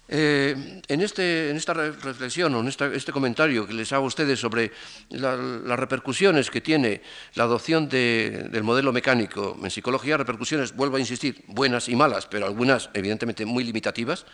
Eh, 0.08 0.82
en, 0.88 1.02
este, 1.02 1.50
en, 1.50 1.58
esta 1.58 1.74
reflexión 1.74 2.54
o 2.54 2.60
en 2.60 2.68
este 2.68 3.12
comentario 3.12 3.66
que 3.66 3.74
les 3.74 3.92
hago 3.92 4.06
a 4.06 4.08
ustedes 4.08 4.40
sobre 4.40 4.72
las 5.10 5.80
repercusiones 5.80 6.52
que 6.52 6.62
tiene 6.62 7.02
la 7.34 7.46
adopción 7.46 7.90
del 7.90 8.64
modelo 8.64 8.94
mecánico 8.94 9.58
en 9.62 9.72
psicología, 9.72 10.18
repercusiones, 10.18 10.76
vuelvo 10.76 10.98
a 10.98 11.00
insistir, 11.00 11.44
buenas 11.48 11.90
y 11.90 11.96
malas, 11.96 12.28
pero 12.28 12.46
algunas 12.46 12.90
evidentemente 12.94 13.46
muy 13.46 13.64
limitativas, 13.64 14.26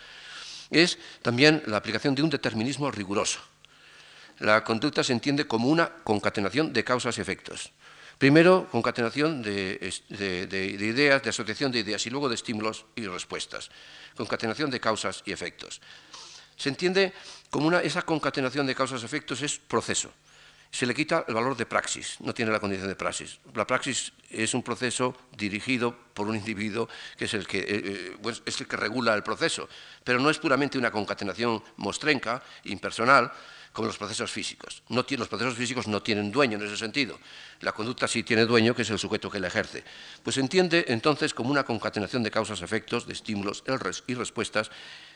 es 0.70 0.98
también 1.22 1.62
la 1.66 1.78
aplicación 1.78 2.14
de 2.14 2.22
un 2.22 2.30
determinismo 2.30 2.90
riguroso. 2.90 3.40
La 4.40 4.64
conducta 4.64 5.02
se 5.02 5.12
entiende 5.12 5.46
como 5.46 5.68
una 5.68 5.88
concatenación 6.04 6.72
de 6.72 6.84
causas 6.84 7.16
y 7.16 7.20
efectos. 7.20 7.72
Primero, 8.18 8.68
concatenación 8.70 9.42
de, 9.42 9.78
ideas, 10.78 11.22
de 11.22 11.30
asociación 11.30 11.72
de 11.72 11.80
ideas 11.80 12.06
y 12.06 12.10
luego 12.10 12.28
de 12.28 12.36
estímulos 12.36 12.86
y 12.94 13.06
respuestas. 13.06 13.70
Concatenación 14.16 14.70
de 14.70 14.80
causas 14.80 15.22
y 15.26 15.32
efectos. 15.32 15.80
Se 16.56 16.68
entiende 16.68 17.12
como 17.50 17.66
una, 17.66 17.80
esa 17.80 18.02
concatenación 18.02 18.66
de 18.66 18.74
causas 18.74 19.02
y 19.02 19.06
efectos 19.06 19.42
es 19.42 19.58
proceso. 19.58 20.12
Se 20.72 20.86
le 20.86 20.94
quita 20.94 21.26
el 21.28 21.34
valor 21.34 21.54
de 21.54 21.66
praxis, 21.66 22.16
no 22.20 22.32
tiene 22.32 22.50
la 22.50 22.58
condición 22.58 22.88
de 22.88 22.96
praxis. 22.96 23.38
La 23.54 23.66
praxis 23.66 24.12
es 24.30 24.54
un 24.54 24.62
proceso 24.62 25.14
dirigido 25.36 25.94
por 26.14 26.28
un 26.28 26.36
individuo 26.36 26.88
que 27.18 27.26
es 27.26 27.34
el 27.34 27.46
que, 27.46 27.58
eh, 27.58 28.16
eh, 28.24 28.34
es 28.46 28.60
el 28.60 28.66
que 28.66 28.76
regula 28.78 29.12
el 29.14 29.22
proceso, 29.22 29.68
pero 30.02 30.18
no 30.18 30.30
es 30.30 30.38
puramente 30.38 30.78
una 30.78 30.90
concatenación 30.90 31.62
mostrenca, 31.76 32.42
impersonal, 32.64 33.30
como 33.72 33.86
los 33.86 33.96
procesos 33.96 34.30
físicos. 34.30 34.82
No 34.88 35.04
los 35.08 35.28
procesos 35.28 35.54
físicos 35.54 35.88
no 35.88 36.02
tienen 36.02 36.30
dueño 36.30 36.58
en 36.58 36.66
ese 36.66 36.76
sentido. 36.76 37.18
La 37.60 37.72
conducta 37.72 38.06
sí 38.06 38.22
tiene 38.22 38.44
dueño, 38.44 38.74
que 38.74 38.82
es 38.82 38.90
el 38.90 38.98
sujeto 38.98 39.30
que 39.30 39.40
la 39.40 39.48
ejerce. 39.48 39.82
Pues 40.22 40.34
se 40.34 40.40
entiende 40.40 40.84
entonces 40.88 41.32
como 41.32 41.50
una 41.50 41.64
concatenación 41.64 42.22
de 42.22 42.30
causas-efectos, 42.30 43.06
de 43.06 43.14
estímulos 43.14 43.64
y 44.06 44.14
respuestas, 44.14 44.70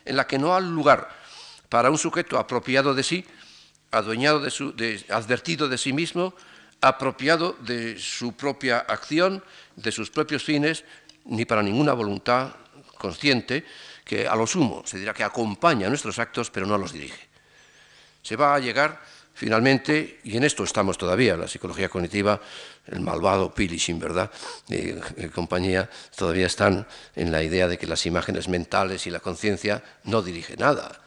en 0.05 0.17
la 0.17 0.27
que 0.27 0.39
no 0.39 0.55
hay 0.57 0.65
lugar 0.65 1.09
para 1.69 1.91
un 1.91 1.99
sujeto 1.99 2.39
apropiado 2.39 2.95
de 2.95 3.03
sí, 3.03 3.25
adueñado 3.91 4.41
de 4.41 4.51
su, 4.51 4.75
advertido 5.11 5.69
de 5.69 5.79
sí 5.79 5.93
mismo, 5.93 6.35
apropiado 6.81 7.57
de 7.61 7.99
su 7.99 8.33
propia 8.33 8.79
acción, 8.79 9.43
de 9.77 9.93
sus 9.93 10.11
propios 10.11 10.45
fines, 10.45 10.85
ni 11.25 11.45
para 11.45 11.63
ninguna 11.63 11.93
voluntad 11.93 12.55
consciente, 12.99 13.65
que 14.05 14.27
a 14.27 14.37
lo 14.37 14.47
sumo 14.47 14.83
se 14.87 14.99
dirá 14.99 15.13
que 15.13 15.25
acompaña 15.25 15.89
nuestros 15.89 16.19
actos, 16.19 16.51
pero 16.51 16.65
no 16.67 16.79
los 16.79 16.93
dirige 16.93 17.26
se 18.27 18.35
va 18.35 18.57
a 18.57 18.59
llegar 18.59 19.01
finalmente, 19.35 20.19
y 20.25 20.37
en 20.37 20.43
esto 20.43 20.65
estamos 20.65 20.99
todavía, 20.99 21.37
la 21.37 21.47
psicología 21.47 21.89
cognitiva, 21.89 22.41
el 22.87 23.01
malvado 23.01 23.55
Pilishin, 23.55 24.01
¿verdad? 24.01 24.31
Y, 24.69 24.95
compañía, 25.29 25.89
todavía 26.17 26.47
están 26.47 26.89
en 27.15 27.31
la 27.31 27.43
idea 27.43 27.69
de 27.69 27.79
que 27.79 27.87
las 27.87 28.05
imágenes 28.07 28.49
mentales 28.49 29.07
y 29.07 29.11
la 29.11 29.21
conciencia 29.21 29.85
no 30.05 30.23
dirigen 30.23 30.59
nada, 30.59 31.01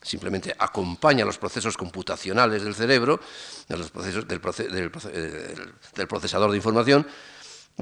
simplemente 0.00 0.54
acompañan 0.58 1.26
los 1.26 1.38
procesos 1.38 1.76
computacionales 1.76 2.62
del 2.62 2.74
cerebro, 2.74 3.18
de 3.66 3.76
los 3.76 3.90
procesos 3.90 4.28
del, 4.28 4.40
del 4.40 6.06
procesador 6.06 6.50
de 6.50 6.56
información, 6.56 7.06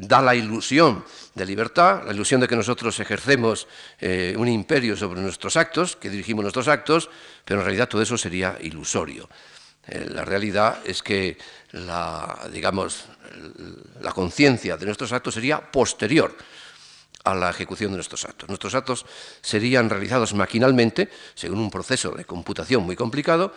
da 0.01 0.23
la 0.23 0.35
ilusión 0.35 1.05
de 1.35 1.47
libertad, 1.47 2.03
la 2.05 2.13
ilusión 2.13 2.41
de 2.41 2.49
que 2.49 2.57
nosotros 2.57 2.99
ejercemos 3.01 3.67
eh, 4.01 4.35
un 4.37 4.49
imperio 4.49 4.97
sobre 4.97 5.21
nuestros 5.21 5.57
actos, 5.57 5.97
que 5.97 6.11
dirigimos 6.11 6.43
nuestros 6.43 6.69
actos, 6.69 7.11
pero 7.45 7.61
en 7.61 7.67
realidad 7.67 7.89
todo 7.89 8.03
eso 8.03 8.19
sería 8.19 8.57
ilusorio. 8.61 9.29
Eh, 9.87 10.07
la 10.11 10.25
realidad 10.25 10.79
es 10.85 11.03
que 11.03 11.39
la, 11.73 12.49
digamos, 12.53 13.07
la 14.01 14.13
conciencia 14.13 14.77
de 14.77 14.87
nuestros 14.87 15.13
actos 15.13 15.35
sería 15.35 15.61
posterior 15.61 16.37
a 17.25 17.35
la 17.35 17.51
ejecución 17.51 17.91
de 17.91 17.97
nuestros 17.97 18.25
actos. 18.25 18.49
Nuestros 18.49 18.75
actos 18.75 19.05
serían 19.41 19.91
realizados 19.91 20.35
maquinalmente, 20.35 21.11
según 21.35 21.59
un 21.59 21.71
proceso 21.71 22.13
de 22.13 22.25
computación 22.25 22.85
muy 22.85 22.97
complicado, 22.97 23.53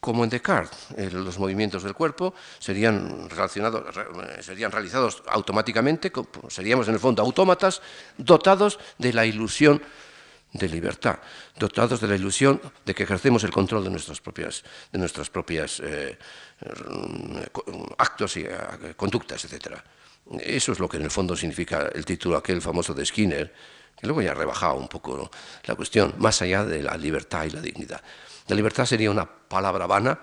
como 0.00 0.24
en 0.24 0.30
Descartes, 0.30 0.88
eh, 0.96 1.10
los 1.12 1.38
movimientos 1.38 1.82
del 1.82 1.94
cuerpo 1.94 2.34
serían, 2.58 3.28
relacionados, 3.28 3.94
serían 4.40 4.72
realizados 4.72 5.22
automáticamente, 5.26 6.10
seríamos 6.48 6.88
en 6.88 6.94
el 6.94 7.00
fondo 7.00 7.22
autómatas 7.22 7.82
dotados 8.16 8.78
de 8.98 9.12
la 9.12 9.26
ilusión 9.26 9.82
de 10.52 10.68
libertad, 10.68 11.18
dotados 11.56 12.00
de 12.00 12.08
la 12.08 12.16
ilusión 12.16 12.60
de 12.84 12.94
que 12.94 13.04
ejercemos 13.04 13.44
el 13.44 13.50
control 13.50 13.84
de 13.84 13.90
nuestras 13.90 14.20
propias, 14.20 14.64
propias 15.30 15.80
eh, 15.84 16.18
actos 17.98 18.36
y 18.36 18.40
eh, 18.40 18.94
conductas, 18.96 19.44
etc. 19.44 19.76
Eso 20.40 20.72
es 20.72 20.78
lo 20.80 20.88
que 20.88 20.96
en 20.96 21.04
el 21.04 21.10
fondo 21.10 21.36
significa 21.36 21.90
el 21.94 22.04
título 22.04 22.36
aquel 22.36 22.60
famoso 22.60 22.94
de 22.94 23.06
Skinner, 23.06 23.54
que 23.96 24.06
luego 24.06 24.22
ya 24.22 24.32
ha 24.32 24.34
rebajado 24.34 24.74
un 24.74 24.88
poco 24.88 25.30
la 25.64 25.74
cuestión, 25.74 26.14
más 26.18 26.40
allá 26.42 26.64
de 26.64 26.82
la 26.82 26.96
libertad 26.96 27.44
y 27.44 27.50
la 27.50 27.60
dignidad. 27.60 28.02
La 28.50 28.56
libertad 28.56 28.84
sería 28.84 29.12
una 29.12 29.26
palabra 29.26 29.86
vana 29.86 30.18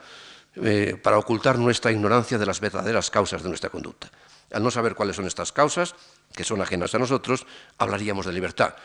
eh, 0.61 0.99
para 1.01 1.17
ocultar 1.17 1.57
nuestra 1.57 1.93
ignorancia 1.93 2.37
de 2.37 2.45
las 2.45 2.59
verdaderas 2.59 3.09
causas 3.09 3.41
de 3.41 3.47
nuestra 3.47 3.69
conducta. 3.69 4.11
Al 4.51 4.61
no 4.61 4.69
saber 4.69 4.95
cuáles 4.95 5.15
son 5.15 5.27
estas 5.27 5.53
causas, 5.53 5.95
que 6.35 6.43
son 6.43 6.61
ajenas 6.61 6.93
a 6.93 6.99
nosotros, 6.99 7.47
hablaríamos 7.77 8.25
de 8.25 8.33
libertad. 8.33 8.75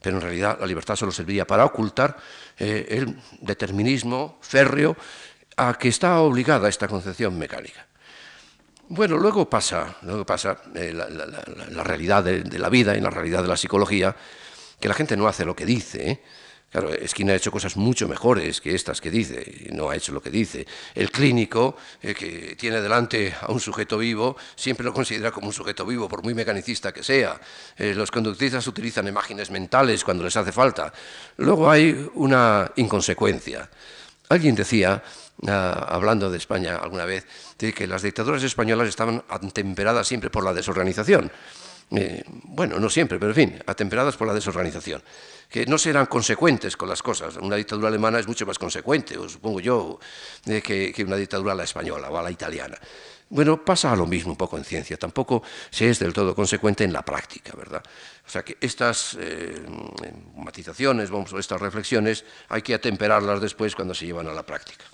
Pero 0.00 0.16
en 0.16 0.22
realidad 0.22 0.56
la 0.58 0.66
libertad 0.66 0.96
solo 0.96 1.12
serviría 1.12 1.46
para 1.46 1.66
ocultar 1.66 2.16
eh, 2.58 2.86
el 2.88 3.20
determinismo 3.42 4.38
férreo 4.40 4.96
a 5.58 5.74
que 5.74 5.88
está 5.88 6.20
obligada 6.20 6.66
esta 6.66 6.88
concepción 6.88 7.38
mecánica. 7.38 7.86
Bueno, 8.88 9.18
luego 9.18 9.50
pasa, 9.50 9.94
luego 10.02 10.24
pasa 10.24 10.56
eh, 10.74 10.94
la, 10.94 11.84
realidad 11.84 12.24
de, 12.24 12.44
de, 12.44 12.58
la 12.58 12.70
vida 12.70 12.96
y 12.96 13.02
la 13.02 13.10
realidad 13.10 13.42
de 13.42 13.48
la 13.48 13.58
psicología, 13.58 14.16
que 14.80 14.88
la 14.88 14.94
gente 14.94 15.18
no 15.18 15.28
hace 15.28 15.44
lo 15.44 15.54
que 15.54 15.66
dice, 15.66 16.22
Claro, 16.70 16.90
Skinner 17.06 17.34
ha 17.34 17.36
hecho 17.36 17.52
cosas 17.52 17.76
mucho 17.76 18.08
mejores 18.08 18.60
que 18.60 18.74
estas 18.74 19.00
que 19.00 19.10
dice, 19.10 19.68
no 19.72 19.88
ha 19.88 19.96
hecho 19.96 20.12
lo 20.12 20.20
que 20.20 20.30
dice. 20.30 20.66
El 20.94 21.10
clínico, 21.10 21.76
eh, 22.02 22.12
que 22.12 22.56
tiene 22.56 22.80
delante 22.80 23.34
a 23.40 23.52
un 23.52 23.60
sujeto 23.60 23.98
vivo, 23.98 24.36
siempre 24.56 24.84
lo 24.84 24.92
considera 24.92 25.30
como 25.30 25.46
un 25.46 25.52
sujeto 25.52 25.86
vivo, 25.86 26.08
por 26.08 26.22
muy 26.24 26.34
mecanicista 26.34 26.92
que 26.92 27.04
sea. 27.04 27.40
Eh, 27.76 27.94
los 27.94 28.10
conductistas 28.10 28.66
utilizan 28.66 29.06
imágenes 29.06 29.50
mentales 29.50 30.02
cuando 30.02 30.24
les 30.24 30.36
hace 30.36 30.50
falta. 30.52 30.92
Luego 31.36 31.70
hay 31.70 32.10
una 32.14 32.70
inconsecuencia. 32.76 33.70
Alguien 34.28 34.56
decía, 34.56 35.02
ah, 35.46 35.86
hablando 35.88 36.30
de 36.30 36.38
España 36.38 36.76
alguna 36.76 37.04
vez, 37.04 37.26
que 37.56 37.86
las 37.86 38.02
dictaduras 38.02 38.42
españolas 38.42 38.88
estaban 38.88 39.22
atemperadas 39.28 40.08
siempre 40.08 40.30
por 40.30 40.44
la 40.44 40.52
desorganización. 40.52 41.30
Eh, 41.90 42.24
bueno, 42.26 42.80
no 42.80 42.90
siempre, 42.90 43.18
pero 43.18 43.30
en 43.30 43.36
fin, 43.36 43.62
atemperadas 43.66 44.16
por 44.16 44.26
la 44.26 44.34
desorganización 44.34 45.02
que 45.48 45.66
no 45.66 45.78
serán 45.78 46.06
consecuentes 46.06 46.76
con 46.76 46.88
las 46.88 47.02
cosas. 47.02 47.36
Una 47.36 47.56
dictadura 47.56 47.88
alemana 47.88 48.18
es 48.18 48.26
mucho 48.26 48.46
más 48.46 48.58
consecuente, 48.58 49.16
o 49.16 49.28
supongo 49.28 49.60
yo, 49.60 49.98
que, 50.44 51.04
una 51.06 51.16
dictadura 51.16 51.52
a 51.52 51.54
la 51.54 51.64
española 51.64 52.10
o 52.10 52.18
a 52.18 52.22
la 52.22 52.30
italiana. 52.30 52.78
Bueno, 53.28 53.64
pasa 53.64 53.94
lo 53.96 54.06
mismo 54.06 54.32
un 54.32 54.36
poco 54.36 54.56
en 54.56 54.64
ciencia, 54.64 54.96
tampoco 54.96 55.42
se 55.70 55.90
es 55.90 55.98
del 55.98 56.12
todo 56.12 56.34
consecuente 56.34 56.84
en 56.84 56.92
la 56.92 57.02
práctica, 57.02 57.54
¿verdad? 57.56 57.82
O 58.24 58.30
sea 58.30 58.44
que 58.44 58.56
estas 58.60 59.16
eh, 59.20 59.66
matizaciones, 60.36 61.10
vamos, 61.10 61.32
estas 61.32 61.60
reflexiones, 61.60 62.24
hay 62.48 62.62
que 62.62 62.74
atemperarlas 62.74 63.40
después 63.40 63.74
cuando 63.74 63.94
se 63.94 64.06
llevan 64.06 64.28
a 64.28 64.32
la 64.32 64.46
práctica. 64.46 64.84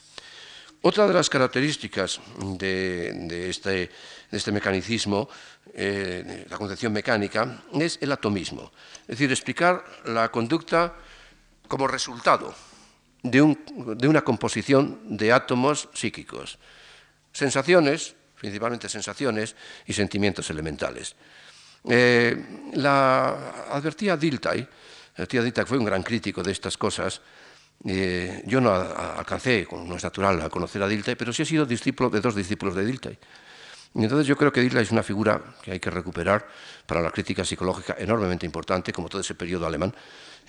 Otra 0.84 1.06
de 1.06 1.14
las 1.14 1.30
características 1.30 2.20
de, 2.58 3.48
este, 3.48 3.88
este, 4.32 4.50
mecanicismo, 4.50 5.28
eh, 5.74 6.46
la 6.50 6.58
concepción 6.58 6.92
mecánica, 6.92 7.62
es 7.74 7.98
el 8.00 8.12
atomismo. 8.12 8.72
Es 9.02 9.18
decir, 9.18 9.30
explicar 9.30 9.84
la 10.04 10.30
conducta 10.30 10.94
como 11.68 11.86
resultado 11.86 12.54
de, 13.22 13.40
una 13.40 14.22
composición 14.22 15.16
de 15.16 15.32
átomos 15.32 15.88
psíquicos. 15.94 16.58
Sensaciones, 17.32 18.14
principalmente 18.38 18.88
sensaciones, 18.88 19.56
y 19.86 19.92
sentimientos 19.92 20.50
elementales. 20.50 21.16
Eh, 21.88 22.70
la 22.74 23.66
advertía 23.70 24.16
Dilthey, 24.16 24.68
Dilthey 25.16 25.64
fue 25.64 25.78
un 25.78 25.84
gran 25.84 26.02
crítico 26.02 26.42
de 26.42 26.52
estas 26.52 26.76
cosas, 26.76 27.20
eh, 27.84 28.42
yo 28.46 28.60
no 28.60 28.72
alcancé, 28.72 29.66
no 29.72 29.96
es 29.96 30.04
natural, 30.04 30.40
a 30.42 30.48
conocer 30.48 30.82
a 30.82 30.88
Dilthey, 30.88 31.16
pero 31.16 31.32
sí 31.32 31.42
he 31.42 31.46
sido 31.46 31.66
discípulo 31.66 32.10
de 32.10 32.20
dos 32.20 32.34
discípulos 32.34 32.74
de 32.74 32.84
Dilthey. 32.84 33.18
Y 33.94 34.02
entonces 34.02 34.26
yo 34.26 34.36
creo 34.36 34.52
que 34.52 34.60
Dilthey 34.60 34.82
es 34.82 34.90
una 34.90 35.02
figura 35.02 35.40
que 35.62 35.72
hay 35.72 35.80
que 35.80 35.90
recuperar 35.90 36.46
para 36.86 37.02
la 37.02 37.10
crítica 37.10 37.44
psicológica 37.44 37.94
enormemente 37.98 38.46
importante, 38.46 38.92
como 38.92 39.08
todo 39.08 39.20
ese 39.20 39.34
periodo 39.34 39.66
alemán, 39.66 39.94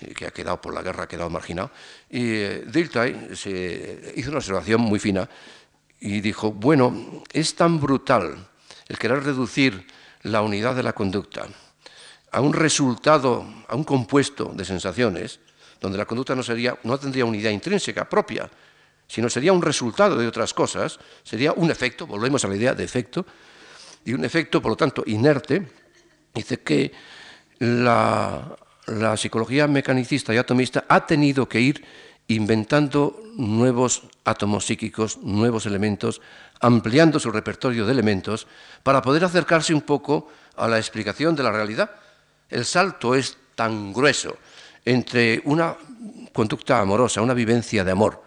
eh, 0.00 0.14
que 0.14 0.26
ha 0.26 0.30
quedado 0.30 0.60
por 0.60 0.72
la 0.72 0.82
guerra, 0.82 1.04
ha 1.04 1.08
quedado 1.08 1.28
marginado. 1.28 1.70
Y 2.08 2.32
eh, 2.32 2.64
Dilthey 2.66 3.36
se 3.36 4.14
hizo 4.16 4.30
una 4.30 4.38
observación 4.38 4.80
muy 4.80 4.98
fina 4.98 5.28
y 6.00 6.20
dijo, 6.20 6.52
bueno, 6.52 7.22
es 7.32 7.54
tan 7.54 7.78
brutal 7.80 8.48
el 8.88 8.98
querer 8.98 9.22
reducir 9.22 9.86
la 10.22 10.40
unidad 10.40 10.74
de 10.74 10.82
la 10.82 10.94
conducta 10.94 11.46
a 12.34 12.40
un 12.40 12.52
resultado, 12.52 13.46
a 13.68 13.76
un 13.76 13.84
compuesto 13.84 14.52
de 14.54 14.64
sensaciones, 14.64 15.38
donde 15.80 15.98
la 15.98 16.04
conducta 16.04 16.34
no, 16.34 16.42
sería, 16.42 16.76
no 16.82 16.98
tendría 16.98 17.24
unidad 17.24 17.50
intrínseca 17.50 18.08
propia, 18.08 18.50
sino 19.06 19.28
sería 19.28 19.52
un 19.52 19.62
resultado 19.62 20.16
de 20.16 20.26
otras 20.26 20.54
cosas, 20.54 20.98
sería 21.22 21.52
un 21.52 21.70
efecto, 21.70 22.06
volvemos 22.06 22.44
a 22.44 22.48
la 22.48 22.56
idea 22.56 22.74
de 22.74 22.84
efecto, 22.84 23.26
y 24.04 24.12
un 24.12 24.24
efecto, 24.24 24.60
por 24.60 24.72
lo 24.72 24.76
tanto, 24.76 25.02
inerte, 25.06 25.66
dice 26.34 26.60
que 26.60 26.92
la, 27.58 28.56
la 28.86 29.16
psicología 29.16 29.66
mecanicista 29.66 30.34
y 30.34 30.36
atomista 30.36 30.84
ha 30.88 31.06
tenido 31.06 31.48
que 31.48 31.60
ir 31.60 31.84
inventando 32.28 33.20
nuevos 33.36 34.02
átomos 34.24 34.64
psíquicos, 34.66 35.18
nuevos 35.18 35.66
elementos, 35.66 36.20
ampliando 36.60 37.20
su 37.20 37.30
repertorio 37.30 37.84
de 37.84 37.92
elementos 37.92 38.46
para 38.82 39.02
poder 39.02 39.24
acercarse 39.24 39.74
un 39.74 39.82
poco 39.82 40.28
a 40.56 40.68
la 40.68 40.78
explicación 40.78 41.36
de 41.36 41.42
la 41.42 41.52
realidad. 41.52 41.90
El 42.48 42.64
salto 42.64 43.14
es 43.14 43.36
tan 43.54 43.92
grueso 43.92 44.36
entre 44.84 45.42
una 45.44 45.76
conducta 46.32 46.80
amorosa, 46.80 47.22
una 47.22 47.34
vivencia 47.34 47.84
de 47.84 47.90
amor 47.90 48.22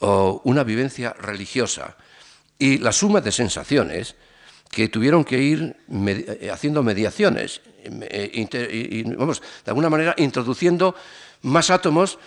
o 0.00 0.40
una 0.44 0.64
vivencia 0.64 1.12
religiosa 1.12 1.96
y 2.58 2.78
la 2.78 2.92
suma 2.92 3.20
de 3.20 3.32
sensaciones 3.32 4.16
que 4.70 4.88
tuvieron 4.88 5.24
que 5.24 5.38
ir 5.38 5.76
eh, 5.88 6.50
haciendo 6.52 6.82
mediaciones, 6.82 7.60
eh, 7.82 9.04
vamos, 9.16 9.40
de 9.64 9.70
alguna 9.70 9.90
manera 9.90 10.14
introduciendo 10.18 10.94
más 11.42 11.70
átomos 11.70 12.18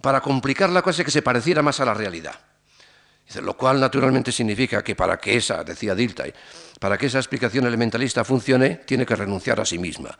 para 0.00 0.20
complicar 0.20 0.70
la 0.70 0.82
cosa 0.82 1.02
y 1.02 1.04
que 1.04 1.10
se 1.10 1.22
pareciera 1.22 1.62
más 1.62 1.80
a 1.80 1.84
la 1.84 1.94
realidad. 1.94 2.38
Lo 3.40 3.56
cual 3.56 3.80
naturalmente 3.80 4.30
significa 4.30 4.82
que 4.84 4.94
para 4.94 5.18
que 5.18 5.36
esa, 5.36 5.64
decía 5.64 5.96
para 6.78 6.98
que 6.98 7.06
esa 7.06 7.18
explicación 7.18 7.66
elementalista 7.66 8.24
funcione, 8.24 8.80
tiene 8.84 9.06
que 9.06 9.16
renunciar 9.16 9.60
a 9.60 9.64
sí 9.64 9.78
misma. 9.78 10.18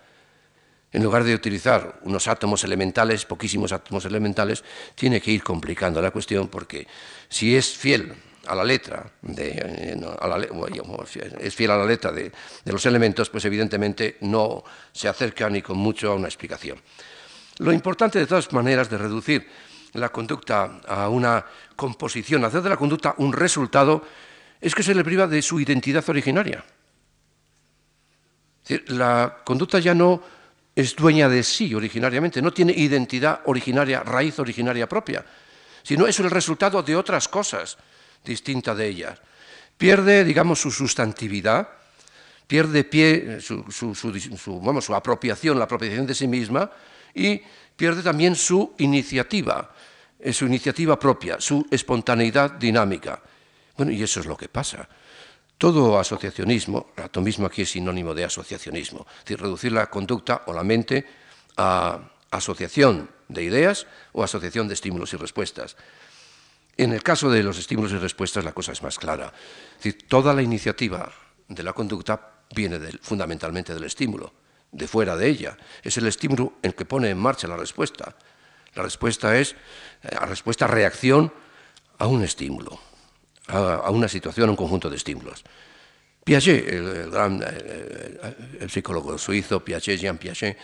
En 0.93 1.03
lugar 1.03 1.24
de 1.24 1.34
utilizar 1.34 2.01
unos 2.03 2.28
átomos 2.28 2.64
elementales, 2.64 3.24
poquísimos 3.24 3.72
átomos 3.72 4.05
elementales, 4.05 4.62
tiene 4.95 5.20
que 5.20 5.30
ir 5.30 5.43
complicando 5.43 6.03
la 6.03 6.11
cuestión 6.11 6.49
porque 6.49 6.86
si 7.28 7.57
es 7.57 7.74
fiel 7.74 8.14
a 8.47 8.55
la 8.55 8.64
letra, 8.64 9.11
de, 9.22 9.97
es 11.40 11.55
fiel 11.55 11.70
a 11.70 11.76
la 11.76 11.86
letra 11.86 12.12
de 12.12 12.32
los 12.66 12.84
elementos, 12.84 13.30
pues 13.30 13.45
evidentemente 13.47 14.18
no 14.20 14.64
se 14.93 15.09
acerca 15.09 15.49
ni 15.49 15.62
con 15.62 15.78
mucho 15.78 16.12
a 16.12 16.14
una 16.14 16.28
explicación. 16.28 16.78
Lo 17.59 17.72
importante 17.72 18.18
de 18.18 18.26
todas 18.26 18.53
maneras 18.53 18.90
de 18.90 18.99
reducir 18.99 19.49
la 19.95 20.11
conducta 20.11 20.80
a 20.86 21.09
una 21.09 21.45
composición, 21.76 22.45
hacer 22.45 22.62
de 22.62 22.70
la 22.70 22.76
conducta 22.76 23.14
un 23.18 23.32
resultado, 23.32 24.05
es 24.61 24.74
que 24.74 24.82
se 24.82 24.95
le 24.95 25.05
priva 25.05 25.26
de 25.26 25.40
su 25.43 25.61
identidad 25.61 26.05
originaria. 26.09 26.64
la 28.86 29.38
conducta 29.45 29.78
ya 29.80 29.95
no 29.95 30.22
es 30.75 30.97
dueña 30.97 31.29
de 31.29 31.43
sí 31.43 31.75
originariamente, 31.75 32.41
no 32.41 32.53
tiene 32.53 32.73
identidad 32.73 33.41
originaria, 33.45 34.03
raíz 34.03 34.39
originaria 34.39 34.89
propia, 34.89 35.25
sino 35.83 36.07
es 36.07 36.18
el 36.20 36.31
resultado 36.31 36.83
de 36.83 36.97
otras 36.97 37.29
cosas 37.29 37.77
distintas 38.25 38.77
de 38.77 38.87
ellas. 38.87 39.18
Pierde, 39.77 40.25
digamos, 40.25 40.61
su 40.61 40.70
sustantividad, 40.70 41.68
pierde 42.47 42.85
pie, 42.85 43.41
su, 43.41 43.64
su 43.70 44.95
apropiación, 44.95 45.59
la 45.59 45.64
apropiación 45.64 46.07
de 46.07 46.14
sí 46.14 46.29
misma, 46.29 46.70
y 47.14 47.43
pierde 47.77 48.03
también 48.03 48.37
su 48.37 48.75
iniciativa, 48.79 49.75
eh, 50.18 50.33
su 50.33 50.47
iniciativa 50.47 50.99
propia, 50.99 51.41
su 51.41 51.66
espontaneidad 51.70 52.53
dinámica. 52.53 53.20
Bueno, 53.77 53.93
y 53.93 54.03
eso 54.03 54.20
es 54.20 54.27
lo 54.27 54.37
que 54.37 54.49
pasa. 54.49 54.89
Todo 55.62 55.96
asociacionismo, 55.96 56.90
el 56.96 57.04
atomismo 57.04 57.46
aquí 57.46 57.62
es 57.62 57.70
sinónimo 57.70 58.16
de 58.16 58.24
asociacionismo, 58.24 59.06
es 59.08 59.18
decir, 59.22 59.40
reducir 59.40 59.70
la 59.70 59.86
conducta 59.86 60.42
o 60.46 60.52
la 60.52 60.64
mente 60.64 61.06
a 61.56 62.00
asociación 62.32 63.08
de 63.28 63.44
ideas 63.44 63.86
o 64.10 64.24
asociación 64.24 64.66
de 64.66 64.74
estímulos 64.74 65.12
y 65.12 65.18
respuestas. 65.18 65.76
En 66.76 66.92
el 66.92 67.04
caso 67.04 67.30
de 67.30 67.44
los 67.44 67.58
estímulos 67.58 67.92
y 67.92 67.98
respuestas 67.98 68.42
la 68.42 68.50
cosa 68.50 68.72
es 68.72 68.82
más 68.82 68.98
clara. 68.98 69.32
Toda 70.08 70.34
la 70.34 70.42
iniciativa 70.42 71.12
de 71.46 71.62
la 71.62 71.72
conducta 71.72 72.42
viene 72.52 72.80
fundamentalmente 73.00 73.72
del 73.72 73.84
estímulo 73.84 74.32
de 74.72 74.88
fuera 74.88 75.16
de 75.16 75.28
ella. 75.28 75.56
Es 75.84 75.96
el 75.96 76.08
estímulo 76.08 76.54
el 76.62 76.74
que 76.74 76.86
pone 76.86 77.08
en 77.08 77.18
marcha 77.18 77.46
la 77.46 77.56
respuesta. 77.56 78.16
La 78.74 78.82
respuesta 78.82 79.38
es 79.38 79.52
eh, 79.52 80.08
la 80.10 80.26
respuesta 80.26 80.66
reacción 80.66 81.32
a 81.98 82.08
un 82.08 82.24
estímulo, 82.24 82.80
a, 83.49 83.90
una 83.90 84.09
situación, 84.09 84.49
a 84.49 84.53
un 84.53 84.57
conjunto 84.57 84.88
de 84.90 84.97
estímulos. 84.97 85.45
Piaget, 86.24 86.68
el, 86.68 87.11
gran 87.11 87.43
el, 88.61 88.70
psicólogo 88.70 89.18
suizo, 89.18 89.64
Piaget, 89.64 89.99
Jean 89.99 90.18
Piaget, 90.18 90.57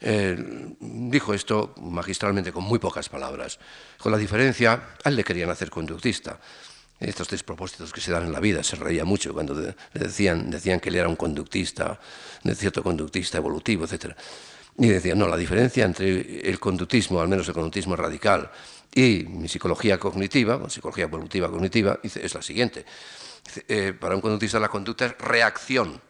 eh, 0.00 0.36
dijo 0.78 1.32
esto 1.32 1.74
magistralmente 1.78 2.52
con 2.52 2.64
muy 2.64 2.78
pocas 2.78 3.08
palabras. 3.08 3.58
Con 3.98 4.12
la 4.12 4.18
diferencia, 4.18 4.96
a 5.02 5.08
él 5.08 5.16
le 5.16 5.24
querían 5.24 5.48
hacer 5.48 5.70
conductista 5.70 6.38
estos 7.00 7.28
despropósitos 7.28 7.92
que 7.92 8.00
se 8.00 8.12
dan 8.12 8.24
en 8.24 8.32
la 8.32 8.40
vida. 8.40 8.62
Se 8.62 8.76
reía 8.76 9.04
mucho 9.04 9.32
cuando 9.32 9.54
le 9.54 9.74
decían, 9.92 10.50
decían 10.50 10.80
que 10.80 10.88
él 10.88 10.96
era 10.96 11.08
un 11.08 11.16
conductista, 11.16 11.98
un 12.44 12.54
cierto 12.54 12.82
conductista 12.82 13.38
evolutivo, 13.38 13.84
etc. 13.84 14.14
Y 14.78 14.88
decían, 14.88 15.18
no, 15.18 15.28
la 15.28 15.36
diferencia 15.36 15.84
entre 15.84 16.48
el 16.48 16.58
conductismo, 16.58 17.20
al 17.20 17.28
menos 17.28 17.48
el 17.48 17.54
conductismo 17.54 17.96
radical, 17.96 18.50
y 18.96 19.26
mi 19.28 19.46
psicología 19.46 19.98
cognitiva, 19.98 20.68
psicología 20.68 21.04
evolutiva 21.04 21.48
cognitiva, 21.50 22.00
es 22.02 22.34
la 22.34 22.42
siguiente. 22.42 22.84
Eh, 23.68 23.92
para 23.92 24.16
un 24.16 24.20
conductista 24.20 24.58
la 24.58 24.68
conducta 24.68 25.06
es 25.06 25.18
reacción 25.18 26.00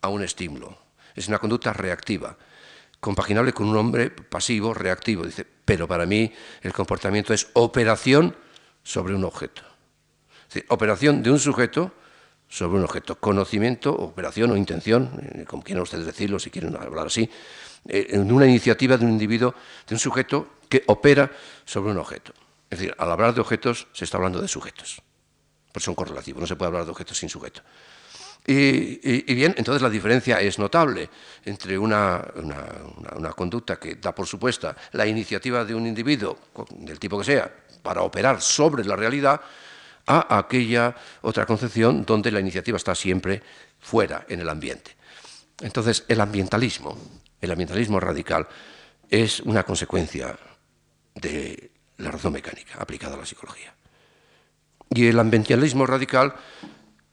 a 0.00 0.08
un 0.08 0.24
estímulo. 0.24 0.76
Es 1.14 1.28
una 1.28 1.38
conducta 1.38 1.72
reactiva, 1.72 2.36
compaginable 2.98 3.52
con 3.52 3.68
un 3.68 3.76
hombre 3.76 4.10
pasivo, 4.10 4.74
reactivo. 4.74 5.24
Dice, 5.24 5.46
pero 5.64 5.86
para 5.86 6.06
mí 6.06 6.32
el 6.62 6.72
comportamiento 6.72 7.34
es 7.34 7.48
operación 7.52 8.34
sobre 8.82 9.14
un 9.14 9.24
objeto 9.24 9.70
operación 10.68 11.22
de 11.22 11.30
un 11.30 11.38
sujeto 11.38 11.92
sobre 12.48 12.78
un 12.78 12.84
objeto. 12.84 13.14
Conocimiento, 13.14 13.94
operación 13.94 14.50
o 14.50 14.56
intención, 14.56 15.10
eh, 15.22 15.44
como 15.46 15.62
quieran 15.62 15.82
ustedes 15.82 16.06
decirlo, 16.06 16.38
si 16.40 16.50
quieren 16.50 16.74
hablar 16.74 17.06
así, 17.06 17.30
eh, 17.88 18.08
en 18.10 18.32
una 18.32 18.46
iniciativa 18.46 18.96
de 18.96 19.04
un 19.04 19.12
individuo, 19.12 19.54
de 19.86 19.94
un 19.94 20.00
sujeto 20.00 20.48
que 20.70 20.84
opera 20.86 21.30
sobre 21.66 21.90
un 21.90 21.98
objeto. 21.98 22.32
Es 22.70 22.78
decir, 22.78 22.94
al 22.96 23.10
hablar 23.10 23.34
de 23.34 23.42
objetos 23.42 23.88
se 23.92 24.04
está 24.04 24.16
hablando 24.16 24.40
de 24.40 24.48
sujetos, 24.48 25.02
porque 25.72 25.84
son 25.84 25.94
correlativos, 25.94 26.40
no 26.40 26.46
se 26.46 26.56
puede 26.56 26.68
hablar 26.68 26.84
de 26.84 26.92
objetos 26.92 27.18
sin 27.18 27.28
sujeto. 27.28 27.60
Y, 28.46 29.34
bien, 29.34 29.54
entonces 29.58 29.82
la 29.82 29.90
diferencia 29.90 30.40
es 30.40 30.58
notable 30.58 31.10
entre 31.44 31.76
una, 31.76 32.24
una, 33.16 33.32
conducta 33.32 33.78
que 33.78 33.96
da 33.96 34.14
por 34.14 34.26
supuesta 34.26 34.74
la 34.92 35.06
iniciativa 35.06 35.62
de 35.64 35.74
un 35.74 35.86
individuo, 35.86 36.38
del 36.70 36.98
tipo 36.98 37.18
que 37.18 37.24
sea, 37.24 37.52
para 37.82 38.00
operar 38.00 38.40
sobre 38.40 38.84
la 38.84 38.96
realidad, 38.96 39.40
a 40.06 40.38
aquella 40.38 40.96
otra 41.20 41.44
concepción 41.44 42.04
donde 42.04 42.30
la 42.32 42.40
iniciativa 42.40 42.76
está 42.76 42.94
siempre 42.94 43.42
fuera, 43.78 44.24
en 44.28 44.40
el 44.40 44.48
ambiente. 44.48 44.96
Entonces, 45.60 46.04
el 46.08 46.20
ambientalismo, 46.20 46.96
el 47.40 47.50
ambientalismo 47.50 48.00
radical, 48.00 48.48
es 49.10 49.40
una 49.40 49.64
consecuencia 49.64 50.36
de 51.20 51.70
la 51.98 52.10
razón 52.10 52.32
mecánica 52.32 52.74
aplicada 52.78 53.14
a 53.14 53.18
la 53.18 53.26
psicología. 53.26 53.74
Y 54.90 55.06
el 55.06 55.18
ambientalismo 55.18 55.86
radical 55.86 56.34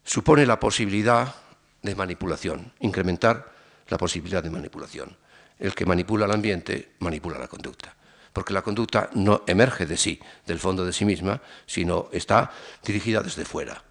supone 0.03 0.45
la 0.45 0.60
posibilidad 0.60 1.36
de 1.82 1.95
manipulación, 1.95 2.74
incrementar 2.80 3.53
la 3.89 3.97
posibilidad 3.97 4.43
de 4.43 4.49
manipulación. 4.49 5.16
El 5.60 5.74
que 5.74 5.86
manipula 5.86 6.26
el 6.26 6.32
ambiente 6.32 6.93
manipula 6.99 7.38
la 7.38 7.47
conducta 7.47 7.97
porque 8.38 8.53
la 8.53 8.62
conducta 8.62 9.10
no 9.16 9.41
emerge 9.47 9.88
de 9.88 9.97
sí, 9.97 10.20
del 10.45 10.60
fondo 10.60 10.86
de 10.86 10.93
sí 10.93 11.05
misma, 11.05 11.41
sino 11.66 12.08
está 12.12 12.51
dirigida 12.86 13.24
desde 13.24 13.45
fuera. 13.45 13.82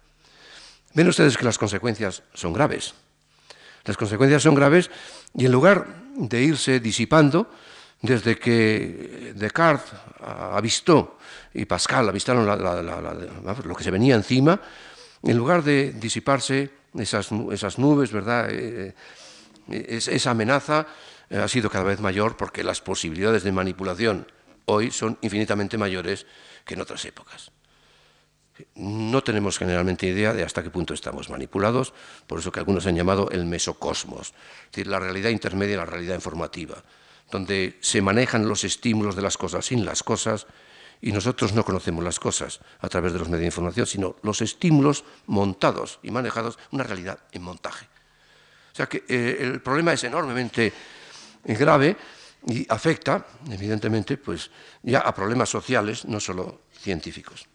Ven 0.93 1.09
ustedes 1.09 1.35
que 1.35 1.43
las 1.43 1.57
consecuencias 1.57 2.23
son 2.33 2.53
graves. 2.53 2.93
Las 3.83 3.97
consecuencias 3.97 4.43
son 4.43 4.55
graves 4.55 4.89
y 5.35 5.47
en 5.47 5.51
lugar 5.51 5.85
de 6.15 6.43
irse 6.43 6.79
disipando, 6.79 7.51
desde 8.01 8.37
que 8.37 9.33
Descartes 9.35 9.91
avistó 10.21 11.17
y 11.53 11.65
Pascal 11.65 12.07
avistaron 12.09 12.45
lo 12.45 13.75
que 13.75 13.83
se 13.83 13.91
venía 13.91 14.15
encima, 14.15 14.59
en 15.23 15.37
lugar 15.37 15.63
de 15.63 15.93
disiparse 15.93 16.69
esas, 16.95 17.79
nubes, 17.79 18.11
¿verdad? 18.11 18.49
Eh, 18.49 18.93
eh, 19.69 19.99
esa 20.07 20.31
amenaza 20.31 20.87
eh, 21.29 21.37
ha 21.37 21.47
sido 21.47 21.69
cada 21.69 21.83
vez 21.83 21.99
mayor 21.99 22.37
porque 22.37 22.63
las 22.63 22.81
posibilidades 22.81 23.43
de 23.43 23.51
manipulación 23.51 24.31
hoy 24.65 24.91
son 24.91 25.17
infinitamente 25.21 25.77
mayores 25.77 26.25
que 26.65 26.75
en 26.75 26.81
otras 26.81 27.03
épocas. 27.05 27.51
No 28.75 29.21
tenemos 29.23 29.59
generalmente 29.59 30.07
idea 30.07 30.33
de 30.33 30.43
hasta 30.43 30.63
qué 30.63 30.69
punto 30.71 30.93
estamos 30.93 31.29
manipulados, 31.29 31.93
por 32.25 32.39
eso 32.39 32.51
que 32.51 32.59
algunos 32.59 32.87
han 32.87 32.95
llamado 32.95 33.29
el 33.29 33.45
mesocosmos, 33.45 34.29
es 34.29 34.71
decir, 34.71 34.87
la 34.87 34.99
realidad 34.99 35.29
intermedia 35.29 35.75
y 35.75 35.77
la 35.77 35.85
realidad 35.85 36.15
informativa, 36.15 36.83
donde 37.31 37.77
se 37.81 38.01
manejan 38.01 38.47
los 38.47 38.63
estímulos 38.63 39.15
de 39.15 39.21
las 39.21 39.37
cosas 39.37 39.65
sin 39.65 39.85
las 39.85 40.03
cosas 40.03 40.47
y 41.01 41.11
nosotros 41.11 41.53
no 41.53 41.63
conocemos 41.63 42.03
las 42.03 42.19
cosas 42.19 42.59
a 42.79 42.89
través 42.89 43.13
de 43.13 43.19
los 43.19 43.27
medios 43.27 43.41
de 43.41 43.47
información, 43.47 43.85
sino 43.85 44.15
los 44.23 44.41
estímulos 44.41 45.03
montados 45.27 45.99
y 46.01 46.11
manejados, 46.11 46.57
una 46.71 46.83
realidad 46.83 47.19
en 47.31 47.43
montaje. 47.43 47.85
O 48.73 48.75
sea 48.75 48.87
que 48.87 49.03
eh, 49.07 49.37
el 49.41 49.61
problema 49.61 49.93
es 49.93 50.03
enormemente 50.03 50.73
grave 51.43 51.97
y 52.47 52.65
afecta, 52.69 53.25
evidentemente, 53.51 54.17
pues, 54.17 54.49
ya 54.83 54.99
a 54.99 55.13
problemas 55.13 55.49
sociales, 55.49 56.05
no 56.05 56.19
solo 56.19 56.61
científicos. 56.71 57.47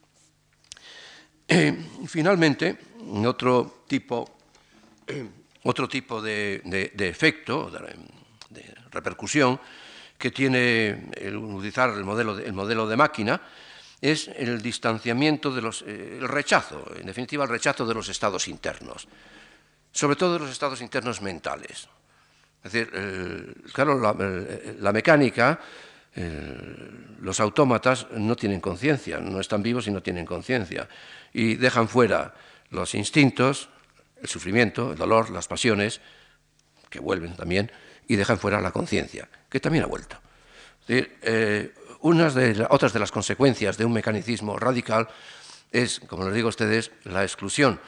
Eh, 1.49 1.77
finalmente, 2.07 2.79
otro 3.25 3.85
tipo, 3.87 4.39
otro 5.65 5.89
tipo 5.89 6.21
de, 6.21 6.63
efecto, 6.99 7.71
repercusión, 8.93 9.61
que 10.19 10.31
tiene 10.31 11.11
el 11.15 11.37
utilizar 11.37 11.91
el 11.91 12.05
modelo 12.05 12.37
de, 12.37 12.47
el 12.47 12.53
modelo 12.53 12.87
de 12.87 12.97
máquina 12.97 13.41
es 14.01 14.29
el 14.29 14.61
distanciamiento 14.61 15.53
de 15.53 15.63
los, 15.63 15.83
eh, 15.83 16.19
el 16.21 16.29
rechazo, 16.29 16.85
en 16.99 17.07
definitiva 17.07 17.45
el 17.45 17.51
rechazo 17.51 17.87
de 17.87 17.95
los 17.95 18.09
estados 18.09 18.49
internos, 18.49 19.09
sobre 19.93 20.17
todo 20.17 20.35
de 20.35 20.41
los 20.41 20.51
estados 20.51 20.81
internos 20.81 21.23
mentales. 21.23 21.89
Es 22.65 22.73
decir, 22.73 22.91
claro, 23.73 23.99
la, 23.99 24.93
mecánica, 24.93 25.59
los 27.19 27.41
autómatas 27.41 28.07
no 28.13 28.37
tienen 28.37 28.61
conciencia, 28.61 29.19
no 29.19 29.41
están 29.41 29.65
vivos 29.65 29.89
y 29.89 29.91
no 29.91 30.01
tienen 30.01 30.25
conciencia, 30.25 30.89
y 31.33 31.57
dejan 31.57 31.89
fuera 31.89 32.35
los 32.71 32.95
instintos, 32.95 33.69
el 34.21 34.29
sufrimiento, 34.29 34.93
el 34.93 34.99
dolor, 34.99 35.31
las 35.31 35.49
pasiones, 35.49 36.01
que 36.89 37.01
vuelven 37.01 37.35
también, 37.35 37.73
y 38.09 38.17
dejan 38.17 38.39
fuera 38.39 38.61
la 38.61 38.71
conciencia, 38.71 39.29
que 39.49 39.61
también 39.61 39.85
ha 39.85 39.89
vuelto. 39.89 40.17
Eh, 40.89 41.73
unas 42.01 42.35
de 42.35 42.67
otras 42.71 42.93
de 42.93 42.99
las 42.99 43.13
consecuencias 43.13 43.77
de 43.79 43.85
un 43.85 43.93
mecanicismo 43.93 44.59
radical 44.59 45.09
es, 45.71 46.01
como 46.01 46.25
les 46.25 46.35
digo 46.35 46.49
a 46.49 46.51
ustedes, 46.51 46.91
la 47.05 47.23
exclusión 47.23 47.81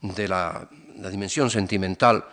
de 0.00 0.28
la, 0.28 0.68
dimensión 1.10 1.50
sentimental, 1.50 2.24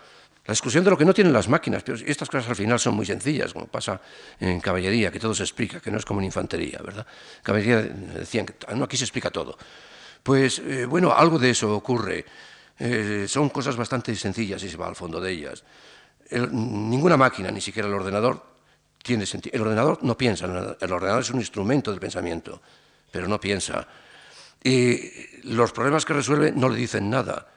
la 0.46 0.54
exclusión 0.54 0.84
de 0.84 0.90
lo 0.90 0.98
que 0.98 1.06
no 1.06 1.14
tienen 1.14 1.34
las 1.34 1.48
máquinas. 1.48 1.84
Pero 1.84 1.98
estas 2.06 2.30
cosas 2.30 2.50
al 2.50 2.56
final 2.56 2.80
son 2.80 2.96
muy 2.96 3.06
sencillas, 3.06 3.54
como 3.54 3.68
pasa 3.68 4.02
en 4.40 4.60
caballería, 4.60 5.12
que 5.12 5.20
todo 5.20 5.34
se 5.34 5.44
explica, 5.44 5.80
que 5.80 5.92
no 5.92 5.98
es 5.98 6.06
como 6.06 6.20
en 6.20 6.26
infantería, 6.26 6.80
¿verdad? 6.84 7.06
Caballería 7.42 7.82
decían 7.82 8.46
que 8.46 8.56
no, 8.76 8.86
aquí 8.86 8.98
se 8.98 9.06
explica 9.06 9.32
todo. 9.32 9.58
Pues 10.22 10.60
eh, 10.60 10.86
bueno, 10.86 11.14
algo 11.14 11.40
de 11.40 11.52
eso 11.52 11.74
ocurre. 11.74 12.26
Eh, 12.78 13.26
son 13.28 13.50
cosas 13.50 13.76
bastante 13.76 14.16
sencillas 14.16 14.64
y 14.64 14.70
se 14.70 14.78
va 14.78 14.88
al 14.88 14.96
fondo 14.96 15.20
de 15.20 15.32
ellas. 15.32 15.64
Ninguna 16.32 17.18
máquina, 17.18 17.52
ni 17.52 17.62
siquiera 17.62 17.88
el 17.88 17.94
ordenador, 17.94 18.44
tiene 19.02 19.26
sentido. 19.26 19.56
El 19.56 19.62
ordenador 19.62 20.04
no 20.04 20.18
piensa, 20.18 20.46
el 20.46 20.92
ordenador 20.92 21.22
es 21.22 21.30
un 21.32 21.40
instrumento 21.40 21.92
del 21.92 22.00
pensamiento, 22.00 22.62
pero 23.12 23.28
no 23.28 23.40
piensa. 23.40 23.88
Y 24.64 25.00
los 25.44 25.72
problemas 25.72 26.06
que 26.06 26.14
resuelve 26.14 26.52
no 26.52 26.70
le 26.70 26.78
dicen 26.78 27.10
nada, 27.10 27.48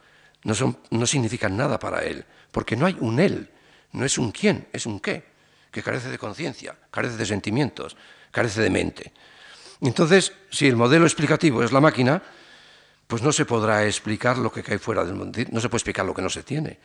no, 0.45 0.55
son, 0.55 0.79
no 0.91 1.07
significan 1.07 1.57
nada 1.57 1.79
para 1.79 2.05
él, 2.05 2.25
porque 2.51 2.77
no 2.77 2.87
hay 2.87 2.97
un 3.01 3.19
él, 3.21 3.51
no 3.93 4.05
es 4.05 4.19
un 4.19 4.31
quién, 4.33 4.69
es 4.73 4.87
un 4.87 5.01
qué, 5.01 5.25
que 5.71 5.83
carece 5.83 6.09
de 6.09 6.19
conciencia, 6.19 6.77
carece 6.91 7.17
de 7.17 7.27
sentimientos, 7.27 7.97
carece 8.31 8.61
de 8.61 8.71
mente. 8.71 9.13
Entonces, 9.81 10.33
si 10.51 10.69
el 10.69 10.77
modelo 10.77 11.05
explicativo 11.05 11.63
es 11.63 11.73
la 11.73 11.81
máquina, 11.81 12.23
pues 13.07 13.21
no 13.23 13.33
se 13.33 13.45
podrá 13.45 13.85
explicar 13.85 14.39
lo 14.39 14.53
que 14.53 14.63
cae 14.63 14.79
fuera 14.79 15.05
del 15.05 15.15
mundo, 15.15 15.41
no 15.51 15.61
se 15.61 15.69
puede 15.69 15.79
explicar 15.79 16.07
lo 16.07 16.15
que 16.15 16.23
no 16.23 16.31
se 16.31 16.43
tiene. 16.43 16.79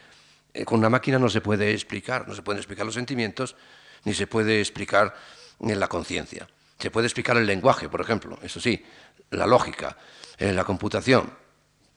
Eh, 0.54 0.66
con 0.66 0.80
una 0.80 0.90
máquina 0.90 1.20
no 1.20 1.30
se 1.30 1.42
puede 1.42 1.72
explicar, 1.72 2.28
no 2.28 2.36
se 2.36 2.42
pueden 2.42 2.60
explicar 2.60 2.86
los 2.86 2.96
sentimientos, 2.96 3.56
ni 4.04 4.14
se 4.14 4.28
puede 4.28 4.60
explicar 4.60 5.16
en 5.60 5.80
la 5.80 5.88
conciencia. 5.88 6.48
Se 6.80 6.92
puede 6.92 7.08
explicar 7.08 7.38
el 7.38 7.46
lenguaje, 7.46 7.90
por 7.90 8.02
ejemplo, 8.02 8.38
eso 8.44 8.60
sí, 8.60 8.84
la 9.32 9.48
lógica, 9.48 9.98
en 10.38 10.56
la 10.56 10.64
computación, 10.64 11.34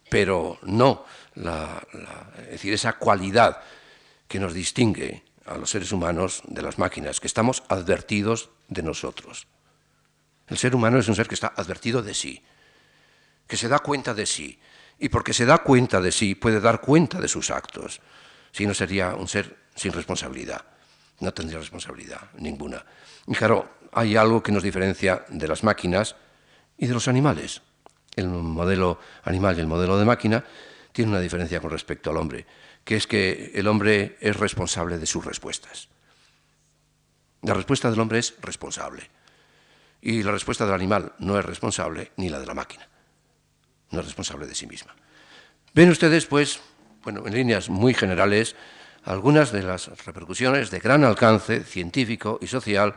pero 0.08 0.58
no 0.62 1.04
es 1.36 2.50
decir, 2.50 2.72
esa 2.72 2.94
cualidad 2.94 3.60
que 4.26 4.40
nos 4.40 4.54
distingue 4.54 5.24
a 5.46 5.56
los 5.56 5.70
seres 5.70 5.92
humanos 5.92 6.42
de 6.46 6.62
las 6.62 6.78
máquinas, 6.78 7.20
que 7.20 7.26
estamos 7.26 7.62
advertidos 7.68 8.50
de 8.68 8.82
nosotros. 8.82 9.46
El 10.48 10.58
ser 10.58 10.74
humano 10.74 10.98
es 10.98 11.08
un 11.08 11.14
ser 11.14 11.28
que 11.28 11.34
está 11.34 11.52
advertido 11.56 12.02
de 12.02 12.14
sí, 12.14 12.42
que 13.46 13.56
se 13.56 13.68
da 13.68 13.78
cuenta 13.78 14.14
de 14.14 14.26
sí, 14.26 14.58
y 14.98 15.08
porque 15.08 15.32
se 15.32 15.46
da 15.46 15.58
cuenta 15.58 16.00
de 16.00 16.12
sí 16.12 16.34
puede 16.34 16.60
dar 16.60 16.80
cuenta 16.80 17.20
de 17.20 17.28
sus 17.28 17.50
actos, 17.50 18.00
si 18.52 18.66
no 18.66 18.74
sería 18.74 19.14
un 19.14 19.28
ser 19.28 19.56
sin 19.74 19.92
responsabilidad 19.92 20.64
no 21.20 21.32
tendría 21.32 21.58
responsabilidad 21.58 22.30
ninguna. 22.38 22.84
Y 23.26 23.34
claro, 23.34 23.70
hay 23.92 24.16
algo 24.16 24.42
que 24.42 24.52
nos 24.52 24.62
diferencia 24.62 25.24
de 25.28 25.48
las 25.48 25.62
máquinas 25.62 26.16
y 26.76 26.86
de 26.86 26.94
los 26.94 27.08
animales. 27.08 27.62
El 28.16 28.28
modelo 28.28 28.98
animal 29.24 29.56
y 29.56 29.60
el 29.60 29.66
modelo 29.66 29.98
de 29.98 30.04
máquina 30.04 30.44
tienen 30.92 31.12
una 31.12 31.20
diferencia 31.20 31.60
con 31.60 31.70
respecto 31.70 32.10
al 32.10 32.16
hombre, 32.16 32.46
que 32.84 32.96
es 32.96 33.06
que 33.06 33.52
el 33.54 33.68
hombre 33.68 34.16
es 34.20 34.36
responsable 34.36 34.98
de 34.98 35.06
sus 35.06 35.24
respuestas. 35.24 35.88
La 37.42 37.54
respuesta 37.54 37.90
del 37.90 38.00
hombre 38.00 38.18
es 38.18 38.34
responsable. 38.40 39.08
Y 40.02 40.22
la 40.22 40.32
respuesta 40.32 40.64
del 40.64 40.74
animal 40.74 41.12
no 41.18 41.38
es 41.38 41.44
responsable, 41.44 42.12
ni 42.16 42.30
la 42.30 42.40
de 42.40 42.46
la 42.46 42.54
máquina. 42.54 42.88
No 43.90 44.00
es 44.00 44.06
responsable 44.06 44.46
de 44.46 44.54
sí 44.54 44.66
misma. 44.66 44.96
Ven 45.74 45.90
ustedes, 45.90 46.26
pues, 46.26 46.60
bueno, 47.02 47.26
en 47.26 47.34
líneas 47.34 47.68
muy 47.68 47.94
generales, 47.94 48.56
algunas 49.04 49.52
de 49.52 49.62
las 49.62 49.88
repercusiones 50.04 50.70
de 50.70 50.80
gran 50.80 51.04
alcance 51.04 51.64
científico 51.64 52.38
y 52.42 52.46
social 52.46 52.94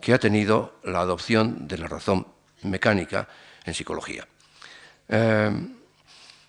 que 0.00 0.14
ha 0.14 0.18
tenido 0.18 0.78
la 0.84 1.00
adopción 1.00 1.66
de 1.66 1.78
la 1.78 1.88
razón 1.88 2.26
mecánica 2.62 3.28
en 3.64 3.74
psicología. 3.74 4.26
Eh, 5.08 5.50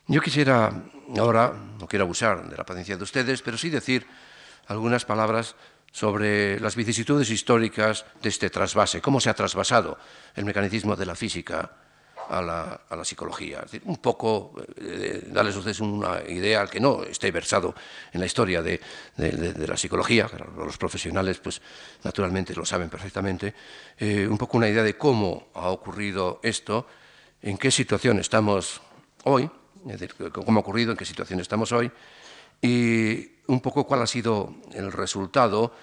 yo 0.07 0.21
quisiera 0.21 0.71
ahora, 1.17 1.53
no 1.79 1.87
quiero 1.87 2.05
abusar 2.05 2.47
de 2.49 2.55
la 2.55 2.65
paciencia 2.65 2.97
de 2.97 3.03
ustedes, 3.03 3.41
pero 3.41 3.57
sí 3.57 3.69
decir 3.69 4.05
algunas 4.67 5.05
palabras 5.05 5.55
sobre 5.91 6.59
las 6.59 6.75
vicisitudes 6.75 7.29
históricas 7.29 8.05
de 8.21 8.29
este 8.29 8.49
trasvase, 8.49 9.01
cómo 9.01 9.19
se 9.19 9.29
ha 9.29 9.33
trasvasado 9.33 9.97
el 10.35 10.45
mecanismo 10.45 10.95
de 10.95 11.05
la 11.05 11.15
física 11.15 11.71
a 12.31 12.41
la, 12.41 13.03
psicología. 13.03 13.63
un 13.85 13.97
poco 13.97 14.53
eh, 14.77 15.27
darles 15.27 15.55
a 15.55 15.59
ustedes 15.59 15.79
una 15.81 16.21
idea 16.27 16.61
al 16.61 16.69
que 16.69 16.79
no 16.79 17.03
esté 17.03 17.31
versado 17.31 17.75
en 18.13 18.19
la 18.19 18.25
historia 18.25 18.61
de, 18.61 18.79
la 19.17 19.75
psicología, 19.75 20.29
los 20.55 20.77
profesionales 20.77 21.39
pues 21.39 21.61
naturalmente 22.03 22.55
lo 22.55 22.65
saben 22.65 22.89
perfectamente, 22.89 23.53
eh, 23.97 24.27
un 24.27 24.37
poco 24.37 24.57
una 24.57 24.69
idea 24.69 24.83
de 24.83 24.97
cómo 24.97 25.49
ha 25.55 25.69
ocurrido 25.69 26.39
esto, 26.41 26.87
en 27.41 27.57
qué 27.57 27.69
situación 27.69 28.19
estamos 28.19 28.81
hoy, 29.25 29.49
es 29.87 29.99
decir, 29.99 30.31
cómo 30.31 30.59
ha 30.59 30.61
ocurrido, 30.61 30.91
en 30.91 30.97
qué 30.97 31.05
situación 31.05 31.39
estamos 31.39 31.71
hoy, 31.71 31.91
y 32.61 33.29
un 33.47 33.59
poco 33.59 33.85
cuál 33.85 34.03
ha 34.03 34.07
sido 34.07 34.55
el 34.73 34.91
resultado, 34.91 35.73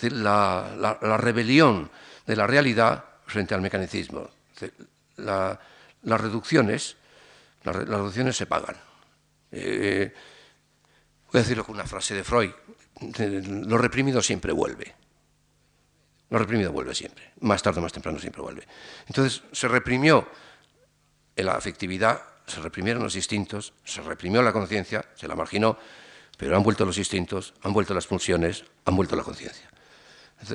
de 0.00 0.10
la, 0.10 1.18
rebelión 1.18 1.90
de 2.26 2.36
la 2.36 2.46
realidad 2.46 3.04
frente 3.26 3.54
al 3.54 3.60
mecanicismo. 3.60 4.28
Las 6.02 6.20
reducciones, 6.20 6.96
las, 7.62 7.76
reducciones 7.76 8.36
se 8.36 8.46
pagan. 8.46 8.76
Eh, 9.52 10.12
voy 11.32 11.38
a 11.38 11.42
decirlo 11.42 11.64
con 11.64 11.74
una 11.74 11.86
frase 11.86 12.14
de 12.14 12.24
Freud, 12.24 12.50
lo 13.20 13.78
reprimido 13.78 14.22
siempre 14.22 14.52
vuelve. 14.52 14.94
Lo 16.30 16.38
reprimido 16.38 16.70
vuelve 16.70 16.94
siempre, 16.94 17.32
más 17.40 17.62
tarde 17.62 17.80
o 17.80 17.82
más 17.82 17.92
temprano 17.92 18.18
siempre 18.20 18.40
vuelve. 18.40 18.66
Entonces 19.08 19.42
se 19.50 19.66
reprimió 19.66 20.28
la 21.36 21.52
afectividad, 21.52 22.22
se 22.46 22.60
reprimieron 22.60 23.02
los 23.02 23.16
instintos, 23.16 23.72
se 23.84 24.00
reprimió 24.00 24.42
la 24.42 24.52
conciencia, 24.52 25.04
se 25.14 25.26
la 25.26 25.34
marginó, 25.34 25.76
pero 26.36 26.56
han 26.56 26.62
vuelto 26.62 26.84
los 26.84 26.98
instintos, 26.98 27.54
han 27.62 27.72
vuelto 27.72 27.94
las 27.94 28.06
pulsiones, 28.06 28.64
han 28.84 28.96
vuelto 28.96 29.16
la 29.16 29.22
conciencia. 29.22 29.68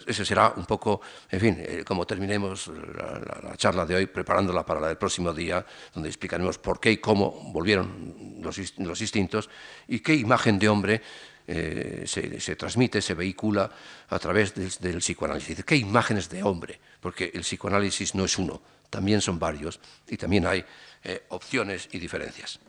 Ese 0.08 0.26
será 0.26 0.54
un 0.56 0.66
poco, 0.66 1.02
en 1.30 1.40
fin, 1.40 1.58
eh, 1.60 1.84
como 1.86 2.06
terminemos 2.06 2.68
la, 2.68 3.56
charla 3.56 3.86
de 3.86 3.96
hoy, 3.96 4.06
preparándola 4.08 4.66
para 4.66 4.80
la 4.80 4.88
del 4.88 4.98
próximo 4.98 5.32
día, 5.32 5.66
donde 5.94 6.10
explicaremos 6.10 6.58
por 6.58 6.80
qué 6.80 6.92
y 6.92 6.98
cómo 6.98 7.52
volvieron 7.54 8.42
los, 8.42 9.02
instintos 9.02 9.50
y 9.88 10.00
qué 10.00 10.16
imagen 10.16 10.58
de 10.58 10.70
hombre 10.70 11.02
eh, 11.48 12.04
se, 12.08 12.56
transmite, 12.56 13.02
se 13.02 13.14
vehicula 13.14 13.70
a 14.10 14.20
través 14.20 14.56
del, 14.56 14.98
psicoanálisis. 14.98 15.64
¿Qué 15.64 15.76
imágenes 15.76 16.30
de 16.30 16.42
hombre? 16.42 16.80
Porque 17.00 17.32
el 17.34 17.42
psicoanálisis 17.42 18.16
no 18.16 18.26
es 18.26 18.40
uno, 18.40 18.62
también 18.90 19.22
son 19.22 19.38
varios 19.38 19.80
y 20.08 20.18
también 20.18 20.48
hay 20.48 20.66
eh, 21.04 21.26
opciones 21.30 21.90
y 21.92 22.00
diferencias. 22.00 22.60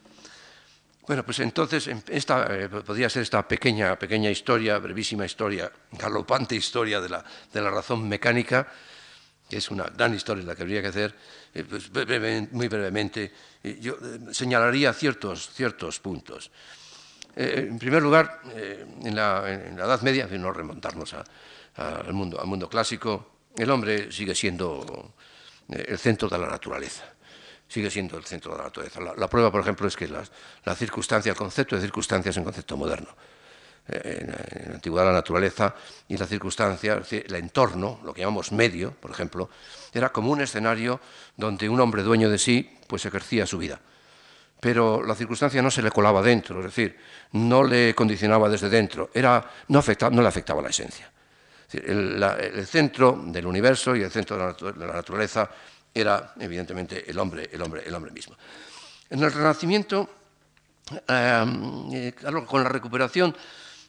Bueno, 1.06 1.24
pues 1.24 1.38
entonces 1.38 1.88
esta 2.08 2.48
eh, 2.50 2.68
podría 2.68 3.08
ser 3.08 3.22
esta 3.22 3.46
pequeña, 3.46 3.96
pequeña 3.96 4.28
historia, 4.28 4.78
brevísima 4.78 5.24
historia, 5.24 5.70
galopante 5.92 6.56
historia 6.56 7.00
de 7.00 7.08
la, 7.08 7.24
de 7.52 7.60
la 7.60 7.70
razón 7.70 8.08
mecánica, 8.08 8.66
que 9.48 9.58
es 9.58 9.70
una 9.70 9.84
gran 9.84 10.14
historia 10.14 10.42
la 10.42 10.56
que 10.56 10.62
habría 10.62 10.82
que 10.82 10.88
hacer, 10.88 11.14
eh, 11.54 11.62
pues 11.62 11.92
muy 12.50 12.66
brevemente, 12.66 13.32
eh, 13.62 13.78
yo 13.80 13.96
señalaría 14.32 14.92
ciertos, 14.92 15.50
ciertos 15.50 16.00
puntos. 16.00 16.50
en 17.36 17.78
primer 17.78 18.02
lugar, 18.02 18.40
en 18.56 19.14
la, 19.14 19.46
Edad 19.46 20.00
Media, 20.02 20.26
no 20.26 20.50
remontarnos 20.52 21.14
al, 21.76 22.12
mundo, 22.14 22.40
al 22.40 22.48
mundo 22.48 22.68
clásico, 22.68 23.44
el 23.56 23.70
hombre 23.70 24.10
sigue 24.10 24.34
siendo 24.34 25.14
el 25.68 25.98
centro 25.98 26.28
de 26.28 26.38
la 26.38 26.48
naturaleza 26.48 27.15
sigue 27.68 27.90
siendo 27.90 28.16
el 28.16 28.24
centro 28.24 28.52
de 28.52 28.58
la 28.58 28.64
naturaleza. 28.64 29.00
La, 29.16 29.28
prueba, 29.28 29.50
por 29.50 29.60
ejemplo, 29.60 29.88
es 29.88 29.96
que 29.96 30.08
la 30.08 30.74
circunstancia, 30.74 31.30
el 31.30 31.38
concepto 31.38 31.76
de 31.76 31.82
circunstancia 31.82 32.30
es 32.30 32.36
un 32.36 32.44
concepto 32.44 32.76
moderno. 32.76 33.08
Eh, 33.88 34.18
en, 34.22 34.68
la 34.70 34.74
antigüedad 34.74 35.06
la 35.06 35.12
naturaleza 35.12 35.74
y 36.08 36.16
la 36.16 36.26
circunstancia, 36.26 37.00
el 37.10 37.34
entorno, 37.34 38.00
lo 38.04 38.12
que 38.12 38.22
llamamos 38.22 38.50
medio, 38.50 38.92
por 38.92 39.12
ejemplo, 39.12 39.48
era 39.92 40.08
como 40.08 40.32
un 40.32 40.40
escenario 40.40 41.00
donde 41.36 41.68
un 41.68 41.80
hombre 41.80 42.02
dueño 42.02 42.28
de 42.28 42.38
sí 42.38 42.68
pues 42.88 43.06
ejercía 43.06 43.46
su 43.46 43.58
vida. 43.58 43.80
Pero 44.58 45.04
la 45.04 45.14
circunstancia 45.14 45.62
no 45.62 45.70
se 45.70 45.82
le 45.82 45.90
colaba 45.90 46.20
dentro, 46.22 46.58
es 46.60 46.66
decir, 46.66 46.96
no 47.32 47.62
le 47.62 47.94
condicionaba 47.94 48.48
desde 48.48 48.68
dentro, 48.68 49.10
era, 49.14 49.44
no, 49.68 49.82
no 50.10 50.22
le 50.22 50.28
afectaba 50.28 50.62
la 50.62 50.70
esencia. 50.70 51.12
El, 51.72 52.66
centro 52.66 53.20
del 53.26 53.46
universo 53.46 53.94
y 53.94 54.02
el 54.02 54.10
centro 54.10 54.54
de 54.54 54.72
la, 54.78 54.86
naturaleza 54.94 55.50
era, 56.00 56.34
evidentemente, 56.38 57.10
el 57.10 57.18
hombre, 57.18 57.48
el 57.52 57.62
hombre, 57.62 57.82
el 57.86 57.94
hombre 57.94 58.12
mismo. 58.12 58.36
En 59.08 59.22
el 59.22 59.32
Renacimiento, 59.32 60.08
eh, 61.08 62.12
con 62.46 62.62
la 62.62 62.68
recuperación 62.68 63.34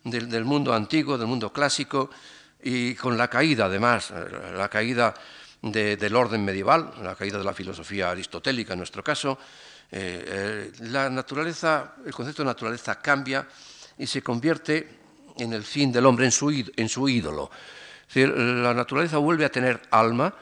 del, 0.03 0.45
mundo 0.45 0.73
antiguo, 0.73 1.17
del 1.17 1.27
mundo 1.27 1.51
clásico, 1.51 2.09
y 2.63 2.95
con 2.95 3.17
la 3.17 3.27
caída, 3.27 3.65
además, 3.65 4.11
la 4.55 4.69
caída 4.69 5.13
del 5.61 6.15
orden 6.15 6.43
medieval, 6.43 6.93
la 7.03 7.15
caída 7.15 7.37
de 7.37 7.43
la 7.43 7.53
filosofía 7.53 8.11
aristotélica 8.11 8.73
en 8.73 8.79
nuestro 8.79 9.03
caso, 9.03 9.37
eh, 9.91 10.23
eh, 10.27 10.71
la 10.89 11.09
naturaleza, 11.09 11.95
el 12.05 12.13
concepto 12.13 12.41
de 12.41 12.47
naturaleza 12.47 12.99
cambia 12.99 13.47
y 13.97 14.07
se 14.07 14.21
convierte 14.21 14.87
en 15.37 15.53
el 15.53 15.63
fin 15.63 15.91
del 15.91 16.05
hombre, 16.05 16.25
en 16.25 16.89
su 16.89 17.09
ídolo. 17.09 17.49
la 18.15 18.73
naturaleza 18.73 19.17
vuelve 19.17 19.45
a 19.45 19.51
tener 19.51 19.81
alma, 19.91 20.33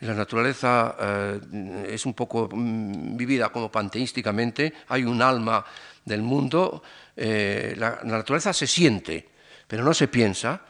la 0.00 0.14
naturaleza 0.14 0.96
eh, 1.00 1.90
es 1.90 2.06
un 2.06 2.14
poco 2.14 2.48
mm, 2.52 3.16
vivida 3.16 3.50
como 3.50 3.70
panteísticamente, 3.70 4.72
hay 4.88 5.04
un 5.04 5.20
alma 5.22 5.64
del 6.04 6.22
mundo, 6.22 6.82
la, 7.16 8.00
naturaleza 8.04 8.52
se 8.52 8.66
siente, 8.66 9.28
pero 9.66 9.84
no 9.84 9.92
se 9.92 10.08
piensa 10.08 10.62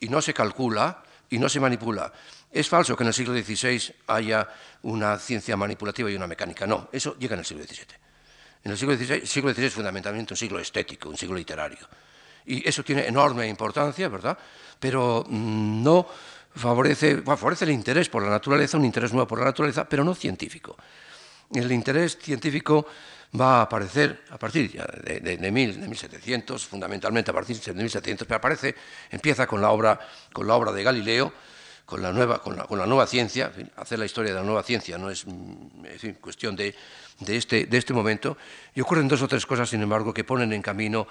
y 0.00 0.08
no 0.08 0.20
se 0.20 0.34
calcula 0.34 1.02
y 1.30 1.38
no 1.38 1.48
se 1.48 1.60
manipula. 1.60 2.12
Es 2.54 2.68
falso 2.68 2.96
que 2.96 3.02
en 3.02 3.08
el 3.08 3.14
siglo 3.14 3.34
XVI 3.34 3.94
haya 4.06 4.48
una 4.82 5.18
ciencia 5.18 5.56
manipulativa 5.56 6.10
y 6.10 6.14
una 6.14 6.26
mecánica. 6.26 6.66
No, 6.66 6.88
eso 6.92 7.16
llega 7.18 7.34
en 7.34 7.40
el 7.40 7.44
siglo 7.44 7.64
XVII. 7.64 8.04
En 8.62 8.70
el 8.70 8.78
siglo 8.78 8.96
XVI, 8.96 9.26
siglo 9.26 9.52
XVI 9.52 9.64
es 9.64 9.74
fundamentalmente 9.74 10.34
un 10.34 10.36
siglo 10.36 10.60
estético, 10.60 11.08
un 11.08 11.16
siglo 11.16 11.36
literario. 11.36 11.86
Y 12.46 12.66
eso 12.66 12.84
tiene 12.84 13.06
enorme 13.06 13.48
importancia, 13.48 14.08
¿verdad? 14.08 14.38
Pero 14.78 15.24
mm, 15.28 15.82
no 15.82 16.06
favorece, 16.54 17.22
favorece 17.22 17.64
el 17.64 17.70
interés 17.70 18.08
por 18.08 18.22
la 18.22 18.30
naturaleza, 18.30 18.76
un 18.76 18.84
interés 18.84 19.12
nuevo 19.12 19.26
por 19.26 19.38
la 19.38 19.46
naturaleza, 19.46 19.88
pero 19.88 20.04
no 20.04 20.14
científico. 20.14 20.76
El 21.52 21.70
interés 21.72 22.18
científico 22.20 22.86
va 23.38 23.58
a 23.58 23.62
aparecer 23.62 24.24
a 24.30 24.38
partir 24.38 24.70
de, 24.70 25.20
de, 25.20 25.36
de, 25.36 25.50
1700, 25.50 26.66
fundamentalmente 26.66 27.30
a 27.30 27.34
partir 27.34 27.58
de 27.60 27.72
1700, 27.72 28.26
pero 28.26 28.38
aparece, 28.38 28.74
empieza 29.10 29.46
con 29.46 29.60
la 29.60 29.70
obra, 29.70 29.98
con 30.32 30.46
la 30.46 30.54
obra 30.54 30.72
de 30.72 30.82
Galileo, 30.82 31.32
con 31.84 32.00
la 32.00 32.12
nueva, 32.12 32.40
con 32.40 32.56
la, 32.56 32.86
nueva 32.86 33.06
ciencia, 33.06 33.52
hacer 33.76 33.98
la 33.98 34.06
historia 34.06 34.32
de 34.32 34.38
la 34.38 34.44
nueva 34.44 34.62
ciencia 34.62 34.96
no 34.96 35.10
es 35.10 35.26
mm, 35.26 36.12
cuestión 36.20 36.56
de, 36.56 36.74
este, 37.26 37.66
de 37.66 37.78
este 37.78 37.92
momento, 37.92 38.36
y 38.74 38.80
ocurren 38.80 39.08
dos 39.08 39.22
o 39.22 39.28
tres 39.28 39.46
cosas, 39.46 39.68
sin 39.68 39.82
embargo, 39.82 40.12
que 40.12 40.24
ponen 40.24 40.52
en 40.52 40.62
camino 40.62 41.06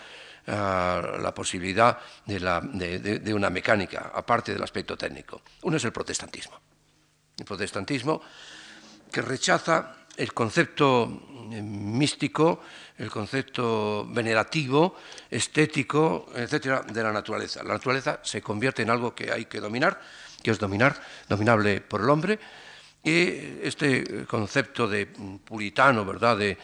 ah, 0.48 1.18
la 1.22 1.34
posibilidad 1.34 1.98
de, 2.26 3.20
de, 3.20 3.34
una 3.34 3.50
mecánica, 3.50 4.12
aparte 4.14 4.54
del 4.54 4.64
aspecto 4.64 4.98
técnico. 4.98 5.42
Uno 5.64 5.78
es 5.78 5.84
el 5.86 5.92
protestantismo. 5.92 6.60
El 7.38 7.46
protestantismo 7.46 8.22
que 9.12 9.22
rechaza 9.22 9.96
el 10.16 10.34
concepto 10.34 11.50
eh, 11.52 11.62
místico, 11.62 12.62
el 12.98 13.10
concepto 13.10 14.06
venerativo, 14.08 14.96
estético, 15.30 16.28
etcétera, 16.36 16.82
de 16.82 17.04
la 17.04 17.12
naturaleza. 17.12 17.64
La 17.64 17.74
naturaleza 17.74 18.20
se 18.22 18.42
convierte 18.42 18.84
en 18.84 18.92
algo 18.92 19.16
que 19.16 19.32
hay 19.32 19.46
que 19.46 19.60
dominar 19.60 20.00
que 20.44 20.52
es 20.52 20.60
dominar, 20.60 21.02
dominable 21.30 21.82
por 21.82 22.02
el 22.02 22.10
hombre, 22.10 22.38
y 23.04 23.60
este 23.62 24.26
concepto 24.26 24.88
de 24.88 25.08
puritano, 25.44 26.06
¿verdad?, 26.06 26.38
de, 26.38 26.58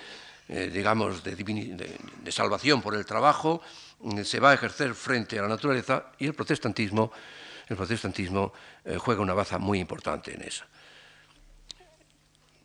eh, 0.48 0.72
digamos, 0.74 1.24
de, 1.24 2.32
salvación 2.32 2.82
por 2.82 2.96
el 2.96 3.06
trabajo, 3.06 3.62
mm, 4.00 4.22
se 4.22 4.40
va 4.40 4.52
a 4.52 4.54
ejercer 4.54 4.96
frente 4.96 5.38
a 5.38 5.42
la 5.44 5.50
naturaleza 5.50 6.12
y 6.18 6.26
el 6.26 6.34
protestantismo, 6.34 7.12
el 7.68 7.76
protestantismo 7.76 8.54
eh, 8.86 8.98
juega 8.98 9.22
una 9.22 9.34
baza 9.34 9.58
muy 9.58 9.80
importante 9.80 10.34
en 10.34 10.42
eso. 10.42 10.64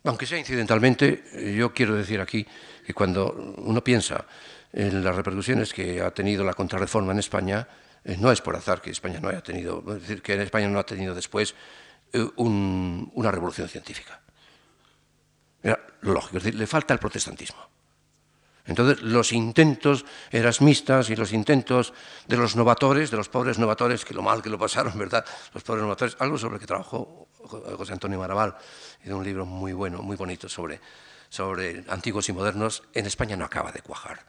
Aunque 0.05 0.25
sea 0.25 0.37
incidentalmente, 0.37 1.55
yo 1.57 1.73
quiero 1.73 1.95
decir 1.95 2.21
aquí 2.21 2.45
que 2.85 2.93
cuando 2.93 3.55
uno 3.57 3.83
piensa 3.83 4.25
en 4.71 5.03
las 5.03 5.15
repercusiones 5.15 5.73
que 5.73 5.99
ha 6.01 6.11
tenido 6.11 6.43
la 6.43 6.53
contrarreforma 6.53 7.11
en 7.11 7.19
España, 7.19 7.67
eh, 8.03 8.15
no 8.19 8.31
es 8.31 8.39
por 8.39 8.55
azar 8.55 8.81
que 8.81 8.91
España 8.91 9.19
no 9.19 9.29
haya 9.29 9.41
tenido, 9.41 9.81
decir, 9.81 10.21
que 10.21 10.39
España 10.41 10.67
no 10.67 10.77
ha 10.77 10.85
tenido 10.85 11.15
después 11.15 11.55
eh, 12.15 12.31
una 12.37 13.31
revolución 13.31 13.67
científica. 13.67 14.19
Era 15.61 15.79
lógico, 16.01 16.37
es 16.37 16.43
decir, 16.43 16.59
le 16.59 16.67
falta 16.67 16.93
el 16.93 16.99
protestantismo. 16.99 17.75
Entonces, 18.67 19.03
los 19.03 19.31
intentos 19.31 20.05
erasmistas 20.31 21.09
y 21.09 21.15
los 21.15 21.33
intentos 21.33 21.93
de 22.27 22.37
los 22.37 22.55
novatores, 22.55 23.11
de 23.11 23.17
los 23.17 23.29
pobres 23.29 23.59
novatores, 23.59 24.03
que 24.03 24.13
lo 24.13 24.23
mal 24.23 24.41
que 24.41 24.49
lo 24.49 24.57
pasaron, 24.57 24.97
¿verdad? 24.97 25.23
Los 25.53 25.63
pobres 25.63 25.83
novatores, 25.83 26.17
algo 26.19 26.37
sobre 26.37 26.55
el 26.55 26.61
que 26.61 26.67
trabajó 26.67 27.27
José 27.43 27.93
Antonio 27.93 28.17
Maraval, 28.17 28.55
y 29.03 29.07
de 29.07 29.13
un 29.13 29.23
libro 29.23 29.45
muy 29.45 29.73
bueno, 29.73 30.01
muy 30.01 30.17
bonito 30.17 30.49
sobre, 30.49 30.81
sobre 31.29 31.83
antiguos 31.89 32.27
y 32.29 32.33
modernos, 32.33 32.81
en 32.93 33.05
España 33.05 33.35
no 33.35 33.45
acaba 33.45 33.71
de 33.71 33.81
cuajar. 33.81 34.25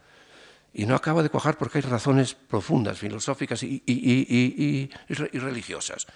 Y 0.75 0.85
no 0.85 0.95
acaba 0.95 1.23
de 1.23 1.31
cuajar 1.31 1.57
porque 1.57 1.79
hay 1.79 1.83
razones 1.83 2.35
profundas, 2.35 2.99
filosóficas 2.99 3.63
y, 3.63 4.91
religiosas. 5.09 6.07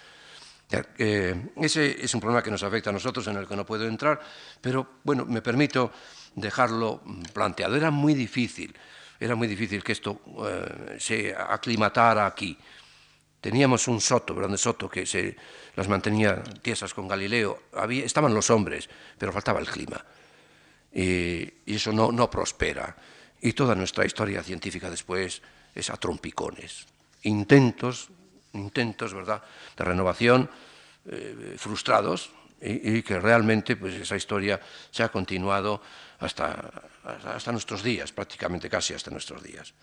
Ese 1.55 2.03
es 2.03 2.13
un 2.13 2.21
problema 2.21 2.41
que 2.41 2.51
nos 2.51 2.63
afecta 2.63 2.89
a 2.89 2.93
nosotros, 2.93 3.27
en 3.27 3.37
el 3.37 3.47
que 3.47 3.55
no 3.55 3.65
puedo 3.65 3.87
entrar, 3.87 4.19
pero 4.59 4.99
bueno, 5.03 5.25
me 5.25 5.41
permito 5.41 5.91
dejarlo 6.35 7.01
planteado. 7.33 7.75
Era 7.75 7.91
muy 7.91 8.13
difícil, 8.13 8.75
era 9.19 9.35
muy 9.35 9.47
difícil 9.47 9.83
que 9.83 9.91
esto 9.91 10.21
eh, 10.47 10.97
se 10.99 11.35
aclimatara 11.35 12.25
aquí. 12.25 12.57
Teníamos 13.39 13.87
un 13.87 13.99
soto, 13.99 14.35
grande 14.35 14.57
soto, 14.57 14.87
que 14.87 15.05
se 15.05 15.35
las 15.75 15.87
mantenía 15.87 16.43
tiesas 16.61 16.93
con 16.93 17.07
Galileo. 17.07 17.63
Había, 17.73 18.05
estaban 18.05 18.33
los 18.33 18.49
hombres, 18.49 18.87
pero 19.17 19.33
faltaba 19.33 19.59
el 19.59 19.67
clima. 19.67 20.03
Y, 20.93 21.73
eso 21.73 21.91
no, 21.91 22.11
no 22.11 22.29
prospera. 22.29 22.95
Y 23.41 23.53
toda 23.53 23.73
nuestra 23.73 24.05
historia 24.05 24.43
científica 24.43 24.89
después 24.89 25.41
es 25.73 25.89
a 25.89 25.97
trompicones. 25.97 26.85
Intentos, 27.23 28.09
intentos, 28.53 29.13
¿verdad?, 29.13 29.41
de 29.77 29.83
renovación 29.83 30.49
eh, 31.05 31.55
frustrados 31.57 32.31
y, 32.61 33.01
que 33.01 33.19
realmente 33.19 33.75
pues, 33.75 33.95
esa 33.95 34.15
historia 34.15 34.59
se 34.91 35.01
ha 35.01 35.09
continuado 35.09 35.81
hasta, 36.19 36.71
hasta 37.03 37.51
nuestros 37.51 37.81
días, 37.81 38.11
prácticamente 38.11 38.69
casi 38.69 38.93
hasta 38.93 39.09
nuestros 39.09 39.41
días. 39.41 39.73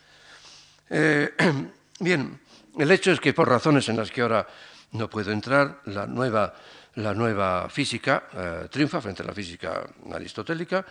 Eh, 0.89 1.35
bien, 1.99 2.39
el 2.79 2.91
hecho 2.93 3.11
es 3.11 3.19
que 3.19 3.35
por 3.35 3.49
razones 3.49 3.89
en 3.89 3.97
las 3.97 4.13
que 4.13 4.21
ahora 4.21 4.47
no 4.93 5.11
puedo 5.11 5.33
entrar, 5.33 5.81
la 5.87 6.07
nueva, 6.07 6.55
la 6.95 7.15
nueva 7.15 7.69
física 7.69 8.29
eh, 8.33 8.69
triunfa 8.71 9.01
frente 9.01 9.25
a 9.25 9.27
la 9.27 9.35
física 9.35 9.83
aristotélica 10.13 10.87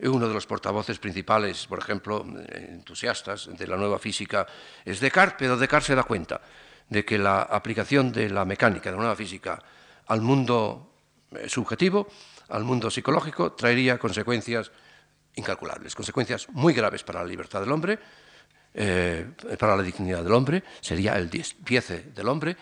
uno 0.00 0.28
de 0.28 0.34
los 0.34 0.46
portavoces 0.46 0.98
principales, 0.98 1.66
por 1.66 1.78
ejemplo, 1.78 2.24
entusiastas 2.48 3.48
de 3.56 3.66
la 3.66 3.76
nueva 3.76 3.98
física 3.98 4.46
es 4.84 5.00
Descartes, 5.00 5.36
pero 5.38 5.56
Descartes 5.56 5.86
se 5.86 5.94
da 5.94 6.02
cuenta 6.02 6.40
de 6.88 7.04
que 7.04 7.18
la 7.18 7.42
aplicación 7.42 8.12
de 8.12 8.30
la 8.30 8.44
mecánica, 8.44 8.90
de 8.90 8.96
la 8.96 9.02
nueva 9.02 9.16
física, 9.16 9.62
al 10.06 10.20
mundo 10.20 10.92
eh, 11.32 11.48
subjetivo, 11.48 12.08
al 12.48 12.64
mundo 12.64 12.90
psicológico, 12.90 13.52
traería 13.52 13.98
consecuencias 13.98 14.70
incalculables, 15.34 15.94
consecuencias 15.94 16.48
muy 16.50 16.72
graves 16.72 17.02
para 17.02 17.22
la 17.22 17.28
libertad 17.28 17.60
del 17.60 17.72
hombre, 17.72 17.98
eh, 18.72 19.26
para 19.58 19.76
la 19.76 19.82
dignidad 19.82 20.22
del 20.22 20.32
hombre, 20.32 20.62
sería 20.80 21.16
el 21.16 21.28
despiece 21.28 22.12
del 22.14 22.28
hombre, 22.28 22.56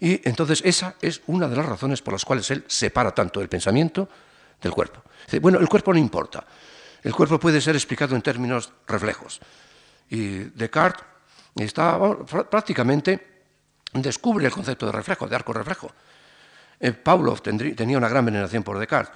y 0.00 0.28
entonces 0.28 0.62
esa 0.64 0.96
es 1.00 1.22
una 1.26 1.48
de 1.48 1.56
las 1.56 1.66
razones 1.66 2.02
por 2.02 2.14
las 2.14 2.24
cuales 2.24 2.50
él 2.50 2.64
separa 2.66 3.12
tanto 3.12 3.40
el 3.40 3.48
pensamiento 3.48 4.08
del 4.60 4.72
cuerpo. 4.72 5.02
Bueno, 5.40 5.58
el 5.58 5.68
cuerpo 5.68 5.92
no 5.92 5.98
importa, 5.98 6.44
el 7.02 7.14
cuerpo 7.14 7.38
puede 7.38 7.60
ser 7.60 7.74
explicado 7.76 8.14
en 8.16 8.22
términos 8.22 8.72
reflejos. 8.86 9.40
Y 10.10 10.38
Descartes 10.54 11.04
está, 11.56 11.98
prácticamente 12.48 13.37
descubre 13.92 14.46
el 14.46 14.52
concepto 14.52 14.86
de 14.86 14.92
reflejo, 14.92 15.26
de 15.26 15.36
arco 15.36 15.52
reflejo. 15.52 15.90
Eh, 16.80 16.92
Pavlov 16.92 17.40
tenía 17.40 17.98
una 17.98 18.08
gran 18.08 18.24
veneración 18.24 18.62
por 18.62 18.78
Descartes. 18.78 19.14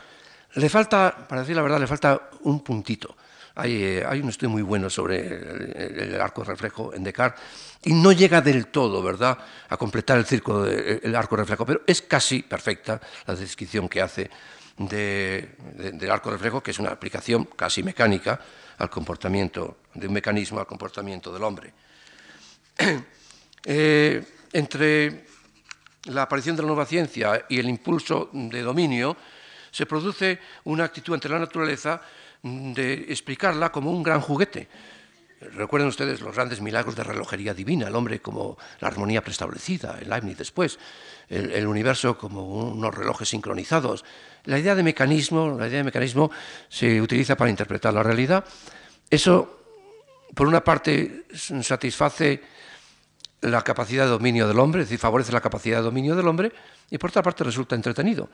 Le 0.55 0.69
falta, 0.69 1.27
para 1.29 1.43
decir 1.43 1.57
la 1.57 1.63
verdad, 1.63 1.81
le 1.81 1.87
falta 1.87 2.31
un 2.43 2.61
puntito. 2.61 3.17
Hay, 3.55 3.83
eh, 3.83 4.07
un 4.23 4.29
estudio 4.29 4.51
muy 4.51 4.63
bueno 4.63 4.89
sobre 4.89 5.27
el, 5.27 6.21
arco 6.21 6.43
reflejo 6.43 6.95
en 6.95 7.05
Descartes 7.05 7.41
y 7.85 7.93
no 7.93 8.13
llega 8.13 8.41
del 8.41 8.69
todo, 8.69 9.03
¿verdad?, 9.03 9.39
a 9.69 9.77
completar 9.77 10.19
el 10.19 10.25
círculo 10.25 10.63
del 10.63 11.15
arco 11.15 11.37
reflejo, 11.37 11.67
pero 11.67 11.83
es 11.87 12.03
casi 12.03 12.43
perfecta 12.43 13.01
la 13.27 13.35
descripción 13.35 13.89
que 13.89 14.01
hace 14.01 14.31
del 14.79 16.11
arco 16.11 16.31
reflejo, 16.31 16.63
que 16.63 16.71
es 16.71 16.79
una 16.79 16.91
aplicación 16.91 17.45
casi 17.57 17.83
mecánica 17.83 18.41
al 18.79 18.91
comportamiento, 18.91 19.79
de 19.95 20.07
un 20.07 20.15
mecanismo 20.15 20.59
al 20.59 20.67
comportamiento 20.67 21.33
del 21.33 21.43
hombre. 21.43 21.73
Eh, 23.65 24.21
entre 24.53 25.25
la 26.05 26.23
aparición 26.23 26.57
de 26.57 26.63
la 26.63 26.69
nueva 26.69 26.87
ciencia 26.87 27.47
y 27.49 27.59
el 27.59 27.69
impulso 27.69 28.31
de 28.33 28.63
dominio, 28.63 29.17
se 29.71 29.87
produce 29.87 30.39
una 30.65 30.85
actitud 30.85 31.15
ante 31.15 31.29
la 31.29 31.39
naturaleza 31.39 32.01
de 32.43 33.07
explicarla 33.09 33.71
como 33.71 33.91
un 33.91 34.03
gran 34.03 34.21
juguete. 34.21 34.69
Recuerden 35.55 35.89
ustedes 35.89 36.21
los 36.21 36.35
grandes 36.35 36.61
milagros 36.61 36.95
de 36.95 37.03
relojería 37.03 37.53
divina, 37.53 37.89
el 37.89 37.97
hombre 37.97 38.21
como 38.21 38.57
la 38.81 38.89
armonía 38.89 39.23
preestablecida, 39.23 39.99
el 40.01 40.09
Leibniz 40.09 40.39
después, 40.39 40.79
el, 41.29 41.67
universo 41.67 42.17
como 42.17 42.71
unos 42.71 42.95
relojes 42.95 43.29
sincronizados. 43.29 44.05
La 44.45 44.59
idea 44.59 44.75
de 44.75 44.83
mecanismo, 44.85 45.57
la 45.59 45.67
idea 45.67 45.79
de 45.79 45.85
mecanismo 45.85 46.31
se 46.69 47.01
utiliza 47.01 47.37
para 47.37 47.51
interpretar 47.51 47.93
la 47.93 48.05
realidad. 48.05 48.45
Eso, 49.11 49.65
por 50.35 50.47
una 50.47 50.63
parte, 50.63 51.25
satisface 51.35 52.41
la 53.43 53.63
capacidad 53.63 54.05
de 54.05 54.11
dominio 54.11 54.49
del 54.49 54.59
hombre, 54.59 54.83
es 54.83 54.89
decir, 54.89 54.99
favorece 54.99 55.33
la 55.33 55.41
capacidad 55.41 55.79
de 55.79 55.83
dominio 55.83 56.15
del 56.15 56.27
hombre, 56.29 56.53
y 56.91 56.99
por 56.99 57.11
otra 57.11 57.23
parte 57.23 57.45
resulta 57.45 57.75
entretenido. 57.75 58.29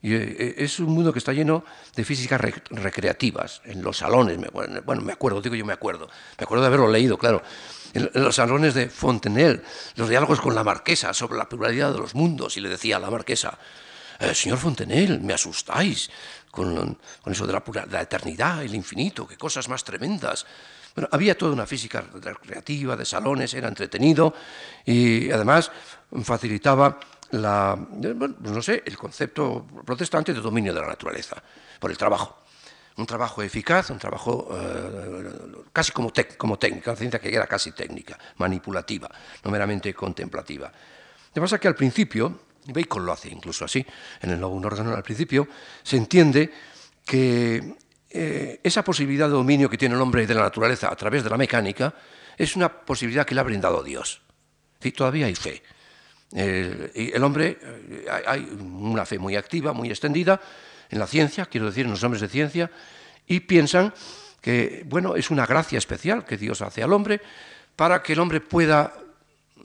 Y 0.00 0.14
eh, 0.14 0.36
eh, 0.38 0.54
es 0.58 0.78
un 0.78 0.92
mundo 0.92 1.12
que 1.12 1.18
está 1.18 1.32
lleno 1.32 1.64
de 1.94 2.04
físicas 2.04 2.40
recreativas, 2.70 3.62
en 3.64 3.82
los 3.82 3.98
salones, 3.98 4.38
bueno, 4.52 5.02
me 5.02 5.12
acuerdo, 5.12 5.40
digo 5.40 5.54
yo 5.54 5.64
me 5.64 5.72
acuerdo, 5.72 6.08
me 6.38 6.44
acuerdo 6.44 6.62
de 6.62 6.66
haberlo 6.68 6.88
leído, 6.88 7.18
claro, 7.18 7.42
en, 7.94 8.10
los 8.14 8.36
salones 8.36 8.74
de 8.74 8.88
Fontenelle, 8.90 9.62
los 9.96 10.08
diálogos 10.08 10.40
con 10.40 10.54
la 10.54 10.62
marquesa 10.62 11.14
sobre 11.14 11.38
la 11.38 11.48
pluralidad 11.48 11.92
de 11.92 11.98
los 11.98 12.14
mundos, 12.14 12.56
y 12.56 12.60
le 12.60 12.68
decía 12.68 12.96
a 12.96 13.00
la 13.00 13.10
marquesa, 13.10 13.58
eh, 14.20 14.34
señor 14.34 14.58
Fontenelle, 14.58 15.18
me 15.18 15.34
asustáis 15.34 16.10
con, 16.50 16.98
eso 17.26 17.46
de 17.46 17.52
la, 17.52 17.60
de 17.60 17.92
la 17.92 18.02
eternidad, 18.02 18.62
el 18.62 18.74
infinito, 18.74 19.26
qué 19.26 19.36
cosas 19.36 19.68
más 19.68 19.84
tremendas. 19.84 20.46
Había 21.10 21.36
toda 21.36 21.52
una 21.52 21.66
física 21.66 22.02
recreativa 22.20 22.96
de 22.96 23.04
salones, 23.04 23.54
era 23.54 23.68
entretenido 23.68 24.34
y 24.84 25.30
además 25.30 25.70
facilitaba 26.22 26.98
pues 27.30 28.68
el 28.68 28.96
concepto 28.96 29.66
protestante 29.84 30.32
de 30.32 30.40
dominio 30.40 30.72
de 30.72 30.80
la 30.80 30.86
naturaleza, 30.86 31.42
por 31.78 31.90
el 31.90 31.98
trabajo. 31.98 32.38
Un 32.96 33.06
trabajo 33.06 33.42
eficaz, 33.42 33.90
un 33.90 33.98
trabajo 33.98 34.48
eh, 34.50 35.62
casi 35.72 35.92
como, 35.92 36.10
técnica, 36.10 36.90
una 36.90 36.96
ciencia 36.96 37.20
que 37.20 37.32
era 37.32 37.46
casi 37.46 37.70
técnica, 37.72 38.18
manipulativa, 38.38 39.08
no 39.44 39.50
meramente 39.50 39.94
contemplativa. 39.94 40.66
Lo 40.66 41.34
que 41.34 41.40
pasa 41.40 41.60
que 41.60 41.68
al 41.68 41.76
principio, 41.76 42.40
Bacon 42.66 43.06
lo 43.06 43.12
hace 43.12 43.28
incluso 43.28 43.64
así, 43.64 43.86
en 44.20 44.30
el 44.30 44.40
Nuevo 44.40 44.56
órgano 44.56 44.96
al 44.96 45.04
principio, 45.04 45.46
se 45.82 45.96
entiende 45.96 46.52
que 47.04 47.76
eh, 48.10 48.60
esa 48.62 48.82
posibilidad 48.82 49.26
de 49.26 49.32
dominio 49.32 49.68
que 49.68 49.76
tiene 49.76 49.94
el 49.94 50.00
hombre 50.00 50.26
de 50.26 50.34
la 50.34 50.42
naturaleza 50.42 50.90
a 50.90 50.96
través 50.96 51.24
de 51.24 51.30
la 51.30 51.36
mecánica 51.36 51.94
es 52.36 52.56
una 52.56 52.68
posibilidad 52.68 53.26
que 53.26 53.34
le 53.34 53.40
ha 53.40 53.44
brindado 53.44 53.82
Dios. 53.82 54.22
Y 54.82 54.92
todavía 54.92 55.26
hay 55.26 55.34
fe. 55.34 55.62
El, 56.32 56.90
el 56.94 57.24
hombre, 57.24 57.58
eh, 57.60 58.06
hay 58.26 58.40
una 58.40 59.04
fe 59.04 59.18
muy 59.18 59.36
activa, 59.36 59.72
muy 59.72 59.90
extendida 59.90 60.40
en 60.90 60.98
la 60.98 61.06
ciencia, 61.06 61.46
quiero 61.46 61.66
decir, 61.66 61.84
en 61.84 61.90
los 61.90 62.02
hombres 62.02 62.22
de 62.22 62.28
ciencia, 62.28 62.70
y 63.26 63.40
piensan 63.40 63.92
que, 64.40 64.84
bueno, 64.86 65.16
es 65.16 65.30
una 65.30 65.46
gracia 65.46 65.78
especial 65.78 66.24
que 66.24 66.36
Dios 66.36 66.62
hace 66.62 66.82
al 66.82 66.92
hombre 66.92 67.20
para 67.76 68.02
que 68.02 68.14
el 68.14 68.20
hombre 68.20 68.40
pueda, 68.40 68.94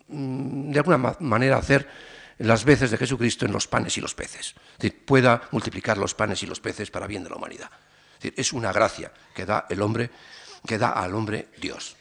mm, 0.07 0.71
de 0.71 0.79
alguna 0.79 1.15
manera, 1.19 1.57
hacer 1.57 1.87
las 2.39 2.65
veces 2.65 2.91
de 2.91 2.97
Jesucristo 2.97 3.45
en 3.45 3.53
los 3.53 3.67
panes 3.67 3.97
y 3.97 4.01
los 4.01 4.15
peces. 4.15 4.55
Pueda 5.05 5.43
multiplicar 5.51 5.97
los 5.97 6.13
panes 6.13 6.43
y 6.43 6.45
los 6.45 6.59
peces 6.59 6.91
para 6.91 7.07
bien 7.07 7.23
de 7.23 7.29
la 7.29 7.37
humanidad. 7.37 7.69
Es, 8.23 8.31
decir, 8.31 8.33
es 8.37 8.53
una 8.53 8.71
gracia 8.71 9.11
que 9.35 9.45
da 9.45 9.65
el 9.69 9.81
hombre, 9.81 10.09
que 10.65 10.77
da 10.77 10.91
al 10.91 11.13
hombre 11.13 11.49
Dios. 11.59 11.95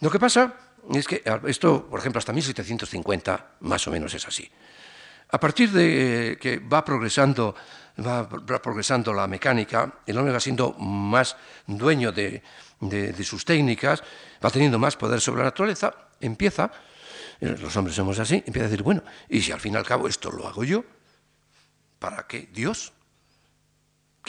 Lo 0.00 0.10
que 0.10 0.20
pasa 0.20 0.54
es 0.94 1.06
que 1.08 1.22
esto, 1.46 1.86
por 1.90 1.98
ejemplo, 1.98 2.20
hasta 2.20 2.32
1750 2.32 3.56
más 3.60 3.86
o 3.88 3.90
menos 3.90 4.14
es 4.14 4.26
así. 4.26 4.48
A 5.32 5.38
partir 5.38 5.70
de 5.70 6.38
que 6.40 6.58
va 6.58 6.84
progresando, 6.84 7.54
va 7.98 8.28
progresando 8.28 9.12
la 9.12 9.26
mecánica, 9.26 10.00
el 10.06 10.18
hombre 10.18 10.32
va 10.32 10.40
siendo 10.40 10.72
más 10.74 11.36
dueño 11.66 12.12
de, 12.12 12.42
sus 13.24 13.44
técnicas, 13.44 14.02
va 14.44 14.50
teniendo 14.50 14.78
más 14.78 14.96
poder 14.96 15.20
sobre 15.20 15.40
la 15.40 15.50
naturaleza, 15.50 15.92
empieza, 16.20 16.70
eh, 17.40 17.56
los 17.58 17.76
hombres 17.76 17.96
somos 17.96 18.18
así, 18.18 18.36
empieza 18.46 18.66
a 18.66 18.70
decir, 18.70 18.82
bueno, 18.82 19.02
y 19.28 19.40
si 19.40 19.50
al 19.50 19.60
fin 19.60 19.74
y 19.74 19.76
al 19.76 19.86
cabo 19.86 20.06
esto 20.06 20.30
lo 20.30 20.46
hago 20.46 20.64
yo, 20.64 20.84
¿para 21.98 22.26
qué 22.26 22.48
Dios? 22.52 22.92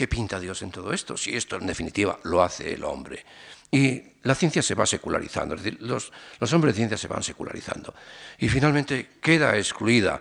¿Qué 0.02 0.08
pinta 0.08 0.40
Dios 0.40 0.64
en 0.64 0.72
todo 0.72 0.94
esto? 0.94 1.16
Si 1.16 1.36
esto 1.36 1.58
en 1.58 1.68
definitiva 1.68 2.18
lo 2.24 2.42
hace 2.42 2.74
el 2.74 2.84
hombre. 2.86 3.24
Y 3.70 4.02
la 4.24 4.34
ciencia 4.34 4.64
se 4.64 4.74
va 4.74 4.88
secularizando, 4.88 5.54
es 5.54 5.62
decir, 5.62 5.80
los, 5.80 6.12
hombres 6.54 6.74
de 6.74 6.78
ciencia 6.78 6.98
se 6.98 7.08
van 7.08 7.22
secularizando. 7.22 7.94
Y 8.40 8.50
finalmente 8.50 9.10
queda 9.22 9.56
excluida 9.56 10.20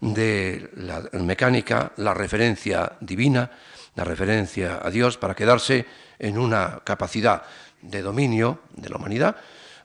de 0.00 0.70
la 0.76 1.02
mecánica 1.14 1.90
la 1.96 2.14
referencia 2.14 2.92
divina, 3.00 3.50
la 3.96 4.04
referencia 4.04 4.78
a 4.80 4.88
Dios, 4.90 5.18
para 5.18 5.34
quedarse 5.34 5.84
en 6.20 6.38
una 6.38 6.78
capacidad 6.84 7.42
de 7.82 8.02
dominio 8.02 8.60
de 8.76 8.90
la 8.90 8.96
humanidad 8.96 9.34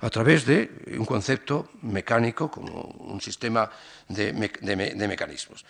a 0.01 0.09
través 0.11 0.45
de 0.45 0.69
un 0.99 1.05
concepto 1.05 1.71
mecánico 1.81 2.51
como 2.51 2.79
un 2.79 3.19
sistema 3.19 3.71
de 4.07 4.33
mecanismos. 5.07 5.65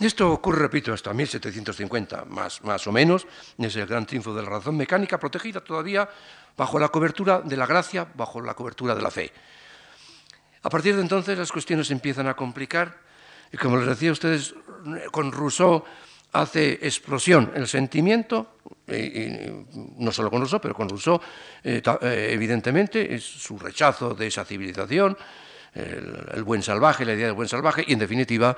Esto 0.00 0.32
ocurre, 0.32 0.60
repito, 0.60 0.94
hasta 0.94 1.12
1750, 1.12 2.24
más, 2.24 2.64
más 2.64 2.86
o 2.86 2.92
menos, 2.92 3.26
es 3.58 3.76
el 3.76 3.86
gran 3.86 4.06
triunfo 4.06 4.34
de 4.34 4.42
la 4.42 4.48
razón 4.48 4.76
mecánica, 4.76 5.18
protegida 5.18 5.60
todavía 5.60 6.08
bajo 6.56 6.78
la 6.78 6.88
cobertura 6.88 7.40
de 7.40 7.56
la 7.56 7.66
gracia, 7.66 8.08
bajo 8.14 8.40
la 8.40 8.54
cobertura 8.54 8.94
de 8.94 9.02
la 9.02 9.10
fe. 9.10 9.30
A 10.62 10.70
partir 10.70 10.96
de 10.96 11.02
entonces 11.02 11.38
las 11.38 11.52
cuestiones 11.52 11.90
empiezan 11.90 12.28
a 12.28 12.34
complicar 12.34 12.98
y 13.52 13.56
como 13.56 13.76
les 13.76 13.86
decía 13.86 14.10
a 14.10 14.12
ustedes, 14.12 14.54
con 15.10 15.32
Rousseau 15.32 15.84
hace 16.32 16.78
explosión 16.82 17.52
el 17.54 17.66
sentimiento, 17.66 18.56
no 19.98 20.12
solo 20.12 20.30
con 20.30 20.40
Rousseau, 20.40 20.60
pero 20.60 20.74
con 20.74 20.88
Rousseau 20.88 21.20
eh, 21.64 21.82
eh, 22.02 22.28
evidentemente 22.32 23.14
es 23.14 23.24
su 23.24 23.58
rechazo 23.58 24.14
de 24.14 24.28
esa 24.28 24.44
civilización, 24.44 25.16
el, 25.74 26.42
buen 26.42 26.62
salvaje, 26.62 27.04
la 27.04 27.14
idea 27.14 27.26
del 27.26 27.34
buen 27.34 27.48
salvaje, 27.48 27.84
y 27.86 27.92
en 27.92 27.98
definitiva 27.98 28.56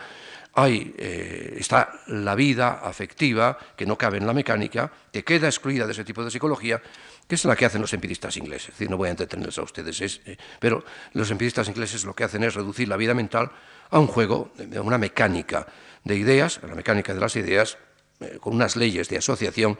hay, 0.54 0.94
eh, 0.98 1.56
está 1.58 2.00
la 2.08 2.34
vida 2.34 2.80
afectiva, 2.82 3.58
que 3.76 3.86
no 3.86 3.96
cabe 3.96 4.18
en 4.18 4.26
la 4.26 4.34
mecánica, 4.34 4.92
que 5.10 5.24
queda 5.24 5.46
excluida 5.46 5.86
de 5.86 5.92
ese 5.92 6.04
tipo 6.04 6.22
de 6.22 6.30
psicología, 6.30 6.82
que 7.26 7.36
es 7.36 7.44
la 7.46 7.56
que 7.56 7.64
hacen 7.64 7.80
los 7.80 7.92
empiristas 7.94 8.36
ingleses. 8.36 8.68
Es 8.68 8.74
decir, 8.74 8.90
no 8.90 8.98
voy 8.98 9.08
a 9.08 9.12
entretenerles 9.12 9.56
a 9.58 9.62
ustedes, 9.62 10.00
eh, 10.00 10.36
pero 10.60 10.84
los 11.14 11.30
empiristas 11.30 11.68
ingleses 11.68 12.04
lo 12.04 12.14
que 12.14 12.24
hacen 12.24 12.42
es 12.44 12.54
reducir 12.54 12.88
la 12.88 12.96
vida 12.96 13.14
mental 13.14 13.50
a 13.90 13.98
un 13.98 14.06
juego, 14.06 14.52
a 14.76 14.80
una 14.82 14.98
mecánica 14.98 15.66
de 16.04 16.16
ideas, 16.16 16.60
a 16.62 16.66
la 16.66 16.74
mecánica 16.74 17.14
de 17.14 17.20
las 17.20 17.34
ideas, 17.36 17.78
eh, 18.20 18.38
con 18.38 18.54
unas 18.54 18.76
leyes 18.76 19.08
de 19.08 19.18
asociación 19.18 19.78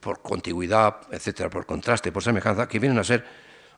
por 0.00 0.22
contigüidad, 0.22 0.96
etcétera, 1.10 1.50
por 1.50 1.66
contraste, 1.66 2.10
por 2.10 2.22
semejanza, 2.22 2.68
que 2.68 2.78
vienen 2.78 2.98
a 2.98 3.04
ser 3.04 3.24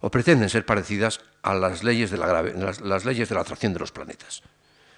o 0.01 0.11
pretenden 0.11 0.49
ser 0.49 0.65
parecidas 0.65 1.21
a 1.43 1.55
las 1.55 1.83
leyes 1.83 2.11
de 2.11 2.19
la, 2.19 2.43
las 2.43 3.05
leyes 3.05 3.29
de 3.29 3.35
la 3.35 3.41
atracción 3.41 3.73
de 3.73 3.81
los 3.81 3.91
planetas 3.91 4.43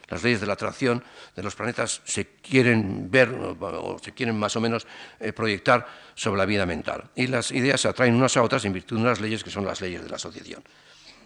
las 0.09 0.23
leyes 0.23 0.41
de 0.41 0.47
la 0.47 0.55
atracción 0.55 1.03
de 1.37 1.43
los 1.43 1.55
planetas 1.55 2.01
se 2.05 2.27
quieren 2.43 3.11
ver 3.11 3.31
o 3.31 3.99
se 4.03 4.13
quieren 4.13 4.39
más 4.39 4.57
o 4.57 4.61
menos 4.61 4.87
eh, 5.21 5.33
proyectar 5.33 5.87
sobre 6.15 6.39
la 6.39 6.47
vida 6.47 6.67
mental. 6.67 7.05
Y 7.15 7.27
las 7.27 7.53
ideas 7.53 7.81
se 7.81 7.89
atraen 7.89 8.15
unas 8.15 8.37
a 8.37 8.43
otras 8.43 8.65
en 8.65 8.73
virtud 8.73 8.97
de 8.97 9.03
unas 9.03 9.21
leyes 9.21 9.45
que 9.45 9.51
son 9.51 9.65
las 9.65 9.81
leyes 9.81 10.03
de 10.03 10.09
la 10.09 10.17
asociación. 10.17 10.63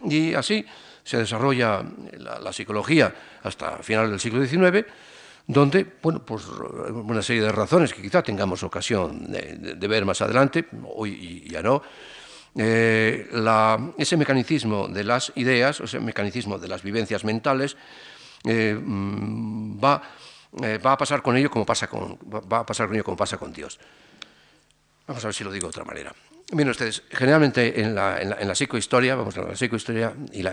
Y 0.05 0.35
así 0.35 0.65
se 1.05 1.19
desarrolla 1.19 1.83
la, 2.19 2.53
psicología 2.53 3.15
hasta 3.43 3.79
finales 3.79 4.11
del 4.11 4.21
siglo 4.21 4.45
XIX, 4.45 4.87
donde, 5.47 5.87
bueno, 6.03 6.25
pues 6.25 6.47
una 6.47 7.23
serie 7.23 7.43
de 7.43 7.53
razones 7.53 7.93
que 7.93 8.03
quizá 8.03 8.23
tengamos 8.23 8.63
ocasión 8.63 9.31
de, 9.31 9.89
ver 9.89 10.05
más 10.05 10.21
adelante, 10.23 10.67
hoy 10.95 11.45
ya 11.49 11.63
no, 11.63 11.83
eh, 12.57 13.29
ese 13.99 14.17
mecanicismo 14.17 14.89
de 14.89 15.05
las 15.05 15.33
ideas, 15.37 15.81
ese 15.81 16.01
mecanicismo 16.01 16.59
de 16.59 16.69
las 16.69 16.83
vivencias 16.83 17.25
mentales, 17.25 17.77
eh, 18.45 18.75
mm, 18.75 19.83
va, 19.83 20.03
eh, 20.63 20.79
va, 20.79 20.93
a 20.93 20.99
pasar 20.99 21.23
con 21.23 21.37
ello 21.37 21.51
como 21.51 21.65
pasa 21.65 21.87
con, 21.87 22.19
va 22.31 22.59
a 22.59 22.67
pasar 22.67 22.87
con 22.87 22.97
ello 22.97 23.05
como 23.05 23.17
pasa 23.17 23.39
con 23.39 23.53
Dios. 23.53 23.79
Vamos 25.07 25.25
a 25.25 25.29
ver 25.29 25.35
si 25.35 25.45
lo 25.45 25.53
digo 25.53 25.67
de 25.67 25.71
otra 25.71 25.85
manera. 25.85 26.13
Miren 26.53 26.71
ustedes, 26.71 27.03
generalmente 27.11 27.81
en 27.81 27.95
la, 27.95 28.21
en 28.21 28.47
la, 28.47 28.55
psicohistoria, 28.55 29.15
vamos 29.15 29.37
a 29.39 29.43
la 29.43 29.57
psicohistoria 29.57 30.13
y 30.33 30.43
la, 30.43 30.53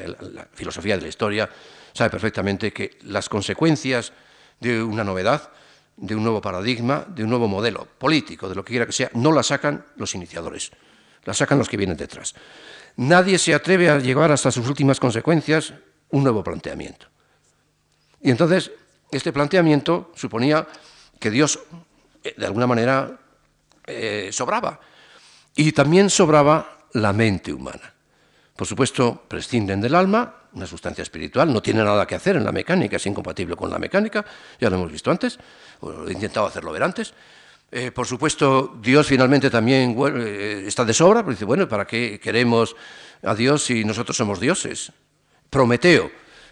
filosofía 0.53 0.95
de 0.95 1.01
la 1.01 1.07
historia 1.09 1.49
sabe 1.93 2.09
perfectamente 2.09 2.71
que 2.71 2.97
las 3.03 3.27
consecuencias 3.27 4.13
de 4.61 4.81
una 4.81 5.03
novedad, 5.03 5.49
de 5.97 6.15
un 6.15 6.23
nuevo 6.23 6.41
paradigma, 6.41 7.05
de 7.07 7.23
un 7.23 7.29
nuevo 7.29 7.49
modelo 7.49 7.85
político, 7.97 8.47
de 8.47 8.55
lo 8.55 8.63
que 8.63 8.71
quiera 8.71 8.85
que 8.85 8.93
sea, 8.93 9.09
no 9.13 9.33
la 9.33 9.43
sacan 9.43 9.85
los 9.97 10.15
iniciadores, 10.15 10.71
la 11.25 11.33
sacan 11.33 11.57
los 11.57 11.67
que 11.67 11.75
vienen 11.75 11.97
detrás. 11.97 12.33
Nadie 12.95 13.37
se 13.37 13.53
atreve 13.53 13.89
a 13.89 13.99
llevar 13.99 14.31
hasta 14.31 14.51
sus 14.51 14.67
últimas 14.69 15.01
consecuencias 15.01 15.73
un 16.11 16.23
nuevo 16.23 16.43
planteamiento. 16.43 17.07
Y 18.21 18.31
entonces, 18.31 18.71
este 19.11 19.31
planteamiento 19.31 20.11
suponía 20.15 20.67
que 21.19 21.31
Dios, 21.31 21.59
eh, 22.23 22.33
de 22.37 22.45
alguna 22.45 22.67
manera, 22.67 23.19
eh, 23.85 24.29
sobraba. 24.31 24.79
Y 25.55 25.71
también 25.71 26.09
sobraba 26.09 26.85
la 26.93 27.13
mente 27.13 27.51
humana. 27.51 27.93
Por 28.55 28.67
supuesto, 28.67 29.23
prescinden 29.27 29.81
del 29.81 29.95
alma, 29.95 30.35
una 30.53 30.65
sustancia 30.65 31.01
espiritual, 31.01 31.53
no 31.53 31.61
tiene 31.61 31.83
nada 31.83 32.05
que 32.05 32.15
hacer 32.15 32.35
en 32.35 32.43
la 32.43 32.51
mecánica, 32.51 32.97
es 32.97 33.05
incompatible 33.05 33.55
con 33.55 33.69
la 33.69 33.79
mecánica, 33.79 34.25
ya 34.59 34.69
lo 34.69 34.75
hemos 34.75 34.91
visto 34.91 35.11
antes, 35.11 35.39
o 35.81 36.07
he 36.07 36.13
intentado 36.13 36.47
hacerlo 36.47 36.71
ver 36.71 36.83
antes, 36.83 37.13
Eh, 37.71 37.91
por 37.91 38.07
supuesto, 38.07 38.79
Dios 38.81 39.05
finalmente 39.05 39.49
también 39.49 39.95
está 40.65 40.83
de 40.83 40.93
sobra, 40.93 41.21
pero 41.21 41.33
dice, 41.33 41.45
bueno, 41.45 41.67
¿para 41.67 41.85
qué 41.85 42.19
queremos 42.19 42.75
a 43.21 43.35
Dios 43.35 43.63
si 43.63 43.85
nosotros 43.85 44.17
somos 44.17 44.39
dioses? 44.39 44.91
Prometeo, 45.51 46.09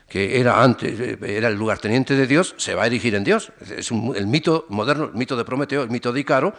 que 0.08 0.40
era 0.40 0.64
antes, 0.64 1.00
eh, 1.00 1.18
era 1.22 1.48
el 1.48 1.56
lugarteniente 1.56 2.16
de 2.16 2.28
Dios, 2.28 2.56
se 2.58 2.76
va 2.76 2.84
a 2.84 2.88
erigir 2.88 3.16
en 3.16 3.24
Dios. 3.24 3.52
Es 3.60 3.92
el 3.92 4.28
mito 4.28 4.66
moderno, 4.70 5.06
el 5.06 5.14
mito 5.14 5.36
de 5.36 5.46
Prometeo, 5.46 5.84
el 5.84 5.90
mito 5.90 6.12
de 6.12 6.20
Icaro, 6.20 6.54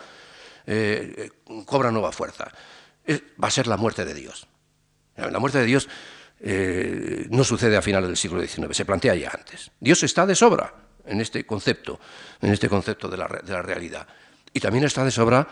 cobra 1.65 1.91
nueva 1.91 2.13
fuerza. 2.13 2.53
va 3.43 3.49
a 3.49 3.51
ser 3.51 3.67
la 3.67 3.79
muerte 3.79 4.05
de 4.05 4.13
Dios. 4.13 4.47
La 5.17 5.39
muerte 5.39 5.59
de 5.59 5.65
Dios 5.65 5.89
no 7.31 7.43
sucede 7.43 7.77
a 7.77 7.83
finales 7.83 8.09
del 8.09 8.19
siglo 8.19 8.43
XIX, 8.43 8.77
se 8.77 8.85
plantea 8.85 9.15
ya 9.15 9.31
antes. 9.31 9.71
Dios 9.81 10.03
está 10.03 10.27
de 10.27 10.35
sobra 10.35 10.75
en 11.07 11.23
este 11.23 11.47
concepto, 11.47 11.99
en 12.43 12.53
este 12.53 12.69
concepto 12.69 13.09
de 13.09 13.17
la, 13.17 13.29
de 13.29 13.53
la 13.53 13.63
realidad. 13.63 14.07
Y 14.53 14.61
también 14.61 14.85
está 14.85 15.05
de 15.05 15.11
sobra 15.11 15.49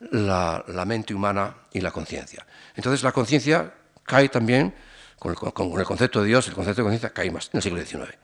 la, 0.00 0.84
mente 0.86 1.14
humana 1.14 1.54
y 1.72 1.80
la 1.80 1.90
conciencia. 1.90 2.46
Entonces 2.74 3.02
la 3.02 3.12
conciencia 3.12 3.72
cae 4.04 4.28
también, 4.28 4.74
con 5.20 5.78
el, 5.78 5.84
concepto 5.84 6.22
de 6.22 6.28
Dios, 6.28 6.48
el 6.48 6.54
concepto 6.54 6.80
de 6.80 6.84
conciencia 6.84 7.10
cae 7.10 7.30
más 7.30 7.50
en 7.52 7.58
el 7.58 7.62
siglo 7.62 7.84
XIX. 7.84 8.16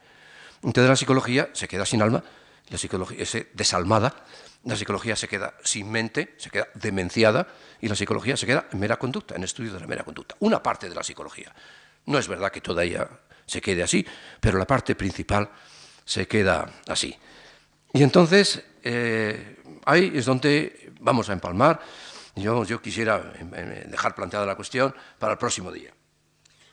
Entonces 0.62 0.88
la 0.88 0.96
psicología 0.96 1.50
se 1.52 1.68
queda 1.68 1.84
sin 1.84 2.00
alma, 2.00 2.24
la 2.70 2.78
psicología 2.78 3.22
es 3.22 3.46
desalmada, 3.52 4.24
la 4.64 4.76
psicología 4.76 5.14
se 5.14 5.28
queda 5.28 5.54
sin 5.62 5.90
mente, 5.90 6.34
se 6.38 6.48
queda 6.48 6.68
demenciada 6.74 7.46
y 7.82 7.88
la 7.88 7.94
psicología 7.94 8.34
se 8.36 8.46
queda 8.46 8.66
en 8.72 8.80
mera 8.80 8.96
conducta, 8.96 9.36
en 9.36 9.44
estudio 9.44 9.74
de 9.74 9.80
la 9.80 9.86
mera 9.86 10.04
conducta. 10.04 10.36
Una 10.40 10.62
parte 10.62 10.88
de 10.88 10.94
la 10.94 11.02
psicología. 11.02 11.54
No 12.06 12.18
es 12.18 12.26
verdad 12.26 12.50
que 12.50 12.62
toda 12.62 12.82
ella 12.82 13.06
se 13.44 13.60
quede 13.60 13.82
así, 13.82 14.04
pero 14.40 14.58
la 14.58 14.66
parte 14.66 14.94
principal 14.94 15.50
se 16.02 16.26
queda 16.26 16.66
así. 16.88 17.14
Y 17.92 18.02
entonces 18.02 18.64
eh, 18.82 19.58
ahí 19.84 20.12
es 20.14 20.24
donde 20.24 20.92
vamos 21.00 21.28
a 21.28 21.34
empalmar. 21.34 21.78
Yo, 22.34 22.64
yo 22.64 22.80
quisiera 22.80 23.34
em, 23.38 23.54
em, 23.54 23.90
dejar 23.90 24.14
planteada 24.14 24.46
la 24.46 24.56
cuestión 24.56 24.94
para 25.18 25.34
el 25.34 25.38
próximo 25.38 25.70
día. 25.70 25.92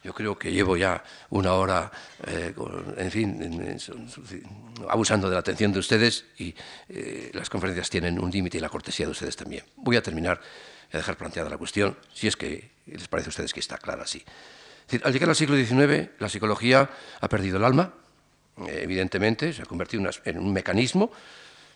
Yo 0.04 0.14
creo 0.14 0.38
que 0.38 0.52
llevo 0.52 0.76
ya 0.76 1.04
una 1.30 1.54
hora, 1.54 1.92
eh, 2.28 2.54
en 2.98 3.12
fin, 3.12 3.78
abusando 4.90 5.30
de 5.30 5.34
la 5.34 5.40
atención 5.40 5.72
de 5.72 5.80
ustedes 5.80 6.26
y 6.38 6.54
eh, 6.90 7.32
las 7.34 7.50
conferencias 7.50 7.90
tienen 7.90 8.20
un 8.20 8.30
límite 8.30 8.58
y 8.58 8.62
la 8.62 8.70
cortesía 8.70 9.06
de 9.06 9.14
ustedes 9.14 9.36
también. 9.36 9.64
Voy 9.78 9.96
a 9.96 10.04
terminar 10.04 10.42
y 10.92 10.96
a 10.96 11.00
dejar 11.00 11.16
planteada 11.16 11.50
la 11.50 11.58
cuestión, 11.58 11.98
si 12.14 12.28
es 12.28 12.36
que 12.36 12.70
les 12.86 13.08
parece 13.08 13.30
a 13.30 13.32
ustedes 13.32 13.54
que 13.54 13.62
está 13.62 13.78
clara 13.78 14.04
así. 14.04 14.24
al 15.04 15.14
llegar 15.14 15.30
al 15.30 15.36
siglo 15.36 15.56
XIX, 15.56 16.10
la 16.20 16.28
psicología 16.28 16.90
ha 17.22 17.30
perdido 17.30 17.58
el 17.58 17.64
alma, 17.64 17.94
evidentemente, 18.68 19.54
se 19.54 19.62
ha 19.62 19.66
convertido 19.66 20.04
en 20.26 20.38
un 20.38 20.52
mecanismo 20.52 21.12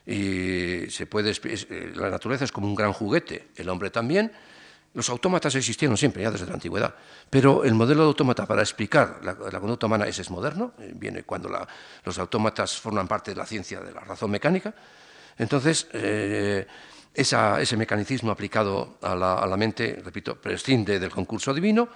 y 0.08 0.90
se 0.90 1.06
puede, 1.06 1.32
eh, 1.32 1.92
la 1.96 2.10
naturaleza 2.10 2.46
es 2.46 2.52
como 2.54 2.68
un 2.68 2.76
gran 2.76 2.94
juguete, 2.94 3.48
el 3.58 3.68
hombre 3.68 3.90
también. 3.90 4.32
Los 4.94 5.10
autómatas 5.10 5.54
existieron 5.56 5.98
siempre, 5.98 6.24
ya 6.24 6.32
desde 6.32 6.48
la 6.48 6.54
antigüedad, 6.54 6.94
pero 7.30 7.64
el 7.64 7.74
modelo 7.74 8.02
de 8.02 8.08
autómata 8.08 8.46
para 8.46 8.62
explicar 8.62 9.20
la, 9.24 9.36
conducta 9.60 9.86
humana 9.86 10.08
es, 10.08 10.18
es 10.20 10.30
moderno, 10.32 10.74
eh, 10.80 10.92
viene 10.96 11.24
cuando 11.24 11.50
los 12.04 12.18
autómatas 12.18 12.78
forman 12.78 13.08
parte 13.08 13.32
de 13.32 13.38
la 13.38 13.46
ciencia 13.46 13.80
de 13.80 13.92
la 13.92 14.02
razón 14.02 14.32
mecánica. 14.32 14.74
Entonces, 15.38 15.88
eh, 15.94 16.66
ese 17.14 17.78
mecanicismo 17.78 18.32
aplicado 18.32 18.98
a 19.02 19.16
la, 19.16 19.36
a 19.36 19.48
la 19.48 19.58
mente, 19.58 20.02
repito, 20.04 20.40
prescinde 20.40 21.00
del 21.00 21.12
concurso 21.12 21.54
divino, 21.54 21.88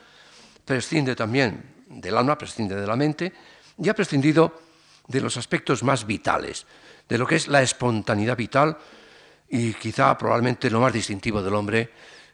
prescinde 0.65 1.15
también 1.15 1.85
del 1.87 2.17
alma, 2.17 2.37
prescinde 2.37 2.75
de 2.75 2.87
la 2.87 2.95
mente, 2.95 3.33
y 3.77 3.89
ha 3.89 3.93
prescindido 3.95 4.61
de 5.07 5.21
los 5.21 5.37
aspectos 5.37 5.83
más 5.83 6.05
vitales 6.05 6.65
de 7.11 7.17
lo 7.17 7.27
que 7.27 7.35
es 7.35 7.49
la 7.49 7.61
espontaneidad 7.61 8.37
vital 8.37 8.77
y 9.49 9.73
quizá 9.73 10.17
probablemente 10.17 10.69
lo 10.69 10.79
más 10.79 10.93
distintivo 10.93 11.43
del 11.43 11.53
hombre, 11.55 11.91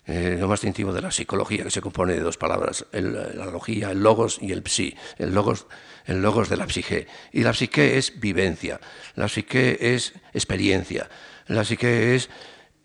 eh, 0.07 0.37
lo 0.39 0.47
más 0.47 0.61
distintivo 0.61 0.93
de 0.93 1.01
la 1.01 1.11
psicología, 1.11 1.65
que 1.65 1.69
se 1.69 1.81
compone 1.81 2.13
de 2.13 2.21
dos 2.21 2.37
palabras, 2.37 2.85
la 2.93 3.45
logía, 3.45 3.91
el 3.91 4.01
logos 4.01 4.39
y 4.41 4.53
el 4.53 4.63
psi, 4.65 4.95
el 5.17 5.33
logos, 5.33 5.67
el 6.05 6.21
logos 6.21 6.47
de 6.47 6.55
la 6.55 6.69
psique. 6.69 7.07
Y 7.33 7.43
la 7.43 7.53
psique 7.53 7.97
es 7.97 8.17
vivencia, 8.17 8.79
la 9.15 9.27
psique 9.27 9.77
es 9.81 10.13
experiencia, 10.33 11.09
la 11.47 11.65
psique 11.65 12.15
es 12.15 12.29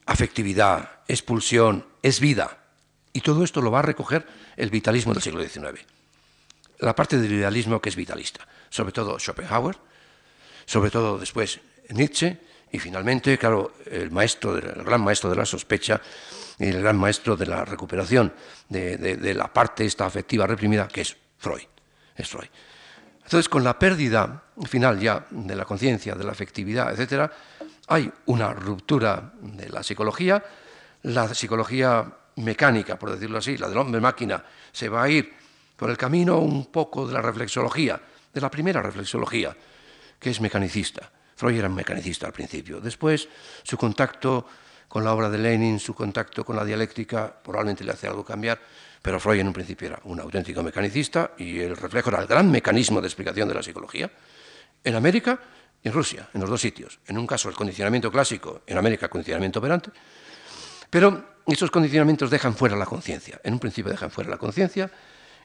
afectividad, 0.04 1.02
es 1.06 1.22
pulsión, 1.22 1.86
es 2.02 2.18
vida. 2.18 2.58
Y 3.12 3.20
todo 3.20 3.44
esto 3.44 3.62
lo 3.62 3.70
va 3.70 3.78
a 3.78 3.82
recoger 3.82 4.26
el 4.56 4.70
vitalismo 4.70 5.14
del 5.14 5.22
siglo 5.22 5.44
XIX. 5.44 5.86
La 6.80 6.96
parte 6.96 7.18
del 7.18 7.32
idealismo 7.32 7.80
que 7.80 7.90
es 7.90 7.94
vitalista, 7.94 8.48
sobre 8.68 8.90
todo 8.90 9.20
Schopenhauer, 9.20 9.76
sobre 10.66 10.90
todo 10.90 11.18
después 11.18 11.60
Nietzsche 11.88 12.40
y 12.72 12.78
finalmente, 12.78 13.36
claro, 13.36 13.74
el, 13.90 14.10
maestro, 14.10 14.56
el 14.56 14.82
gran 14.82 15.02
maestro 15.02 15.28
de 15.28 15.36
la 15.36 15.44
sospecha 15.44 16.00
y 16.58 16.68
el 16.68 16.80
gran 16.80 16.96
maestro 16.96 17.36
de 17.36 17.46
la 17.46 17.66
recuperación 17.66 18.32
de, 18.66 19.34
la 19.34 19.52
parte 19.52 19.84
esta 19.84 20.06
afectiva 20.06 20.46
reprimida, 20.46 20.88
que 20.88 21.02
es 21.02 21.14
Freud. 21.36 21.68
Es 22.16 22.28
Freud. 22.30 22.48
Entonces, 23.24 23.48
con 23.50 23.62
la 23.62 23.78
pérdida 23.78 24.44
final 24.64 24.98
ya 24.98 25.26
de 25.30 25.54
la 25.54 25.66
conciencia, 25.66 26.14
de 26.14 26.24
la 26.24 26.32
afectividad, 26.32 26.98
etc., 26.98 27.30
hay 27.88 28.10
una 28.26 28.54
ruptura 28.54 29.34
de 29.40 29.68
la 29.68 29.82
psicología. 29.82 30.42
La 31.02 31.32
psicología 31.34 32.10
mecánica, 32.36 32.98
por 32.98 33.10
decirlo 33.10 33.38
así, 33.38 33.58
la 33.58 33.68
del 33.68 33.78
hombre-máquina, 33.78 34.42
se 34.72 34.88
va 34.88 35.02
a 35.02 35.10
ir 35.10 35.30
por 35.76 35.90
el 35.90 35.98
camino 35.98 36.38
un 36.38 36.66
poco 36.72 37.06
de 37.06 37.12
la 37.12 37.20
reflexología, 37.20 38.00
de 38.32 38.40
la 38.40 38.50
primera 38.50 38.80
reflexología, 38.80 39.54
que 40.18 40.30
es 40.30 40.40
mecanicista. 40.40 41.10
Freud 41.42 41.58
era 41.58 41.66
un 41.66 41.74
mecanicista 41.74 42.28
al 42.28 42.32
principio. 42.32 42.80
Después, 42.80 43.28
su 43.64 43.76
contacto 43.76 44.46
con 44.86 45.02
la 45.02 45.12
obra 45.12 45.28
de 45.28 45.38
Lenin, 45.38 45.80
su 45.80 45.92
contacto 45.92 46.44
con 46.44 46.54
la 46.54 46.64
dialéctica, 46.64 47.34
probablemente 47.42 47.82
le 47.82 47.90
hace 47.90 48.06
algo 48.06 48.24
cambiar, 48.24 48.60
pero 49.02 49.18
Freud 49.18 49.40
en 49.40 49.48
un 49.48 49.52
principio 49.52 49.88
era 49.88 49.98
un 50.04 50.20
auténtico 50.20 50.62
mecanicista 50.62 51.32
y 51.36 51.58
el 51.58 51.76
reflejo 51.76 52.10
era 52.10 52.20
el 52.20 52.28
gran 52.28 52.48
mecanismo 52.48 53.00
de 53.00 53.08
explicación 53.08 53.48
de 53.48 53.54
la 53.54 53.62
psicología. 53.64 54.08
En 54.84 54.94
América 54.94 55.36
y 55.82 55.88
en 55.88 55.94
Rusia, 55.94 56.28
en 56.32 56.42
los 56.42 56.48
dos 56.48 56.60
sitios. 56.60 57.00
En 57.08 57.18
un 57.18 57.26
caso 57.26 57.48
el 57.48 57.56
condicionamiento 57.56 58.12
clásico, 58.12 58.62
en 58.64 58.78
América 58.78 59.06
el 59.06 59.10
condicionamiento 59.10 59.58
operante, 59.58 59.90
pero 60.90 61.24
esos 61.44 61.72
condicionamientos 61.72 62.30
dejan 62.30 62.54
fuera 62.54 62.76
la 62.76 62.86
conciencia. 62.86 63.40
En 63.42 63.54
un 63.54 63.58
principio 63.58 63.90
dejan 63.90 64.12
fuera 64.12 64.30
la 64.30 64.38
conciencia 64.38 64.92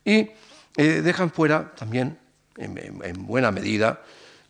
y 0.05 0.29
eh, 0.75 1.01
dejan 1.01 1.31
fuera 1.31 1.73
también, 1.73 2.19
en 2.55 3.25
buena 3.25 3.51
medida, 3.51 4.03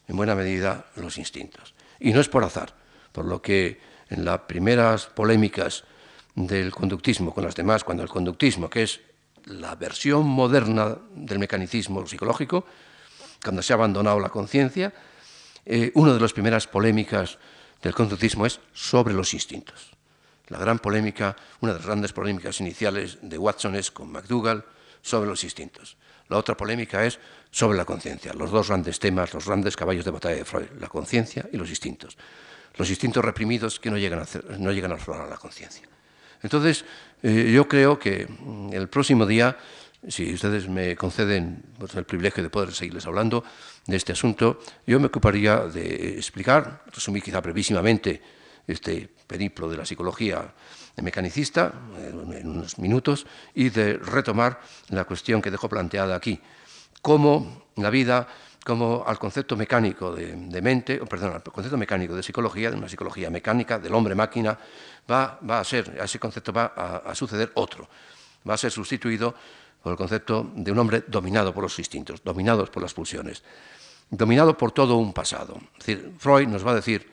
en 0.07 0.15
buena 0.15 0.35
medida 0.35 0.85
los 0.95 1.17
instintos. 1.17 1.73
Y 1.99 2.13
no 2.13 2.21
es 2.21 2.29
por 2.29 2.43
azar, 2.43 2.73
por 3.11 3.25
lo 3.25 3.41
que 3.41 3.79
en 4.09 4.23
las 4.23 4.41
primeras 4.41 5.07
polémicas 5.07 5.83
del 6.35 6.71
conductismo 6.71 7.33
con 7.33 7.43
las 7.43 7.55
demás, 7.55 7.83
cuando 7.83 8.03
el 8.03 8.09
conductismo, 8.09 8.69
que 8.69 8.83
es 8.83 9.01
la 9.45 9.75
versión 9.75 10.25
moderna 10.25 10.97
del 11.15 11.39
mecanicismo 11.39 12.05
psicológico, 12.05 12.65
cuando 13.43 13.61
se 13.61 13.73
ha 13.73 13.75
abandonado 13.75 14.19
la 14.19 14.29
conciencia, 14.29 14.93
eh, 15.65 15.91
una 15.95 16.13
de 16.13 16.19
las 16.19 16.33
primeras 16.33 16.67
polémicas 16.67 17.37
del 17.81 17.93
conductismo 17.93 18.45
es 18.45 18.59
sobre 18.73 19.13
los 19.13 19.33
instintos. 19.33 19.91
La 20.47 20.59
gran 20.59 20.79
polémica, 20.79 21.35
una 21.59 21.73
de 21.73 21.79
las 21.79 21.87
grandes 21.87 22.13
polémicas 22.13 22.59
iniciales 22.61 23.17
de 23.21 23.37
Watson 23.37 23.75
es 23.75 23.91
con 23.91 24.11
McDougall 24.11 24.63
sobre 25.01 25.29
los 25.29 25.43
instintos. 25.43 25.97
La 26.29 26.37
otra 26.37 26.55
polémica 26.55 27.05
es 27.05 27.19
sobre 27.57 27.75
la 27.75 27.85
conciencia, 27.85 28.33
los 28.33 28.51
dos 28.51 28.67
grandes 28.67 28.99
temas, 28.99 29.33
los 29.33 29.47
grandes 29.47 29.75
caballos 29.75 30.05
de 30.05 30.11
batalla 30.11 30.35
de 30.35 30.45
Freud, 30.45 30.67
la 30.79 30.87
conciencia 30.87 31.49
y 31.51 31.57
los 31.57 31.67
instintos. 31.71 32.15
Los 32.75 32.87
instintos 32.87 33.25
reprimidos 33.25 33.79
que 33.79 33.89
no 33.89 33.97
llegan 33.97 34.19
a, 34.19 34.27
no 34.59 34.71
llegan 34.71 34.91
a 34.91 34.95
a 34.95 35.25
la 35.25 35.37
conciencia. 35.37 35.89
Entonces, 36.43 36.85
eh, 37.23 37.51
yo 37.51 37.67
creo 37.67 37.97
que 37.97 38.27
mm, 38.27 38.73
el 38.73 38.89
próximo 38.89 39.25
día, 39.25 39.57
si 40.07 40.35
ustedes 40.35 40.69
me 40.69 40.95
conceden 40.95 41.63
pues, 41.79 41.95
el 41.95 42.03
privilegio 42.03 42.43
de 42.43 42.51
poder 42.51 42.71
seguirles 42.75 43.07
hablando 43.07 43.43
de 43.87 43.95
este 43.95 44.11
asunto, 44.11 44.59
yo 44.85 44.99
me 44.99 45.07
ocuparía 45.07 45.61
de 45.61 46.13
explicar, 46.13 46.83
resumir 46.93 47.23
quizá 47.23 47.41
brevísimamente 47.41 48.21
este 48.67 49.09
periplo 49.25 49.67
de 49.67 49.77
la 49.77 49.85
psicología 49.87 50.53
mecanicista 50.97 51.73
en 52.05 52.47
unos 52.47 52.77
minutos 52.77 53.25
y 53.55 53.69
de 53.69 53.93
retomar 53.97 54.61
la 54.89 55.05
cuestión 55.05 55.41
que 55.41 55.49
dejó 55.49 55.67
planteada 55.67 56.15
aquí, 56.15 56.39
cómo 57.01 57.67
la 57.75 57.89
vida, 57.89 58.27
cómo 58.65 59.03
al 59.05 59.17
concepto 59.17 59.55
mecánico 59.55 60.13
de, 60.13 60.61
mente, 60.61 60.97
perdón, 61.05 61.33
al 61.33 61.43
concepto 61.43 61.77
mecánico 61.77 62.15
de 62.15 62.23
psicología, 62.23 62.71
de 62.71 62.77
una 62.77 62.89
psicología 62.89 63.29
mecánica, 63.29 63.79
del 63.79 63.93
hombre-máquina, 63.93 64.57
va, 65.09 65.39
va, 65.47 65.59
a 65.59 65.63
ser, 65.63 65.97
a 66.01 66.05
ese 66.05 66.19
concepto 66.19 66.51
va 66.51 66.65
a, 67.05 67.15
suceder 67.15 67.51
otro, 67.55 67.87
va 68.47 68.55
a 68.55 68.57
ser 68.57 68.71
sustituido 68.71 69.33
por 69.81 69.91
el 69.91 69.97
concepto 69.97 70.51
de 70.55 70.71
un 70.71 70.79
hombre 70.79 71.03
dominado 71.07 71.53
por 71.53 71.63
los 71.63 71.77
instintos, 71.79 72.21
dominados 72.23 72.69
por 72.69 72.83
las 72.83 72.93
pulsiones, 72.93 73.43
dominado 74.09 74.57
por 74.57 74.71
todo 74.71 74.97
un 74.97 75.13
pasado. 75.13 75.59
Es 75.79 75.85
decir, 75.85 76.13
Freud 76.17 76.47
nos 76.47 76.65
va 76.65 76.71
a 76.71 76.75
decir, 76.75 77.09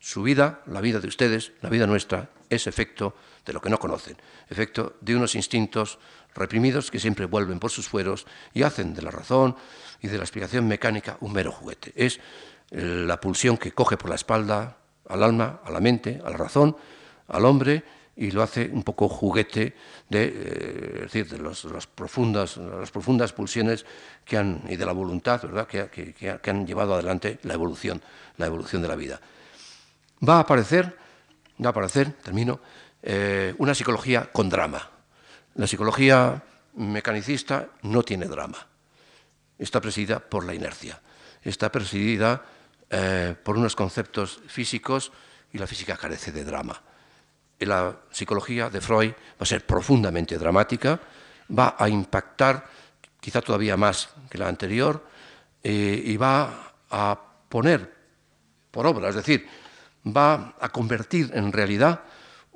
su 0.00 0.22
vida, 0.22 0.60
la 0.66 0.80
vida 0.80 1.00
de 1.00 1.08
ustedes, 1.08 1.52
la 1.62 1.68
vida 1.68 1.86
nuestra, 1.86 2.30
es 2.48 2.66
efecto 2.66 3.14
de 3.46 3.52
lo 3.52 3.60
que 3.60 3.70
no 3.70 3.78
conocen, 3.78 4.16
efecto 4.50 4.96
de 5.00 5.16
unos 5.16 5.34
instintos 5.34 5.98
reprimidos 6.34 6.90
que 6.90 6.98
siempre 6.98 7.26
vuelven 7.26 7.58
por 7.58 7.70
sus 7.70 7.88
fueros 7.88 8.26
y 8.52 8.64
hacen 8.64 8.92
de 8.92 9.02
la 9.02 9.10
razón 9.10 9.56
y 10.02 10.08
de 10.08 10.18
la 10.18 10.24
explicación 10.24 10.68
mecánica 10.68 11.16
un 11.20 11.32
mero 11.32 11.52
juguete. 11.52 11.92
Es 11.96 12.20
la 12.70 13.20
pulsión 13.20 13.56
que 13.56 13.72
coge 13.72 13.96
por 13.96 14.10
la 14.10 14.16
espalda 14.16 14.76
al 15.08 15.22
alma, 15.22 15.60
a 15.64 15.70
la 15.70 15.80
mente, 15.80 16.20
a 16.24 16.30
la 16.30 16.36
razón, 16.36 16.76
al 17.28 17.44
hombre 17.44 17.84
y 18.16 18.30
lo 18.30 18.42
hace 18.42 18.70
un 18.72 18.82
poco 18.82 19.08
juguete 19.08 19.74
de, 20.08 20.24
eh, 20.24 20.98
decir, 21.02 21.28
de 21.28 21.38
las, 21.38 21.86
profundas, 21.86 22.56
las 22.56 22.90
profundas 22.90 23.32
pulsiones 23.32 23.84
que 24.24 24.38
han, 24.38 24.62
y 24.68 24.76
de 24.76 24.86
la 24.86 24.92
voluntad 24.92 25.42
¿verdad? 25.42 25.66
Que, 25.66 26.14
que, 26.14 26.50
han 26.50 26.66
llevado 26.66 26.94
adelante 26.94 27.38
la 27.42 27.54
evolución, 27.54 28.00
la 28.38 28.46
evolución 28.46 28.80
de 28.80 28.88
la 28.88 28.96
vida. 28.96 29.20
Va 30.26 30.38
a 30.38 30.40
aparecer, 30.40 30.96
va 31.62 31.68
a 31.68 31.70
aparecer, 31.70 32.12
termino, 32.22 32.60
eh, 33.02 33.54
una 33.58 33.74
psicología 33.74 34.30
con 34.32 34.48
drama. 34.48 34.90
La 35.54 35.66
psicología 35.66 36.42
mecanicista 36.74 37.68
no 37.82 38.02
tiene 38.02 38.26
drama. 38.26 38.66
Está 39.58 39.80
presidida 39.80 40.20
por 40.20 40.44
la 40.44 40.54
inercia. 40.54 41.00
Está 41.42 41.72
presidida 41.72 42.42
eh, 42.90 43.34
por 43.42 43.56
unos 43.56 43.74
conceptos 43.74 44.40
físicos 44.46 45.12
y 45.52 45.58
la 45.58 45.66
física 45.66 45.96
carece 45.96 46.32
de 46.32 46.44
drama 46.44 46.82
la 47.64 47.96
psicología 48.10 48.68
de 48.68 48.80
Freud 48.80 49.12
va 49.12 49.40
a 49.40 49.46
ser 49.46 49.64
profundamente 49.64 50.36
dramática, 50.36 51.00
va 51.48 51.76
a 51.78 51.88
impactar 51.88 52.66
quizá 53.20 53.40
todavía 53.40 53.76
más 53.76 54.10
que 54.28 54.36
la 54.36 54.48
anterior 54.48 55.02
eh, 55.62 56.02
y 56.04 56.16
va 56.16 56.74
a 56.90 57.18
poner 57.48 57.94
por 58.70 58.86
obra, 58.86 59.08
es 59.08 59.14
decir, 59.14 59.48
va 60.04 60.54
a 60.60 60.68
convertir 60.68 61.30
en 61.32 61.52
realidad 61.52 62.02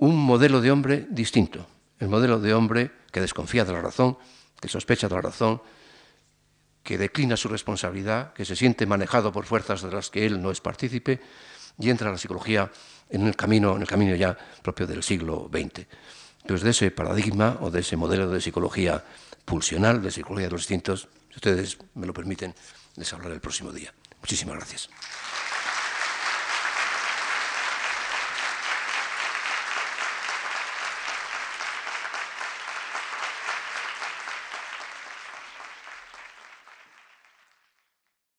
un 0.00 0.16
modelo 0.16 0.60
de 0.60 0.70
hombre 0.70 1.06
distinto, 1.10 1.66
el 1.98 2.08
modelo 2.08 2.40
de 2.40 2.54
hombre 2.54 2.90
que 3.12 3.20
desconfía 3.20 3.64
de 3.64 3.72
la 3.72 3.82
razón, 3.82 4.16
que 4.58 4.68
sospecha 4.68 5.08
de 5.08 5.14
la 5.14 5.20
razón, 5.20 5.60
que 6.82 6.96
declina 6.96 7.36
su 7.36 7.48
responsabilidad, 7.48 8.32
que 8.32 8.46
se 8.46 8.56
siente 8.56 8.86
manejado 8.86 9.30
por 9.30 9.44
fuerzas 9.44 9.82
de 9.82 9.92
las 9.92 10.08
que 10.08 10.24
él 10.24 10.40
no 10.40 10.50
es 10.50 10.60
partícipe 10.60 11.20
y 11.78 11.90
entra 11.90 12.08
a 12.08 12.12
la 12.12 12.18
psicología 12.18 12.70
en 13.10 13.26
el 13.26 13.36
camino, 13.36 13.76
en 13.76 13.82
el 13.82 13.88
camino 13.88 14.14
ya 14.14 14.36
propio 14.62 14.86
del 14.86 15.02
siglo 15.02 15.50
XX. 15.52 15.86
Entonces, 16.40 16.64
de 16.64 16.70
ese 16.70 16.90
paradigma 16.90 17.58
o 17.60 17.70
de 17.70 17.80
ese 17.80 17.96
modelo 17.96 18.30
de 18.30 18.40
psicología 18.40 19.04
pulsional, 19.44 20.00
de 20.00 20.10
psicología 20.10 20.46
de 20.46 20.52
los 20.52 20.62
instintos, 20.62 21.08
si 21.28 21.36
ustedes 21.36 21.76
me 21.94 22.06
lo 22.06 22.14
permiten, 22.14 22.54
les 22.96 23.12
hablaré 23.12 23.34
el 23.34 23.40
próximo 23.40 23.70
día. 23.70 23.92
Muchísimas 24.20 24.56
gracias. 24.56 24.88